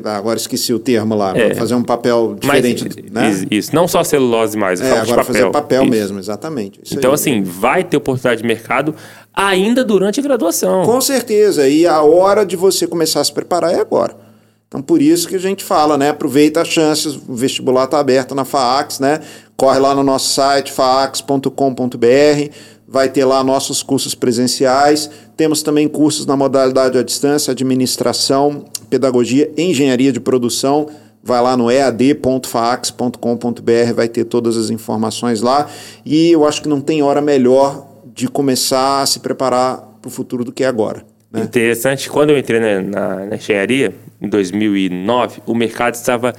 Ah, 0.04 0.18
agora 0.18 0.38
esqueci 0.38 0.74
o 0.74 0.80
termo 0.80 1.16
lá. 1.16 1.38
É. 1.38 1.56
Fazer 1.56 1.76
um 1.76 1.84
papel 1.84 2.36
diferente. 2.38 2.84
Mas, 3.12 3.42
né? 3.42 3.48
Isso, 3.50 3.74
não 3.74 3.88
só 3.88 4.04
celulose 4.04 4.58
mais, 4.58 4.82
é, 4.82 4.92
agora 4.92 5.06
papel. 5.06 5.24
fazer 5.24 5.52
papel 5.52 5.84
isso. 5.84 5.92
mesmo, 5.92 6.20
exatamente. 6.20 6.82
Isso 6.84 6.96
então, 6.96 7.12
aí. 7.12 7.16
assim, 7.16 7.44
vai 7.44 7.82
ter 7.84 7.96
oportunidade 7.96 8.42
de 8.42 8.48
mercado 8.48 8.94
ainda 9.34 9.86
durante 9.86 10.20
a 10.20 10.24
graduação. 10.24 10.84
Com 10.84 11.00
certeza. 11.00 11.68
E 11.70 11.88
a 11.88 12.02
hora 12.02 12.46
de 12.46 12.58
você 12.58 12.86
começar 12.86 13.22
a 13.22 13.24
se 13.24 13.32
preparar 13.32 13.74
é 13.74 13.80
agora. 13.80 14.29
Então, 14.70 14.84
por 14.84 15.02
isso 15.02 15.28
que 15.28 15.36
a 15.36 15.40
gente 15.40 15.64
fala, 15.64 15.98
né? 15.98 16.10
Aproveita 16.10 16.62
as 16.62 16.68
chances, 16.68 17.16
o 17.16 17.34
vestibular 17.34 17.86
está 17.86 18.00
aberto 18.00 18.36
na 18.36 18.46
FAAX, 18.46 19.00
né? 19.00 19.20
Corre 19.58 19.80
lá 19.80 19.96
no 19.96 20.04
nosso 20.04 20.32
site, 20.32 20.72
faax.com.br, 20.72 22.52
vai 22.88 23.10
ter 23.10 23.26
lá 23.26 23.44
nossos 23.44 23.82
cursos 23.82 24.14
presenciais. 24.14 25.10
Temos 25.36 25.64
também 25.64 25.88
cursos 25.88 26.28
na 26.28 26.38
modalidade 26.38 27.00
à 27.00 27.04
distância, 27.04 27.52
administração, 27.52 28.66
pedagogia, 28.92 29.52
engenharia 29.58 30.12
de 30.12 30.20
produção. 30.20 30.88
vai 31.24 31.42
lá 31.42 31.58
no 31.58 31.72
ead.fax.com.br, 31.72 33.94
vai 33.96 34.08
ter 34.08 34.24
todas 34.24 34.56
as 34.56 34.70
informações 34.70 35.42
lá. 35.42 35.68
E 36.06 36.32
eu 36.32 36.46
acho 36.46 36.62
que 36.62 36.70
não 36.70 36.80
tem 36.80 37.02
hora 37.02 37.22
melhor 37.22 37.88
de 38.14 38.28
começar 38.28 39.02
a 39.02 39.06
se 39.08 39.20
preparar 39.20 39.78
para 40.00 40.10
o 40.10 40.12
futuro 40.12 40.46
do 40.46 40.52
que 40.52 40.64
agora. 40.64 41.04
Né? 41.32 41.42
Interessante, 41.42 42.10
quando 42.10 42.32
eu 42.32 42.38
entrei 42.38 42.60
na, 42.60 42.82
na, 42.82 43.26
na 43.26 43.36
engenharia, 43.36 43.94
em 44.22 44.28
2009, 44.28 45.42
o 45.46 45.54
mercado 45.54 45.94
estava 45.94 46.34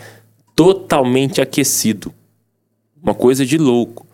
totalmente 0.54 1.40
aquecido. 1.40 2.12
Uma 3.02 3.14
coisa 3.14 3.46
de 3.46 3.56
louco. 3.56 4.06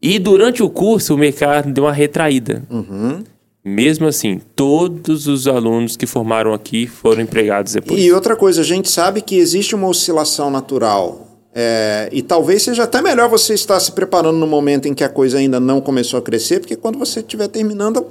E 0.00 0.18
durante 0.18 0.62
o 0.62 0.68
curso, 0.68 1.14
o 1.14 1.18
mercado 1.18 1.72
deu 1.72 1.84
uma 1.84 1.92
retraída. 1.92 2.62
Uhum. 2.70 3.22
Mesmo 3.64 4.06
assim, 4.06 4.40
todos 4.54 5.26
os 5.26 5.48
alunos 5.48 5.96
que 5.96 6.06
formaram 6.06 6.52
aqui 6.52 6.86
foram 6.86 7.22
empregados 7.22 7.72
depois. 7.72 8.00
E 8.00 8.12
outra 8.12 8.36
coisa, 8.36 8.60
a 8.60 8.64
gente 8.64 8.88
sabe 8.88 9.20
que 9.20 9.36
existe 9.36 9.74
uma 9.74 9.88
oscilação 9.88 10.50
natural. 10.50 11.26
É, 11.52 12.08
e 12.12 12.22
talvez 12.22 12.62
seja 12.62 12.82
até 12.84 13.00
melhor 13.00 13.28
você 13.28 13.54
estar 13.54 13.80
se 13.80 13.90
preparando 13.90 14.38
no 14.38 14.46
momento 14.46 14.86
em 14.86 14.94
que 14.94 15.02
a 15.02 15.08
coisa 15.08 15.38
ainda 15.38 15.58
não 15.58 15.80
começou 15.80 16.18
a 16.18 16.22
crescer, 16.22 16.60
porque 16.60 16.76
quando 16.76 16.98
você 16.98 17.20
estiver 17.20 17.48
terminando, 17.48 18.06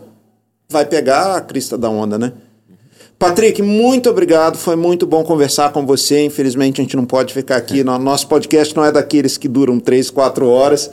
vai 0.69 0.85
pegar 0.85 1.35
a 1.35 1.41
crista 1.41 1.77
da 1.77 1.89
onda, 1.89 2.17
né? 2.17 2.33
Patrick, 3.17 3.61
muito 3.61 4.09
obrigado. 4.09 4.57
Foi 4.57 4.75
muito 4.75 5.07
bom 5.07 5.23
conversar 5.23 5.71
com 5.71 5.85
você. 5.85 6.25
Infelizmente, 6.25 6.81
a 6.81 6.83
gente 6.83 6.97
não 6.97 7.05
pode 7.05 7.33
ficar 7.33 7.55
aqui. 7.55 7.83
Nosso 7.83 8.27
podcast 8.27 8.75
não 8.75 8.83
é 8.83 8.91
daqueles 8.91 9.37
que 9.37 9.47
duram 9.47 9.79
três, 9.79 10.09
quatro 10.09 10.47
horas. 10.47 10.91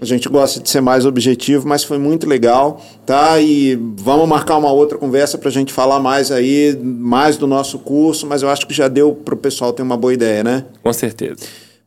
A 0.00 0.04
gente 0.04 0.28
gosta 0.28 0.60
de 0.60 0.68
ser 0.68 0.80
mais 0.80 1.06
objetivo, 1.06 1.66
mas 1.68 1.84
foi 1.84 1.98
muito 1.98 2.28
legal, 2.28 2.82
tá? 3.06 3.40
E 3.40 3.76
vamos 3.96 4.28
marcar 4.28 4.56
uma 4.56 4.72
outra 4.72 4.98
conversa 4.98 5.38
para 5.38 5.48
a 5.48 5.52
gente 5.52 5.72
falar 5.72 6.00
mais 6.00 6.32
aí, 6.32 6.76
mais 6.82 7.36
do 7.36 7.46
nosso 7.46 7.78
curso, 7.78 8.26
mas 8.26 8.42
eu 8.42 8.50
acho 8.50 8.66
que 8.66 8.74
já 8.74 8.88
deu 8.88 9.14
para 9.14 9.34
o 9.34 9.36
pessoal 9.36 9.72
ter 9.72 9.82
uma 9.82 9.96
boa 9.96 10.12
ideia, 10.12 10.42
né? 10.42 10.64
Com 10.82 10.92
certeza. 10.92 11.36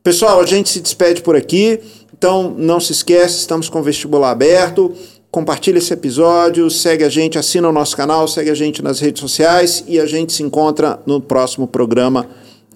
Pessoal, 0.02 0.40
a 0.40 0.46
gente 0.46 0.70
se 0.70 0.80
despede 0.80 1.20
por 1.20 1.36
aqui, 1.36 1.78
então 2.16 2.54
não 2.56 2.80
se 2.80 2.92
esquece, 2.92 3.38
estamos 3.38 3.68
com 3.68 3.80
o 3.80 3.82
vestibular 3.82 4.30
aberto. 4.30 4.94
Compartilha 5.30 5.78
esse 5.78 5.92
episódio, 5.92 6.70
segue 6.70 7.04
a 7.04 7.08
gente, 7.08 7.38
assina 7.38 7.68
o 7.68 7.72
nosso 7.72 7.96
canal, 7.96 8.26
segue 8.26 8.50
a 8.50 8.54
gente 8.54 8.82
nas 8.82 8.98
redes 8.98 9.20
sociais 9.20 9.84
e 9.86 10.00
a 10.00 10.06
gente 10.06 10.32
se 10.32 10.42
encontra 10.42 11.00
no 11.06 11.20
próximo 11.20 11.66
programa. 11.68 12.26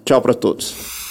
Tchau 0.05 0.21
para 0.21 0.35
todos. 0.35 1.02